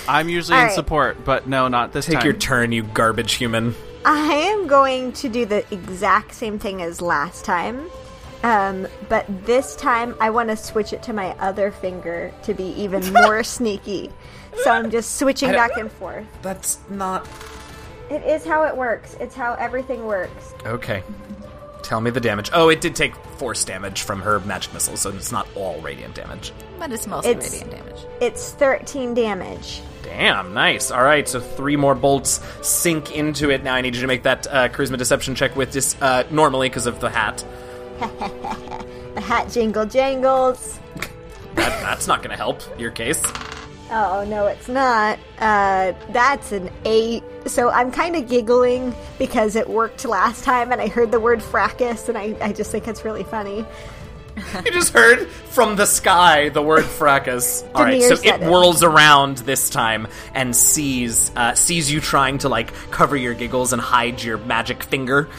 I'm 0.08 0.28
usually 0.28 0.58
All 0.58 0.66
in 0.66 0.70
support, 0.70 1.24
but 1.24 1.48
no, 1.48 1.66
not 1.68 1.92
this 1.92 2.06
time. 2.06 2.12
Take 2.14 2.20
time. 2.20 2.26
your 2.30 2.38
turn, 2.38 2.70
you 2.72 2.82
garbage 2.84 3.34
human. 3.34 3.74
I 4.04 4.32
am 4.34 4.68
going 4.68 5.12
to 5.14 5.28
do 5.28 5.44
the 5.46 5.64
exact 5.74 6.32
same 6.34 6.58
thing 6.60 6.80
as 6.80 7.00
last 7.02 7.44
time. 7.44 7.90
Um, 8.46 8.86
but 9.08 9.26
this 9.44 9.74
time 9.74 10.14
I 10.20 10.30
want 10.30 10.50
to 10.50 10.56
switch 10.56 10.92
it 10.92 11.02
to 11.04 11.12
my 11.12 11.30
other 11.40 11.72
finger 11.72 12.32
to 12.44 12.54
be 12.54 12.64
even 12.80 13.12
more 13.12 13.42
sneaky. 13.42 14.12
So 14.62 14.70
I'm 14.70 14.90
just 14.90 15.16
switching 15.18 15.50
back 15.50 15.76
and 15.76 15.90
forth. 15.90 16.24
That's 16.42 16.78
not 16.88 17.26
It 18.08 18.22
is 18.22 18.44
how 18.44 18.62
it 18.64 18.76
works. 18.76 19.16
It's 19.18 19.34
how 19.34 19.54
everything 19.54 20.06
works. 20.06 20.54
okay. 20.64 21.02
Tell 21.82 22.00
me 22.00 22.10
the 22.10 22.20
damage. 22.20 22.50
Oh, 22.52 22.68
it 22.68 22.80
did 22.80 22.96
take 22.96 23.14
force 23.38 23.64
damage 23.64 24.02
from 24.02 24.20
her 24.22 24.40
magic 24.40 24.72
missile, 24.74 24.96
so 24.96 25.10
it's 25.10 25.30
not 25.30 25.46
all 25.54 25.80
radiant 25.80 26.14
damage. 26.16 26.52
But 26.80 26.90
it's 26.92 27.06
mostly 27.06 27.32
It's- 27.32 27.52
radiant 27.52 27.70
damage. 27.70 28.00
It's 28.20 28.50
13 28.52 29.14
damage. 29.14 29.82
Damn, 30.02 30.54
nice. 30.54 30.90
All 30.90 31.02
right, 31.04 31.28
so 31.28 31.38
three 31.40 31.76
more 31.76 31.94
bolts 31.94 32.40
sink 32.62 33.14
into 33.14 33.50
it. 33.50 33.62
Now 33.64 33.74
I 33.74 33.80
need 33.82 33.94
you 33.96 34.00
to 34.02 34.06
make 34.06 34.22
that 34.24 34.46
uh, 34.48 34.68
charisma 34.68 34.98
deception 34.98 35.34
check 35.34 35.54
with 35.56 35.72
this 35.72 35.94
uh, 36.00 36.24
normally 36.30 36.68
because 36.68 36.86
of 36.86 36.98
the 37.00 37.10
hat. 37.10 37.44
The 39.16 39.22
hat 39.22 39.50
jingle 39.50 39.86
jangles. 39.86 40.78
That, 41.54 41.80
that's 41.80 42.06
not 42.06 42.18
going 42.18 42.32
to 42.32 42.36
help 42.36 42.60
your 42.78 42.90
case. 42.90 43.22
Oh 43.90 44.26
no, 44.28 44.46
it's 44.46 44.68
not. 44.68 45.18
Uh, 45.38 45.94
that's 46.10 46.52
an 46.52 46.70
eight. 46.84 47.22
So 47.46 47.70
I'm 47.70 47.90
kind 47.90 48.14
of 48.14 48.28
giggling 48.28 48.94
because 49.18 49.56
it 49.56 49.70
worked 49.70 50.04
last 50.04 50.44
time, 50.44 50.70
and 50.70 50.82
I 50.82 50.88
heard 50.88 51.12
the 51.12 51.20
word 51.20 51.42
fracas, 51.42 52.10
and 52.10 52.18
I, 52.18 52.36
I 52.42 52.52
just 52.52 52.70
think 52.70 52.88
it's 52.88 53.06
really 53.06 53.24
funny. 53.24 53.64
You 54.36 54.70
just 54.70 54.92
heard 54.92 55.28
from 55.28 55.76
the 55.76 55.86
sky 55.86 56.50
the 56.50 56.60
word 56.60 56.84
fracas. 56.84 57.64
All 57.74 57.84
right, 57.84 58.02
so 58.02 58.14
it 58.14 58.26
it. 58.26 58.40
whirls 58.42 58.82
around 58.82 59.38
this 59.38 59.70
time 59.70 60.08
and 60.34 60.54
sees 60.54 61.30
uh, 61.34 61.54
sees 61.54 61.90
you 61.90 62.00
trying 62.00 62.38
to 62.38 62.50
like 62.50 62.74
cover 62.90 63.16
your 63.16 63.32
giggles 63.32 63.72
and 63.72 63.80
hide 63.80 64.22
your 64.22 64.36
magic 64.36 64.82
finger. 64.82 65.30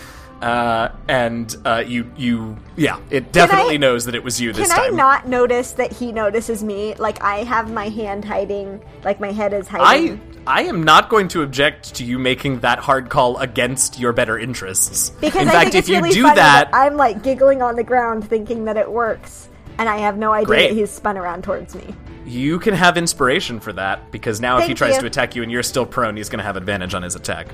Uh, 0.42 0.90
and 1.08 1.56
uh, 1.66 1.84
you 1.86 2.12
you 2.16 2.58
yeah, 2.76 3.00
it 3.10 3.32
definitely 3.32 3.76
I- 3.76 3.78
knows 3.78 4.06
that 4.06 4.14
it 4.14 4.24
was 4.24 4.40
you 4.40 4.54
this 4.54 4.72
Can 4.72 4.80
I 4.80 4.96
not 4.96 5.28
notice 5.28 5.72
that 5.74 5.92
he 5.92 6.12
notices 6.12 6.64
me? 6.64 6.94
Like 6.96 7.22
I 7.24 7.38
have 7.44 7.72
my 7.72 7.90
hand 7.90 8.24
hiding, 8.24 8.82
like 9.04 9.20
my 9.20 9.32
head 9.32 9.52
is 9.54 9.68
hiding. 9.68 10.22
I 10.46 10.60
I 10.60 10.64
am 10.64 10.84
not 10.84 11.10
going 11.10 11.28
to 11.30 11.42
object 11.42 11.96
to 11.96 12.06
you 12.06 12.20
making 12.20 12.60
that 12.60 12.78
hard 12.80 13.10
call 13.10 13.38
against 13.40 14.00
your 14.00 14.14
better 14.14 14.38
interests. 14.38 15.10
because 15.20 15.42
in 15.42 15.48
I 15.50 15.52
fact, 15.52 15.64
think 15.72 15.76
if 15.76 15.80
it's 15.80 15.90
you 15.90 15.96
really 15.98 16.12
do 16.12 16.22
funny 16.24 16.36
that, 16.36 16.70
I'm 16.72 16.96
like 16.98 17.24
giggling 17.24 17.62
on 17.64 17.76
the 17.76 17.84
ground, 17.84 18.30
thinking 18.30 18.66
that 18.66 18.78
it 18.78 18.90
works, 18.92 19.50
and 19.80 19.90
I 19.90 19.98
have 19.98 20.18
no 20.18 20.32
idea 20.34 20.46
Great. 20.46 20.68
that 20.70 20.76
he's 20.76 20.92
spun 20.92 21.18
around 21.18 21.44
towards 21.44 21.74
me. 21.76 21.96
you 22.28 22.60
can 22.60 22.76
have 22.76 22.96
inspiration 22.96 23.60
for 23.60 23.74
that 23.74 24.12
because 24.12 24.40
now 24.40 24.60
if 24.60 24.68
he 24.68 24.74
tries 24.76 24.96
you. 24.96 25.02
to 25.02 25.08
attack 25.08 25.36
you 25.36 25.42
and 25.44 25.52
you're 25.52 25.64
still 25.64 25.86
prone, 25.86 26.16
he's 26.16 26.30
going 26.30 26.40
to 26.40 26.46
have 26.46 26.58
advantage 26.58 26.94
on 26.94 27.02
his 27.02 27.16
attack. 27.16 27.48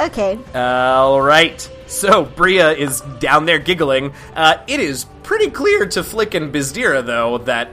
Okay, 0.00 0.38
All 0.54 1.20
right. 1.20 1.60
So 1.86 2.24
Bria 2.24 2.72
is 2.72 3.00
down 3.20 3.44
there 3.44 3.58
giggling. 3.58 4.12
Uh, 4.34 4.56
it 4.66 4.80
is 4.80 5.04
pretty 5.22 5.50
clear 5.50 5.86
to 5.86 6.00
Flik 6.00 6.34
and 6.34 6.52
Byzdera, 6.52 7.04
though, 7.04 7.38
that 7.38 7.68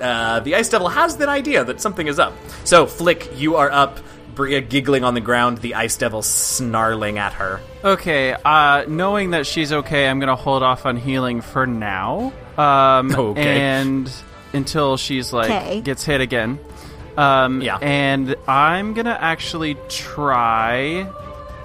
uh, 0.00 0.40
the 0.40 0.56
Ice 0.56 0.68
Devil 0.68 0.88
has 0.88 1.18
that 1.18 1.28
idea 1.28 1.64
that 1.64 1.80
something 1.80 2.06
is 2.08 2.18
up. 2.18 2.32
So 2.64 2.86
Flik, 2.86 3.38
you 3.38 3.56
are 3.56 3.70
up. 3.70 4.00
Bria 4.34 4.60
giggling 4.60 5.04
on 5.04 5.14
the 5.14 5.20
ground. 5.20 5.58
The 5.58 5.74
Ice 5.74 5.96
Devil 5.96 6.22
snarling 6.22 7.18
at 7.18 7.34
her. 7.34 7.60
Okay, 7.84 8.34
uh, 8.44 8.84
knowing 8.88 9.30
that 9.30 9.46
she's 9.46 9.72
okay, 9.72 10.08
I'm 10.08 10.18
gonna 10.20 10.36
hold 10.36 10.62
off 10.62 10.86
on 10.86 10.96
healing 10.96 11.40
for 11.40 11.66
now. 11.66 12.32
Um, 12.56 13.12
Okay. 13.16 13.60
And 13.60 14.10
until 14.52 14.96
she's 14.96 15.32
like 15.32 15.50
Okay. 15.50 15.80
gets 15.80 16.04
hit 16.04 16.20
again. 16.20 16.58
Um, 17.16 17.60
Yeah. 17.60 17.76
And 17.82 18.34
I'm 18.48 18.94
gonna 18.94 19.18
actually 19.20 19.76
try 19.88 21.06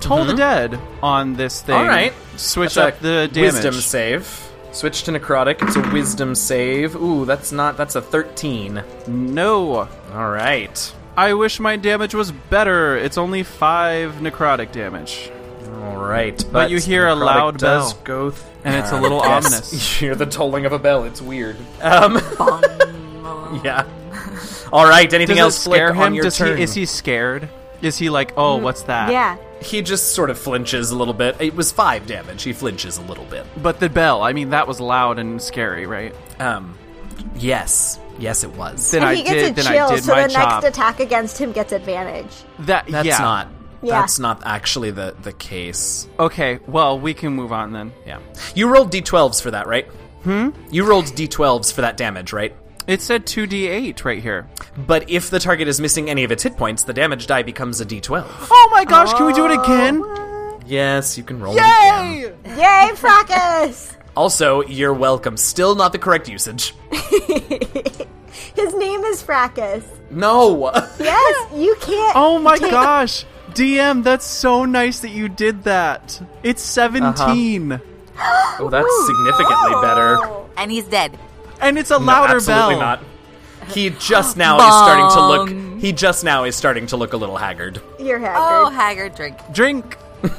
Toll 0.01 0.25
the 0.25 0.33
Dead 0.33 0.79
on 1.01 1.33
this 1.33 1.61
thing. 1.61 1.75
Mm-hmm. 1.75 1.83
All 1.83 1.89
right. 1.89 2.13
Switch 2.37 2.75
That's 2.75 2.95
up 2.97 3.01
a 3.01 3.03
the 3.03 3.29
damage. 3.31 3.53
Wisdom 3.53 3.73
save. 3.75 4.41
Switch 4.71 5.03
to 5.03 5.11
necrotic. 5.11 5.61
It's 5.61 5.75
a 5.77 5.93
wisdom 5.93 6.35
save. 6.35 6.95
Ooh, 6.95 7.25
that's 7.25 7.51
not. 7.51 7.77
That's 7.77 7.95
a 7.95 8.01
thirteen. 8.01 8.83
No. 9.07 9.87
All 10.13 10.29
right. 10.29 10.93
I 11.17 11.33
wish 11.33 11.59
my 11.61 11.77
damage 11.77 12.13
was 12.13 12.31
better. 12.31 12.97
It's 12.97 13.17
only 13.17 13.43
five 13.43 14.15
necrotic 14.15 14.73
damage. 14.73 15.31
All 15.81 15.95
right. 15.97 16.43
But, 16.51 16.69
you 16.69 16.77
hear 16.79 17.07
a 17.07 17.11
necrotic 17.11 17.25
loud 17.25 17.57
does 17.57 17.93
bell. 17.93 18.03
Go 18.03 18.29
th- 18.31 18.41
And 18.65 18.75
it's 18.75 18.91
a 18.91 18.99
little 19.01 19.19
Yes. 19.19 19.45
ominous. 19.45 19.73
You 20.01 20.07
hear 20.07 20.15
the 20.15 20.25
tolling 20.25 20.65
of 20.65 20.73
a 20.73 20.79
bell. 20.79 21.05
It's 21.05 21.21
weird. 21.21 21.55
Um, 21.81 22.15
yeah. 23.63 23.85
All 24.73 24.85
right. 24.87 25.11
Anything 25.13 25.37
Does 25.37 25.43
else 25.55 25.59
scare 25.63 25.93
Flik, 25.93 25.97
on 25.99 26.07
him? 26.07 26.13
your 26.15 26.23
Does 26.25 26.37
turn? 26.37 26.57
he 26.57 26.63
is 26.63 26.73
he 26.73 26.85
scared? 26.85 27.47
Is 27.81 27.97
he 27.97 28.09
like, 28.09 28.33
oh, 28.35 28.57
what's 28.57 28.83
that? 28.83 29.09
yeah. 29.11 29.37
He 29.61 29.81
just 29.81 30.13
sort 30.13 30.29
of 30.29 30.37
flinches 30.37 30.91
a 30.91 30.97
little 30.97 31.13
bit. 31.13 31.35
It 31.39 31.55
was 31.55 31.71
five 31.71 32.05
damage. 32.05 32.43
He 32.43 32.53
flinches 32.53 32.97
a 32.97 33.01
little 33.03 33.25
bit. 33.25 33.45
But 33.61 33.79
the 33.79 33.89
bell, 33.89 34.21
I 34.21 34.33
mean, 34.33 34.49
that 34.49 34.67
was 34.67 34.79
loud 34.79 35.17
and 35.17 35.41
scary, 35.41 35.85
right? 35.87 36.13
Um, 36.39 36.77
yes, 37.35 37.99
yes, 38.19 38.43
it 38.43 38.51
was. 38.53 38.91
Then 38.91 39.01
and 39.01 39.09
I 39.09 39.15
he 39.15 39.23
gets 39.23 39.33
did. 39.33 39.51
a 39.51 39.53
Then 39.55 39.65
chill, 39.65 39.87
I 39.87 39.95
did 39.95 40.03
so 40.03 40.13
my 40.13 40.23
the 40.27 40.33
job. 40.33 40.63
next 40.63 40.75
attack 40.77 40.99
against 40.99 41.37
him 41.37 41.51
gets 41.51 41.71
advantage. 41.71 42.31
that 42.59 42.85
That's 42.87 43.07
yeah. 43.07 43.17
not. 43.19 43.47
Yeah. 43.81 43.99
That's 44.01 44.17
not 44.19 44.41
actually 44.45 44.91
the 44.91 45.15
the 45.21 45.33
case. 45.33 46.07
Okay, 46.19 46.59
well, 46.67 46.99
we 46.99 47.13
can 47.13 47.33
move 47.33 47.51
on 47.51 47.71
then. 47.71 47.93
Yeah. 48.05 48.19
You 48.55 48.67
rolled 48.69 48.91
d12s 48.91 49.41
for 49.41 49.51
that, 49.51 49.67
right? 49.67 49.85
Hmm. 50.23 50.49
You 50.71 50.85
rolled 50.85 51.05
d12s 51.05 51.71
for 51.71 51.81
that 51.81 51.95
damage, 51.95 52.33
right? 52.33 52.55
It 52.87 53.01
said 53.01 53.25
2d8 53.25 54.05
right 54.05 54.21
here. 54.21 54.47
But 54.77 55.09
if 55.09 55.29
the 55.29 55.39
target 55.39 55.67
is 55.67 55.81
missing 55.81 56.09
any 56.09 56.23
of 56.23 56.31
its 56.31 56.43
hit 56.43 56.55
points, 56.55 56.83
the 56.83 56.93
damage 56.93 57.25
die 57.25 57.43
becomes 57.43 57.81
a 57.81 57.85
d12. 57.85 58.25
Oh 58.51 58.69
my 58.71 58.85
gosh, 58.85 59.11
can 59.13 59.25
we 59.25 59.33
do 59.33 59.45
it 59.45 59.57
oh. 59.57 59.63
again? 59.63 60.61
Yes, 60.67 61.17
you 61.17 61.23
can 61.23 61.39
roll 61.39 61.55
it 61.55 61.59
again. 61.59 62.35
Yay! 62.45 62.89
Yay, 62.89 62.95
Fracas! 62.95 63.95
Also, 64.15 64.61
you're 64.61 64.93
welcome. 64.93 65.35
Still 65.35 65.75
not 65.75 65.91
the 65.91 65.99
correct 65.99 66.29
usage. 66.29 66.73
His 66.91 68.73
name 68.73 69.01
is 69.01 69.21
Fracas. 69.21 69.85
No. 70.09 70.71
Yes, 70.99 71.53
you 71.53 71.75
can't. 71.81 72.15
Oh 72.15 72.39
my 72.39 72.57
take- 72.57 72.71
gosh. 72.71 73.25
DM, 73.49 74.03
that's 74.03 74.25
so 74.25 74.65
nice 74.65 74.99
that 74.99 75.09
you 75.09 75.29
did 75.29 75.63
that. 75.63 76.21
It's 76.43 76.77
uh-huh. 76.77 77.15
17. 77.15 77.81
oh, 78.19 78.69
that's 78.69 79.05
significantly 79.05 79.81
better. 79.81 80.19
And 80.57 80.71
he's 80.71 80.85
dead. 80.85 81.19
And 81.61 81.77
it's 81.77 81.91
a 81.91 81.99
No, 81.99 82.05
louder 82.05 82.35
absolutely 82.35 82.75
bell. 82.75 82.79
not. 82.81 83.03
He 83.69 83.89
just 83.91 84.37
now 84.37 84.57
is 84.57 84.73
starting 84.73 85.09
to 85.09 85.27
look. 85.27 85.81
He 85.81 85.91
just 85.91 86.23
now 86.23 86.43
is 86.45 86.55
starting 86.55 86.87
to 86.87 86.97
look 86.97 87.13
a 87.13 87.17
little 87.17 87.37
haggard. 87.37 87.81
You're 87.99 88.19
haggard. 88.19 88.37
Oh, 88.39 88.69
haggard. 88.69 89.11
Haggard 89.11 89.15
drink. 89.15 89.37
Drink. 89.51 89.97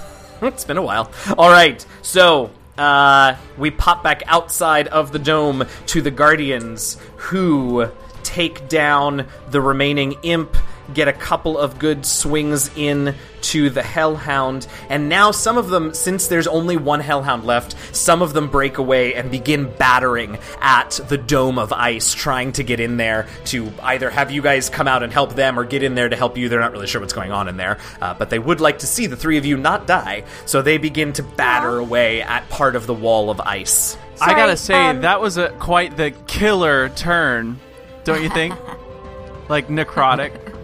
It's 0.43 0.64
been 0.64 0.77
a 0.77 0.83
while. 0.83 1.11
All 1.39 1.49
right, 1.49 1.85
so 2.03 2.51
uh, 2.77 3.37
we 3.57 3.71
pop 3.71 4.03
back 4.05 4.23
outside 4.27 4.87
of 4.89 5.11
the 5.11 5.19
dome 5.19 5.64
to 5.87 6.03
the 6.03 6.11
Guardians, 6.11 6.99
who 7.17 7.89
take 8.23 8.69
down 8.69 9.27
the 9.51 9.62
remaining 9.62 10.12
imp, 10.25 10.55
get 10.95 11.09
a 11.09 11.12
couple 11.12 11.59
of 11.59 11.78
good 11.78 12.05
swings 12.07 12.70
in 12.76 13.14
to 13.43 13.70
the 13.70 13.82
Hellhound, 13.82 14.66
and 14.89 15.09
now 15.09 15.30
some 15.30 15.57
of 15.57 15.68
them, 15.68 15.95
since 15.95 16.26
there's 16.26 16.47
only 16.47 16.76
one 16.76 17.01
Hellhound 17.01 17.45
left, 17.45 17.76
some 17.95 18.20
of 18.22 18.32
them 18.32 18.49
break 18.49 18.78
away 18.78 19.14
and 19.14 19.30
begin 19.30 19.72
battering 19.78 20.39
at 20.61 20.99
the 21.09 21.16
dome 21.16 21.59
of 21.59 21.72
ice, 21.72 22.12
trying 22.12 22.53
to 22.53 22.64
get 22.64 22.80
in 22.80 22.97
there 22.97 23.28
to 23.47 23.72
either 23.82 24.11
have 24.11 24.30
you 24.30 24.43
guys 24.43 24.68
come 24.68 24.89
out 24.89 25.03
and 25.03 25.12
help 25.12 25.34
them 25.34 25.59
or 25.59 25.64
get 25.64 25.82
in 25.82 25.95
there 25.95 26.09
to 26.09 26.16
help 26.16 26.37
you. 26.37 26.49
They're 26.49 26.61
not 26.61 26.72
really 26.72 26.89
sure 26.89 27.01
what's 27.01 27.12
going 27.12 27.30
on 27.30 27.47
in 27.47 27.57
there, 27.57 27.78
uh, 28.01 28.14
but 28.14 28.30
they 28.30 28.39
would 28.39 28.61
like 28.61 28.80
to 28.80 28.87
see 28.87 29.07
the 29.07 29.16
three 29.16 29.39
of 29.39 29.47
you 29.47 29.57
not 29.57 29.87
die, 29.87 30.24
so 30.45 30.61
they 30.62 30.78
begin 30.78 31.12
to 31.14 31.22
batter 31.22 31.78
away 31.78 32.22
at 32.22 32.49
part 32.49 32.74
of 32.74 32.87
the 32.87 32.95
wall 32.95 33.30
of 33.30 33.41
ice. 33.41 33.97
I 34.20 34.32
gotta 34.32 34.57
say, 34.57 34.74
um, 34.74 35.03
that 35.03 35.20
was 35.20 35.37
a 35.37 35.51
quite 35.51 35.97
the 35.97 36.11
killer 36.26 36.89
turn, 36.91 37.61
don't 38.05 38.22
you 38.22 38.30
think? 38.30 38.55
like 39.49 39.68
necrotic 39.68 40.55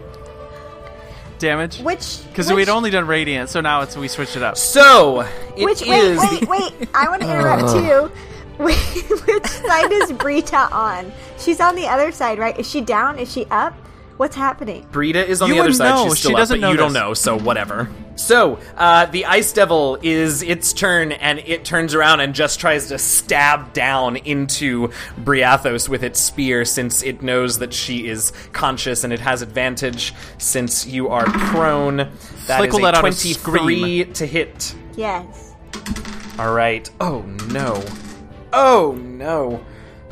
damage. 1.42 1.78
Which? 1.80 2.20
Because 2.28 2.46
which- 2.46 2.56
we'd 2.56 2.68
only 2.70 2.88
done 2.88 3.06
radiant, 3.06 3.50
so 3.50 3.60
now 3.60 3.82
it's 3.82 3.96
we 3.96 4.08
switched 4.08 4.36
it 4.36 4.42
up. 4.42 4.56
So 4.56 5.20
it 5.56 5.64
Which? 5.64 5.82
is 5.82 6.18
Wait, 6.18 6.48
wait, 6.48 6.48
wait! 6.48 6.88
I 6.94 7.08
want 7.08 7.20
to 7.22 7.30
interrupt 7.30 7.76
you. 7.76 8.10
Wait, 8.58 8.76
Which 9.26 9.46
side 9.46 9.90
is 9.90 10.12
Brita 10.12 10.68
on? 10.70 11.10
She's 11.38 11.58
on 11.60 11.74
the 11.74 11.86
other 11.86 12.12
side, 12.12 12.38
right? 12.38 12.56
Is 12.58 12.70
she 12.70 12.80
down? 12.80 13.18
Is 13.18 13.32
she 13.32 13.46
up? 13.50 13.74
What's 14.18 14.36
happening? 14.36 14.86
Brita 14.92 15.26
is 15.26 15.40
on 15.42 15.48
You 15.48 15.54
the 15.54 15.60
other 15.60 15.68
wouldn't 15.70 15.78
side. 15.78 15.88
know. 15.94 16.04
She's 16.10 16.18
She 16.18 16.22
still 16.24 16.32
up, 16.36 16.38
doesn't 16.42 16.60
but 16.60 16.66
know 16.66 16.70
you 16.72 16.76
don't 16.76 16.92
know, 16.92 17.14
so 17.14 17.38
whatever. 17.38 17.88
So, 18.14 18.58
uh, 18.76 19.06
the 19.06 19.24
Ice 19.24 19.52
Devil 19.52 19.98
is 20.02 20.42
its 20.42 20.72
turn, 20.74 21.12
and 21.12 21.38
it 21.40 21.64
turns 21.64 21.94
around 21.94 22.20
and 22.20 22.34
just 22.34 22.60
tries 22.60 22.88
to 22.88 22.98
stab 22.98 23.72
down 23.72 24.16
into 24.16 24.88
Briathos 25.18 25.88
with 25.88 26.02
its 26.04 26.20
spear, 26.20 26.64
since 26.66 27.02
it 27.02 27.22
knows 27.22 27.58
that 27.58 27.72
she 27.72 28.06
is 28.06 28.32
conscious 28.52 29.02
and 29.02 29.12
it 29.12 29.20
has 29.20 29.40
advantage 29.42 30.12
since 30.38 30.86
you 30.86 31.08
are 31.08 31.24
prone. 31.24 31.96
That 31.96 32.60
Flik 32.60 32.68
is 32.68 32.74
a 32.74 32.78
let 32.78 32.94
out 32.94 32.98
a 32.98 33.00
twenty-three 33.00 34.04
to 34.04 34.26
hit. 34.26 34.74
Yes. 34.94 35.54
All 36.38 36.52
right. 36.52 36.88
Oh 37.00 37.22
no. 37.50 37.82
Oh 38.52 38.92
no. 39.00 39.64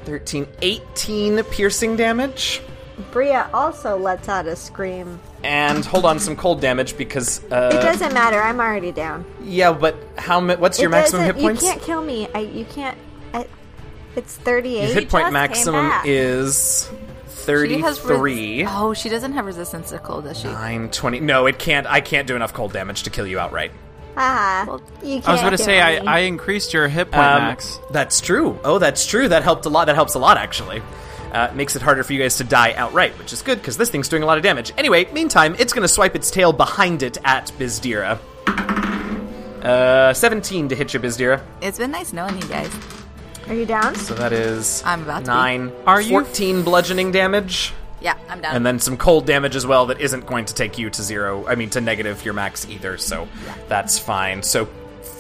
13, 0.05 0.47
18 0.63 1.43
piercing 1.45 1.97
damage. 1.97 2.63
Bria 3.13 3.49
also 3.53 3.97
lets 3.97 4.29
out 4.29 4.47
a 4.47 4.57
scream. 4.57 5.19
and 5.45 5.85
hold 5.85 6.05
on, 6.05 6.19
some 6.19 6.37
cold 6.37 6.61
damage 6.61 6.97
because 6.97 7.39
It 7.45 7.53
uh, 7.53 7.71
doesn't 7.71 8.13
matter. 8.15 8.41
I'm 8.41 8.61
already 8.61 8.93
down. 8.93 9.25
yeah, 9.43 9.73
but 9.73 9.97
how? 10.19 10.41
Ma- 10.41 10.57
what's 10.57 10.79
your 10.81 10.89
It 10.91 10.93
maximum 10.93 11.25
hit 11.25 11.37
points? 11.37 11.63
You 11.63 11.69
can't 11.71 11.83
kill 11.83 12.03
me. 12.03 12.29
I, 12.35 12.41
you 12.41 12.65
can't. 12.65 12.97
I, 13.33 13.47
it's 14.17 14.37
Your 14.39 14.45
38. 14.45 14.93
hit 14.95 15.09
point 15.09 15.25
just 15.25 15.33
maximum 15.33 15.83
came 15.83 15.91
back. 15.91 16.05
is 16.07 16.91
She 17.47 17.81
has 17.81 17.99
res- 18.05 18.07
33. 18.07 18.67
oh, 18.69 18.93
she 18.95 19.09
doesn't 19.09 19.33
have 19.33 19.47
resistance 19.47 19.91
to 19.91 19.99
cold, 19.99 20.25
does 20.25 20.39
she? 20.39 20.49
920. 20.49 21.21
No, 21.21 21.47
it 21.47 21.59
can't. 21.59 21.87
I 21.87 22.01
can't 22.01 22.27
do 22.27 22.37
enough 22.37 22.53
cold 22.53 22.73
damage 22.73 23.05
to 23.05 23.11
kill 23.11 23.27
you 23.27 23.39
outright. 23.39 23.73
Haha. 24.17 24.79
you 25.03 25.15
can't 25.23 25.29
I 25.29 25.33
was 25.33 25.41
going 25.41 25.53
to 25.53 25.59
say. 25.59 25.81
I, 25.81 25.99
I 25.99 26.19
increased 26.21 26.75
your 26.75 26.89
hit 26.89 27.11
point 27.13 27.25
Um, 27.25 27.43
max. 27.43 27.79
That's 27.93 28.21
true. 28.21 28.59
Oh, 28.65 28.79
that's 28.79 29.07
true. 29.07 29.29
That 29.29 29.45
helped 29.45 29.65
a 29.67 29.69
lot. 29.69 29.87
That 29.87 29.95
helps 29.95 30.15
a 30.15 30.19
lot, 30.19 30.37
actually. 30.37 30.83
Uh, 31.33 31.51
makes 31.55 31.77
it 31.77 31.83
harder 31.83 32.03
for 32.03 32.13
you 32.13 32.19
guys 32.19 32.37
to 32.39 32.45
die 32.45 32.73
outright, 32.73 33.17
which 33.19 33.33
is 33.33 33.41
good 33.43 33.59
because 33.59 33.77
this 33.77 33.89
thing's 33.89 34.09
doing 34.09 34.23
a 34.23 34.27
lot 34.27 34.37
of 34.37 34.43
damage. 34.43 34.73
Anyway, 34.77 35.05
meantime, 35.13 35.55
it's 35.59 35.73
going 35.73 35.83
to 35.83 35.89
swipe 35.89 36.17
its 36.17 36.31
tail 36.31 36.53
behind 36.53 37.03
it 37.05 37.19
at 37.25 37.53
Byzdera. 37.59 38.19
Uh, 39.63 40.13
17 40.15 40.69
to 40.71 40.75
hit 40.75 40.95
you, 40.95 41.01
Byzdera. 41.01 41.43
It's 41.61 41.79
been 41.79 41.91
nice 41.91 42.13
knowing 42.13 42.37
you 42.37 42.49
guys. 42.49 42.71
Are 43.49 43.55
you 43.55 43.67
down? 43.67 43.95
So 43.95 44.15
that 44.15 44.33
is 44.33 44.83
I'm 44.85 45.03
about 45.03 45.25
to 45.27 45.31
be. 45.31 45.35
9. 45.35 45.73
Are 45.87 46.01
you- 46.01 46.11
14 46.11 46.63
bludgeoning 46.63 47.13
damage. 47.13 47.75
Yeah, 48.01 48.15
I'm 48.31 48.41
down. 48.41 48.57
And 48.57 48.65
then 48.65 48.79
some 48.79 48.97
cold 48.97 49.27
damage 49.27 49.55
as 49.57 49.67
well 49.67 49.87
that 49.87 50.01
isn't 50.01 50.25
going 50.27 50.47
to 50.47 50.55
take 50.55 50.79
you 50.79 50.89
to 50.89 51.03
zero. 51.03 51.47
I 51.47 51.55
mean, 51.55 51.69
to 51.71 51.83
negative 51.83 52.25
your 52.25 52.33
max 52.33 52.67
either, 52.69 52.97
so 52.97 53.29
that's 53.69 53.99
fine. 53.99 54.43
So, 54.43 54.69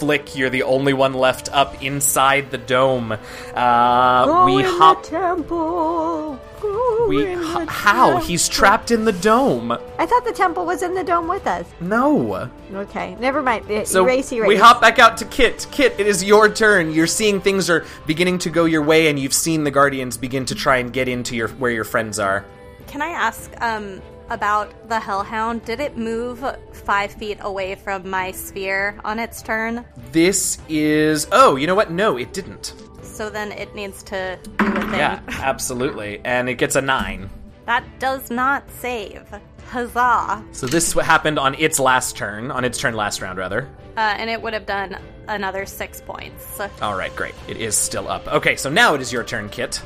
Flik, 0.00 0.34
you're 0.34 0.48
the 0.50 0.62
only 0.62 0.94
one 0.94 1.12
left 1.12 1.50
up 1.52 1.82
inside 1.82 2.50
the 2.50 2.56
dome. 2.58 3.12
Uh, 3.54 4.42
we 4.46 4.62
hop. 4.62 5.02
temple. 5.02 6.40
Go 6.60 7.06
We 7.08 7.26
in 7.26 7.38
h- 7.42 7.46
the 7.54 7.66
how? 7.66 8.06
temple. 8.12 8.26
He's 8.26 8.48
trapped 8.48 8.90
in 8.90 9.04
the 9.04 9.12
dome. 9.12 9.72
I 9.98 10.06
thought 10.06 10.24
the 10.24 10.32
temple 10.32 10.64
was 10.64 10.82
in 10.82 10.94
the 10.94 11.04
dome 11.04 11.28
with 11.28 11.46
us. 11.46 11.66
No. 11.80 12.50
Okay, 12.74 13.14
never 13.20 13.42
mind. 13.42 13.66
So 13.86 14.04
erase, 14.04 14.32
erase. 14.32 14.48
we 14.48 14.56
hop 14.56 14.80
back 14.80 14.98
out 14.98 15.18
to 15.18 15.26
Kit. 15.26 15.66
Kit, 15.70 15.94
it 15.98 16.06
is 16.06 16.24
your 16.24 16.48
turn. 16.48 16.92
You're 16.92 17.06
seeing 17.06 17.40
things 17.40 17.68
are 17.68 17.84
beginning 18.06 18.38
to 18.38 18.50
go 18.50 18.64
your 18.64 18.82
way, 18.82 19.08
and 19.08 19.18
you've 19.18 19.34
seen 19.34 19.64
the 19.64 19.70
guardians 19.70 20.16
begin 20.16 20.46
to 20.46 20.54
try 20.54 20.78
and 20.78 20.92
get 20.92 21.08
into 21.08 21.36
your 21.36 21.48
where 21.48 21.70
your 21.70 21.84
friends 21.84 22.18
are. 22.18 22.44
Can 22.86 23.02
I 23.02 23.08
ask 23.08 23.50
um, 23.60 24.00
about 24.30 24.88
the 24.88 24.98
Hellhound? 24.98 25.64
Did 25.64 25.80
it 25.80 25.96
move 25.96 26.44
five 26.72 27.12
feet 27.12 27.38
away 27.40 27.74
from 27.74 28.08
my 28.08 28.30
sphere 28.30 28.98
on 29.04 29.18
its 29.18 29.42
turn? 29.42 29.84
This 30.12 30.58
is. 30.68 31.26
Oh, 31.32 31.56
you 31.56 31.66
know 31.66 31.74
what? 31.74 31.90
No, 31.90 32.16
it 32.16 32.32
didn't. 32.32 32.74
So 33.02 33.28
then 33.28 33.52
it 33.52 33.74
needs 33.74 34.02
to 34.04 34.38
do 34.58 34.66
a 34.66 34.70
thing. 34.72 34.92
Yeah, 34.94 35.20
absolutely. 35.28 36.20
And 36.24 36.48
it 36.48 36.54
gets 36.54 36.76
a 36.76 36.80
nine. 36.80 37.28
That 37.66 37.84
does 37.98 38.30
not 38.30 38.68
save. 38.70 39.28
Huzzah! 39.68 40.44
So 40.52 40.66
this 40.66 40.88
is 40.88 40.96
what 40.96 41.04
happened 41.04 41.38
on 41.38 41.54
its 41.54 41.78
last 41.78 42.16
turn, 42.16 42.50
on 42.50 42.64
its 42.64 42.78
turn 42.78 42.94
last 42.94 43.22
round, 43.22 43.38
rather. 43.38 43.68
Uh, 43.96 44.00
and 44.16 44.28
it 44.28 44.40
would 44.42 44.52
have 44.52 44.66
done 44.66 44.96
another 45.28 45.64
six 45.66 46.00
points. 46.00 46.58
All 46.82 46.96
right, 46.96 47.14
great. 47.14 47.34
It 47.46 47.58
is 47.58 47.76
still 47.76 48.08
up. 48.08 48.26
Okay, 48.26 48.56
so 48.56 48.70
now 48.70 48.94
it 48.94 49.00
is 49.00 49.12
your 49.12 49.22
turn, 49.22 49.48
Kit. 49.48 49.80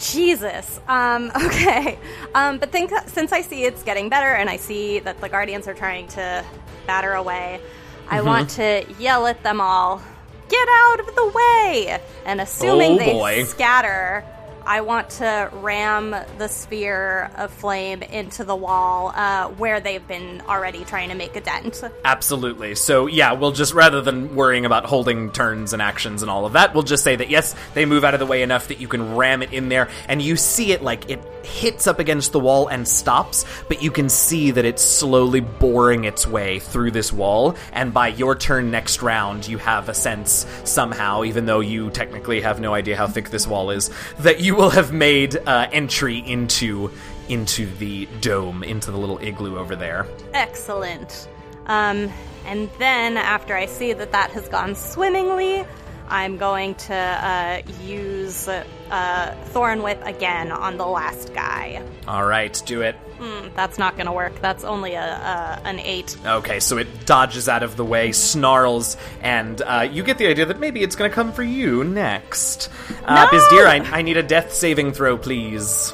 Jesus. 0.00 0.80
Um, 0.88 1.30
okay. 1.44 1.98
Um, 2.34 2.58
but 2.58 2.72
think 2.72 2.90
since 3.06 3.32
I 3.32 3.42
see 3.42 3.64
it's 3.64 3.82
getting 3.82 4.08
better 4.08 4.34
and 4.34 4.50
I 4.50 4.56
see 4.56 4.98
that 5.00 5.20
the 5.20 5.28
guardians 5.28 5.68
are 5.68 5.74
trying 5.74 6.08
to 6.08 6.44
batter 6.86 7.12
away, 7.12 7.60
I 8.08 8.22
want 8.22 8.50
to 8.50 8.84
yell 8.98 9.26
at 9.26 9.42
them 9.44 9.60
all, 9.60 10.02
"Get 10.48 10.68
out 10.68 11.00
of 11.00 11.14
the 11.14 11.28
way!" 11.28 12.00
And 12.24 12.40
assuming 12.40 12.94
Oh, 13.00 13.24
they 13.26 13.44
scatter, 13.44 14.24
I 14.70 14.82
want 14.82 15.10
to 15.10 15.50
ram 15.52 16.14
the 16.38 16.46
sphere 16.46 17.28
of 17.36 17.50
flame 17.50 18.02
into 18.04 18.44
the 18.44 18.54
wall 18.54 19.08
uh, 19.12 19.48
where 19.48 19.80
they've 19.80 20.06
been 20.06 20.42
already 20.42 20.84
trying 20.84 21.08
to 21.08 21.16
make 21.16 21.34
a 21.34 21.40
dent. 21.40 21.82
Absolutely. 22.04 22.76
So 22.76 23.08
yeah, 23.08 23.32
we'll 23.32 23.50
just 23.50 23.74
rather 23.74 24.00
than 24.00 24.36
worrying 24.36 24.64
about 24.64 24.84
holding 24.84 25.32
turns 25.32 25.72
and 25.72 25.82
actions 25.82 26.22
and 26.22 26.30
all 26.30 26.46
of 26.46 26.52
that, 26.52 26.72
we'll 26.72 26.84
just 26.84 27.02
say 27.02 27.16
that 27.16 27.28
yes, 27.28 27.56
they 27.74 27.84
move 27.84 28.04
out 28.04 28.14
of 28.14 28.20
the 28.20 28.26
way 28.26 28.42
enough 28.42 28.68
that 28.68 28.80
you 28.80 28.86
can 28.86 29.16
ram 29.16 29.42
it 29.42 29.52
in 29.52 29.70
there, 29.70 29.88
and 30.06 30.22
you 30.22 30.36
see 30.36 30.70
it 30.70 30.82
like 30.82 31.10
it 31.10 31.18
hits 31.42 31.88
up 31.88 31.98
against 31.98 32.30
the 32.30 32.38
wall 32.38 32.68
and 32.68 32.86
stops, 32.86 33.44
but 33.66 33.82
you 33.82 33.90
can 33.90 34.08
see 34.08 34.52
that 34.52 34.64
it's 34.64 34.84
slowly 34.84 35.40
boring 35.40 36.04
its 36.04 36.28
way 36.28 36.60
through 36.60 36.92
this 36.92 37.12
wall, 37.12 37.56
and 37.72 37.92
by 37.92 38.06
your 38.06 38.36
turn 38.36 38.70
next 38.70 39.02
round, 39.02 39.48
you 39.48 39.58
have 39.58 39.88
a 39.88 39.94
sense 39.94 40.46
somehow, 40.62 41.24
even 41.24 41.46
though 41.46 41.58
you 41.58 41.90
technically 41.90 42.40
have 42.40 42.60
no 42.60 42.72
idea 42.72 42.94
how 42.94 43.08
thick 43.08 43.30
this 43.30 43.48
wall 43.48 43.70
is, 43.70 43.90
that 44.20 44.38
you 44.38 44.59
will 44.60 44.68
have 44.68 44.92
made 44.92 45.36
uh, 45.46 45.66
entry 45.72 46.18
into 46.18 46.90
into 47.30 47.64
the 47.76 48.04
dome, 48.20 48.62
into 48.62 48.90
the 48.90 48.98
little 48.98 49.16
igloo 49.22 49.56
over 49.56 49.74
there. 49.74 50.06
Excellent. 50.34 51.28
Um, 51.64 52.12
and 52.44 52.68
then 52.78 53.16
after 53.16 53.56
I 53.56 53.64
see 53.64 53.94
that 53.94 54.12
that 54.12 54.30
has 54.32 54.48
gone 54.48 54.74
swimmingly, 54.74 55.64
I'm 56.10 56.36
going 56.36 56.74
to 56.74 56.94
uh, 56.94 57.62
use 57.82 58.48
uh, 58.48 59.36
Thorn 59.46 59.82
Whip 59.82 60.02
again 60.04 60.50
on 60.52 60.76
the 60.76 60.86
last 60.86 61.32
guy. 61.32 61.82
All 62.06 62.26
right, 62.26 62.60
do 62.66 62.82
it. 62.82 62.96
Hmm, 63.18 63.48
that's 63.54 63.78
not 63.78 63.96
going 63.96 64.06
to 64.06 64.12
work. 64.12 64.40
That's 64.40 64.64
only 64.64 64.94
a, 64.94 65.02
a 65.04 65.60
an 65.64 65.78
eight. 65.78 66.16
Okay, 66.24 66.58
so 66.58 66.78
it 66.78 67.06
dodges 67.06 67.48
out 67.48 67.62
of 67.62 67.76
the 67.76 67.84
way, 67.84 68.12
snarls, 68.12 68.96
and 69.20 69.60
uh, 69.62 69.86
you 69.90 70.02
get 70.02 70.18
the 70.18 70.26
idea 70.26 70.46
that 70.46 70.58
maybe 70.58 70.82
it's 70.82 70.96
going 70.96 71.10
to 71.10 71.14
come 71.14 71.32
for 71.32 71.42
you 71.42 71.84
next. 71.84 72.70
Uh, 73.04 73.28
No! 73.30 73.38
Bizdir, 73.38 73.66
I, 73.66 73.98
I 73.98 74.02
need 74.02 74.16
a 74.16 74.22
death 74.22 74.52
saving 74.54 74.92
throw, 74.92 75.16
please. 75.18 75.92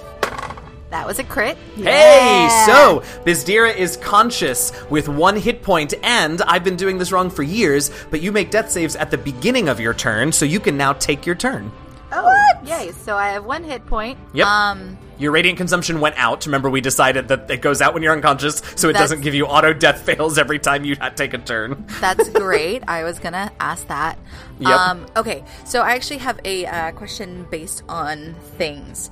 That 0.91 1.07
was 1.07 1.19
a 1.19 1.25
crit. 1.25 1.57
Hey, 1.77 2.49
so 2.65 3.01
Byzdera 3.25 3.75
is 3.77 3.97
conscious 3.97 4.73
with 4.89 5.09
one 5.09 5.37
hit 5.37 5.63
point, 5.63 5.95
and 6.03 6.41
I've 6.43 6.63
been 6.63 6.77
doing 6.77 6.99
this 6.99 7.11
wrong 7.11 7.29
for 7.29 7.43
years, 7.43 7.91
but 8.11 8.21
you 8.21 8.31
make 8.31 8.51
death 8.53 8.71
saves 8.71 8.95
at 8.95 9.11
the 9.11 9.19
beginning 9.19 9.69
of 9.69 9.81
your 9.81 9.95
turn, 9.95 10.31
so 10.31 10.45
you 10.45 10.61
can 10.61 10.77
now 10.77 10.93
take 10.93 11.27
your 11.27 11.35
turn. 11.35 11.73
Oh, 12.13 12.33
yay! 12.65 12.93
So 12.93 13.17
I 13.17 13.31
have 13.31 13.45
one 13.45 13.65
hit 13.65 13.85
point. 13.87 14.17
Yep. 14.33 14.47
Um, 14.47 14.97
Your 15.19 15.33
radiant 15.33 15.59
consumption 15.59 15.99
went 16.01 16.15
out. 16.19 16.47
Remember, 16.47 16.71
we 16.71 16.81
decided 16.81 17.27
that 17.29 17.51
it 17.51 17.63
goes 17.63 17.81
out 17.83 17.95
when 17.95 18.03
you're 18.05 18.13
unconscious, 18.13 18.59
so 18.77 18.89
it 18.89 18.93
That's- 18.93 19.11
doesn't 19.11 19.23
give 19.23 19.35
you 19.35 19.47
auto 19.47 19.73
death 19.73 20.03
fails 20.03 20.39
every 20.39 20.61
time 20.61 20.85
you 20.85 20.95
take 21.17 21.35
a 21.35 21.39
turn. 21.39 21.85
That's 22.01 22.29
great. 22.45 22.85
I 22.87 23.03
was 23.03 23.19
gonna 23.19 23.51
ask 23.59 23.89
that. 23.89 24.19
Yep. 24.61 24.71
Um, 24.71 25.07
okay, 25.17 25.43
so 25.65 25.81
I 25.83 25.95
actually 25.95 26.19
have 26.19 26.39
a 26.45 26.67
uh, 26.67 26.93
question 26.93 27.47
based 27.51 27.83
on 27.89 28.35
things. 28.57 29.11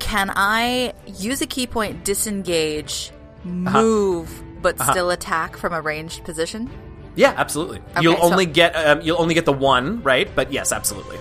Can 0.00 0.32
I 0.34 0.92
use 1.06 1.40
a 1.40 1.46
ki 1.46 1.66
point, 1.66 2.04
disengage, 2.04 3.10
Uh-huh. 3.44 3.80
move, 3.82 4.42
but 4.60 4.78
still 4.80 5.10
attack 5.10 5.56
from 5.56 5.72
a 5.72 5.80
ranged 5.80 6.24
position? 6.24 6.68
Yeah, 7.16 7.34
absolutely. 7.36 7.80
you'll 8.00 8.16
so- 8.16 8.22
only 8.22 8.46
get 8.46 8.74
um, 8.74 9.00
you'll 9.02 9.20
only 9.20 9.34
get 9.34 9.44
the 9.44 9.52
one, 9.52 10.02
right? 10.02 10.28
But 10.34 10.52
yes, 10.52 10.72
absolutely. 10.72 11.18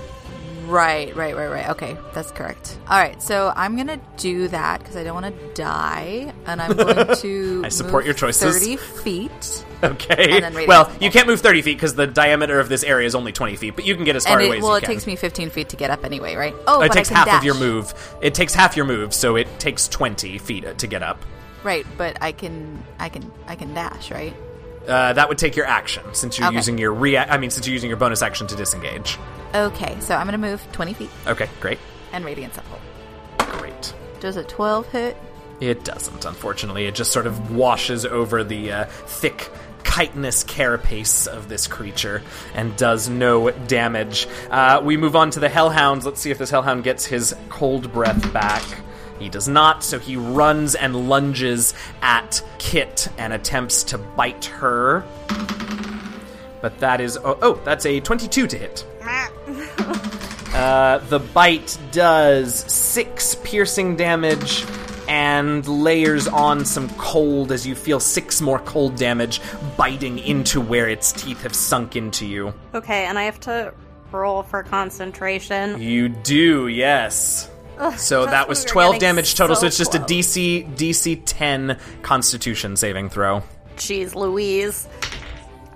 Right, 0.70 1.15
right, 1.15 1.36
right, 1.36 1.47
right. 1.47 1.70
Okay, 1.72 1.97
that's 2.13 2.30
correct. 2.32 2.78
All 2.88 2.97
right, 2.99 3.22
so 3.22 3.51
I'm 3.55 3.76
gonna 3.76 3.99
do 4.17 4.47
that 4.49 4.80
because 4.80 4.95
I 4.95 5.03
don't 5.03 5.20
want 5.20 5.26
to 5.36 5.53
die, 5.55 6.32
and 6.45 6.61
I'm 6.61 6.76
going 6.78 7.15
to. 7.17 7.61
I 7.65 7.70
support 7.70 8.05
your 8.05 8.13
choices. 8.13 8.53
Thirty 8.59 8.78
feet, 8.78 9.65
Okay. 9.84 10.36
And 10.36 10.43
then 10.43 10.53
radiant 10.53 10.67
well, 10.67 10.91
you 11.01 11.09
can't 11.09 11.26
move 11.26 11.41
thirty 11.41 11.61
feet 11.63 11.76
because 11.76 11.95
the 11.95 12.05
diameter 12.05 12.59
of 12.59 12.70
this 12.70 12.84
area 12.84 13.07
is 13.07 13.15
only 13.15 13.32
twenty 13.32 13.55
feet, 13.55 13.76
but 13.76 13.86
you 13.86 13.95
can 13.95 14.03
get 14.03 14.15
as 14.15 14.26
far 14.26 14.38
and 14.38 14.47
away 14.47 14.57
it, 14.57 14.59
as 14.59 14.63
well, 14.63 14.74
you 14.74 14.78
it 14.78 14.82
can. 14.84 14.93
takes 14.93 15.07
me 15.07 15.15
15 15.15 15.49
feet 15.49 15.70
to 15.70 15.76
get 15.76 15.89
up 15.89 16.05
anyway, 16.05 16.36
right? 16.36 16.53
Oh, 16.67 16.82
it 16.82 16.89
but 16.89 16.93
takes 16.93 17.09
half 17.09 17.28
of 17.30 17.43
your 17.43 17.55
move. 17.55 17.91
It 18.22 18.36
takes 18.36 18.53
half 18.53 18.76
your 18.78 18.86
move, 18.86 19.13
so 19.13 19.38
it 19.38 19.47
takes 19.59 19.88
twenty 19.88 20.38
feet 20.38 20.78
to 20.78 20.86
get 20.88 21.01
up. 21.01 21.24
Right, 21.63 21.86
but 21.97 22.22
I 22.22 22.32
can, 22.32 22.84
I 22.99 23.09
can, 23.09 23.32
I 23.47 23.55
can 23.55 23.74
dash, 23.74 24.11
right? 24.11 24.34
Uh, 24.88 25.13
that 25.13 25.28
would 25.28 25.38
take 25.38 25.55
your 25.55 25.65
action 25.65 26.03
since 26.13 26.38
you're 26.39 26.47
Okay. 26.47 26.55
using 26.55 26.78
your 26.78 26.93
rea- 26.93 27.17
I 27.17 27.38
mean, 27.38 27.49
since 27.49 27.67
you're 27.67 27.74
using 27.74 27.89
your 27.89 27.97
bonus 27.97 28.22
action 28.22 28.47
to 28.47 28.55
disengage. 28.55 29.17
Okay, 29.53 29.97
so 29.99 30.15
I'm 30.15 30.27
gonna 30.27 30.37
move 30.37 30.65
20 30.71 30.93
feet 30.93 31.09
Okay, 31.25 31.49
great, 31.59 31.79
and 32.11 32.23
radiant 32.23 32.53
support. 32.53 32.81
great. 33.37 33.93
Does 34.19 34.35
a 34.35 34.43
12 34.43 34.87
hit? 34.89 35.17
It 35.59 35.83
doesn't, 35.83 36.25
unfortunately. 36.25 36.85
It 36.85 36.95
just 36.95 37.11
sort 37.11 37.27
of 37.27 37.55
washes 37.55 38.05
over 38.05 38.43
the 38.43 38.71
uh, 38.71 38.85
thick 38.85 39.49
chitinous 39.83 40.43
carapace 40.43 41.27
of 41.27 41.49
this 41.49 41.67
creature 41.67 42.21
and 42.53 42.75
does 42.77 43.09
no 43.09 43.49
damage. 43.51 44.27
Uh, 44.49 44.81
we 44.83 44.95
move 44.97 45.15
on 45.15 45.31
to 45.31 45.39
the 45.39 45.49
Hellhounds. 45.49 46.05
Let's 46.05 46.21
see 46.21 46.31
if 46.31 46.37
this 46.37 46.49
Hellhound 46.49 46.83
gets 46.83 47.05
his 47.05 47.35
cold 47.49 47.91
breath 47.91 48.31
back. 48.31 48.63
He 49.19 49.27
does 49.27 49.49
not, 49.49 49.83
so 49.83 49.99
he 49.99 50.15
runs 50.15 50.75
and 50.75 51.09
lunges 51.09 51.73
at 52.01 52.41
Kit 52.57 53.09
and 53.17 53.33
attempts 53.33 53.83
to 53.85 53.97
bite 53.97 54.45
her. 54.45 55.03
But 56.61 56.79
that 56.79 57.01
is. 57.01 57.17
Oh, 57.17 57.37
oh 57.41 57.61
that's 57.65 57.85
a 57.85 57.99
22 57.99 58.47
to 58.47 58.57
hit. 58.57 58.85
Uh, 60.53 60.97
the 61.09 61.19
bite 61.19 61.77
does 61.91 62.55
six 62.71 63.35
piercing 63.43 63.95
damage 63.95 64.65
and 65.07 65.67
layers 65.67 66.27
on 66.27 66.65
some 66.65 66.89
cold 66.91 67.51
as 67.51 67.65
you 67.65 67.75
feel 67.75 67.99
six 67.99 68.41
more 68.41 68.59
cold 68.59 68.95
damage 68.95 69.41
biting 69.77 70.19
into 70.19 70.59
where 70.61 70.87
its 70.89 71.11
teeth 71.11 71.41
have 71.43 71.55
sunk 71.55 71.95
into 71.95 72.25
you. 72.25 72.53
Okay, 72.73 73.05
and 73.05 73.17
I 73.17 73.23
have 73.23 73.39
to 73.41 73.73
roll 74.11 74.43
for 74.43 74.63
concentration. 74.63 75.81
You 75.81 76.09
do, 76.09 76.67
yes. 76.67 77.49
So 77.95 78.25
that 78.25 78.49
was 78.49 78.65
12 78.65 78.99
damage 78.99 79.35
total, 79.35 79.55
so 79.55 79.61
so 79.61 79.67
it's 79.67 79.77
just 79.77 79.95
a. 79.95 79.99
DC 79.99 80.75
DC 80.75 81.21
10 81.25 81.79
constitution 82.01 82.75
saving 82.75 83.09
throw. 83.09 83.41
Jeez 83.77 84.15
Louise. 84.15 84.87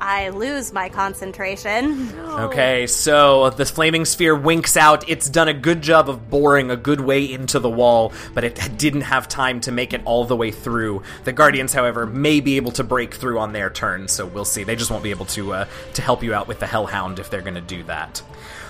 I 0.04 0.30
lose 0.30 0.74
my 0.74 0.90
concentration. 0.90 2.12
Okay, 2.34 2.88
so 2.88 3.52
the 3.52 3.64
flaming 3.64 4.06
sphere 4.06 4.36
winks 4.36 4.76
out. 4.76 5.08
It's 5.08 5.30
done 5.30 5.48
a 5.48 5.54
good 5.54 5.82
job 5.82 6.10
of 6.10 6.32
boring 6.32 6.72
a 6.72 6.76
good 6.76 7.00
way 7.00 7.32
into 7.32 7.60
the 7.60 7.70
wall, 7.70 8.12
but 8.34 8.44
it 8.44 8.60
didn't 8.76 9.02
have 9.02 9.28
time 9.28 9.62
to 9.62 9.72
make 9.72 9.94
it 9.94 10.02
all 10.06 10.26
the 10.26 10.36
way 10.36 10.50
through. 10.50 11.04
The 11.26 11.32
guardians, 11.32 11.74
however, 11.74 12.08
may 12.08 12.40
be 12.40 12.58
able 12.58 12.72
to 12.72 12.84
break 12.84 13.14
through 13.14 13.38
on 13.38 13.54
their 13.54 13.70
turn, 13.70 14.08
so 14.08 14.26
we'll 14.26 14.46
see. 14.46 14.64
They 14.64 14.76
just 14.76 14.90
won't 14.90 15.04
be 15.04 15.12
able 15.12 15.28
to 15.28 15.54
uh, 15.54 15.66
to 15.94 16.02
help 16.02 16.24
you 16.24 16.34
out 16.34 16.48
with 16.48 16.60
the 16.60 16.66
hellhound 16.66 17.20
if 17.20 17.30
they're 17.30 17.42
going 17.42 17.54
to 17.54 17.62
do 17.62 17.84
that. 17.84 18.24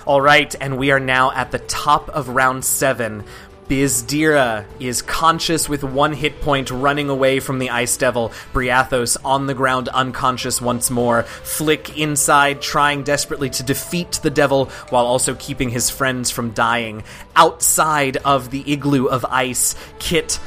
All 0.06 0.20
right, 0.20 0.54
and 0.60 0.76
we 0.76 0.90
are 0.90 1.00
now 1.00 1.32
at 1.32 1.50
the 1.50 1.58
top 1.60 2.10
of 2.10 2.28
round 2.28 2.66
seven. 2.66 3.24
Byzdera 3.68 4.66
is 4.78 5.00
conscious 5.00 5.68
with 5.68 5.82
one 5.82 6.12
hit 6.12 6.40
point, 6.42 6.70
running 6.70 7.08
away 7.08 7.40
from 7.40 7.58
the 7.58 7.70
Ice 7.70 7.96
Devil. 7.96 8.30
Briathos 8.52 9.16
on 9.24 9.46
the 9.46 9.54
ground, 9.54 9.88
unconscious 9.88 10.60
once 10.60 10.90
more. 10.90 11.22
Flik 11.22 11.96
inside, 11.96 12.60
trying 12.60 13.04
desperately 13.04 13.48
to 13.50 13.62
defeat 13.62 14.20
the 14.22 14.30
devil 14.30 14.66
while 14.90 15.06
also 15.06 15.34
keeping 15.34 15.70
his 15.70 15.88
friends 15.88 16.30
from 16.30 16.50
dying. 16.50 17.04
Outside 17.36 18.18
of 18.18 18.50
the 18.50 18.70
igloo 18.70 19.06
of 19.06 19.24
ice, 19.24 19.74
Kit 19.98 20.38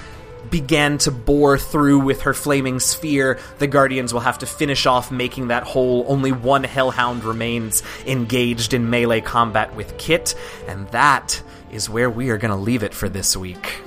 began 0.51 0.97
to 0.99 1.11
bore 1.11 1.57
through 1.57 1.99
with 1.99 2.21
her 2.21 2.33
flaming 2.33 2.79
sphere. 2.79 3.39
The 3.57 3.67
Guardians 3.67 4.13
will 4.13 4.21
have 4.21 4.37
to 4.39 4.45
finish 4.45 4.85
off 4.85 5.11
making 5.11 5.47
that 5.47 5.63
hole. 5.63 6.05
Only 6.07 6.31
one 6.31 6.63
Hellhound 6.63 7.23
remains 7.23 7.83
engaged 8.05 8.73
in 8.73 8.89
melee 8.89 9.21
combat 9.21 9.75
with 9.75 9.97
Kit, 9.97 10.35
and 10.67 10.87
that 10.89 11.41
is 11.71 11.89
where 11.89 12.09
we 12.09 12.29
are 12.29 12.37
going 12.37 12.51
to 12.51 12.57
leave 12.57 12.83
it 12.83 12.93
for 12.93 13.09
this 13.09 13.35
week. 13.35 13.81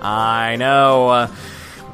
I 0.00 0.56
know. 0.58 1.08
Uh, 1.08 1.34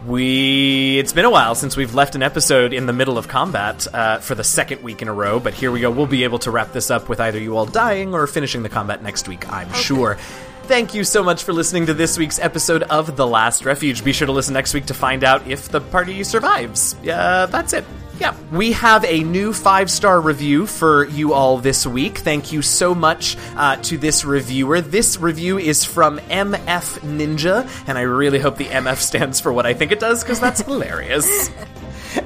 we 0.07 0.99
it's 0.99 1.13
been 1.13 1.27
a 1.27 1.31
while 1.31 1.55
since 1.55 1.77
we've 1.77 1.95
left 1.95 2.15
an 2.15 2.23
episode 2.23 2.73
in 2.73 2.87
the 2.87 2.93
middle 2.93 3.19
of 3.19 3.29
combat 3.29 3.87
uh, 3.93 4.19
for 4.19 4.35
the 4.35 4.45
second 4.45 4.83
week 4.83 5.03
in 5.03 5.09
a 5.09 5.13
row, 5.13 5.39
but 5.39 5.53
here 5.53 5.71
we 5.71 5.81
go. 5.81 5.91
We'll 5.91 6.07
be 6.07 6.25
able 6.25 6.39
to 6.41 6.51
wrap 6.51 6.73
this 6.73 6.91
up 6.91 7.09
with 7.09 7.21
either 7.21 7.39
you 7.39 7.57
all 7.57 7.67
dying 7.67 8.15
or 8.15 8.27
finishing 8.27 8.63
the 8.63 8.69
combat 8.69 9.03
next 9.03 9.29
week, 9.29 9.51
I'm 9.53 9.73
sure. 9.75 10.17
Thank 10.65 10.95
you 10.95 11.05
so 11.05 11.23
much 11.23 11.45
for 11.45 11.53
listening 11.53 11.87
to 11.87 11.95
this 11.95 12.17
week's 12.17 12.39
episode 12.39 12.85
of 12.85 13.17
The 13.17 13.27
Last 13.27 13.65
Refuge. 13.65 14.05
Be 14.05 14.13
sure 14.13 14.27
to 14.27 14.33
listen 14.33 14.55
next 14.55 14.73
week 14.73 14.87
to 14.87 14.95
find 14.95 15.25
out 15.25 15.47
if 15.49 15.69
the 15.69 15.81
party 15.81 16.23
survives. 16.25 16.97
Yeah, 17.03 17.47
that's 17.47 17.73
it. 17.73 17.85
Yeah. 18.21 18.37
We 18.53 18.73
have 18.73 19.05
a 19.07 19.21
new 19.25 19.55
five 19.55 19.91
star 19.91 20.21
review 20.21 20.67
for 20.67 21.07
you 21.07 21.33
all 21.33 21.57
this 21.57 21.87
week. 21.87 22.19
Thank 22.19 22.53
you 22.53 22.61
so 22.61 22.95
much 22.95 23.39
uh, 23.57 23.77
to 23.77 23.97
this 23.97 24.27
reviewer. 24.27 24.83
This 24.83 25.19
review 25.19 25.59
is 25.59 25.87
from 25.87 26.19
MF 26.19 26.99
Ninja, 27.01 27.67
and 27.89 27.97
I 27.97 28.03
really 28.03 28.39
hope 28.39 28.59
the 28.59 28.67
MF 28.67 28.99
stands 28.99 29.41
for 29.41 29.53
what 29.53 29.65
I 29.65 29.73
think 29.73 29.91
it 29.91 30.01
does 30.01 30.23
because 30.23 30.39
that's 30.39 30.61
hilarious. 30.67 31.49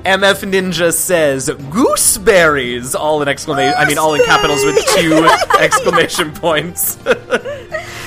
MF 0.05 0.51
Ninja 0.51 0.93
says 0.93 1.49
gooseberries, 1.71 2.95
all 2.95 3.23
in 3.23 3.29
exclamation. 3.29 3.75
I 3.79 3.85
mean, 3.85 3.99
all 3.99 4.15
in 4.15 4.25
capitals 4.25 4.65
with 4.65 4.85
two 4.97 5.25
exclamation 5.61 6.33
points. 6.33 6.97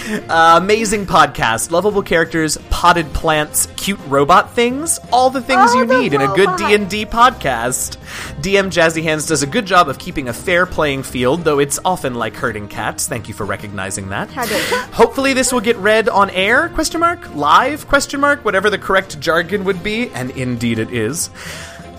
Uh, 0.08 0.58
amazing 0.62 1.06
podcast, 1.06 1.70
lovable 1.70 2.02
characters, 2.02 2.58
potted 2.70 3.12
plants, 3.14 3.68
cute 3.76 4.00
robot 4.08 4.54
things, 4.54 5.00
all 5.12 5.30
the 5.30 5.42
things 5.42 5.74
you 5.76 5.86
the 5.86 6.00
need 6.00 6.14
in 6.14 6.22
a 6.22 6.34
good. 6.34 6.48
D&D 6.58 7.06
podcast. 7.08 7.98
DM 8.42 8.68
Jazzy 8.72 9.04
Hands 9.04 9.26
does 9.26 9.44
a 9.44 9.48
good 9.48 9.66
job 9.66 9.90
of 9.90 10.00
keeping 10.00 10.30
a 10.30 10.34
fair 10.34 10.66
playing 10.66 11.04
field, 11.04 11.44
though 11.44 11.60
it's 11.60 11.78
often 11.84 12.16
like 12.16 12.36
herding 12.36 12.70
cats. 12.70 13.06
Thank 13.08 13.28
you 13.28 13.34
for 13.34 13.46
recognizing 13.46 14.08
that. 14.10 14.30
How 14.30 14.46
dare 14.46 14.60
you. 14.70 14.78
Hopefully 14.94 15.34
this 15.34 15.52
will 15.52 15.60
get 15.60 15.76
read 15.78 16.08
on 16.08 16.30
air, 16.30 16.70
question 16.70 17.02
mark, 17.02 17.36
live, 17.36 17.86
question 17.88 18.22
mark, 18.22 18.46
whatever 18.46 18.70
the 18.70 18.78
correct 18.78 19.20
jargon 19.20 19.66
would 19.66 19.84
be, 19.84 20.10
and 20.12 20.32
indeed 20.32 20.80
it 20.80 20.94
is. 20.94 21.30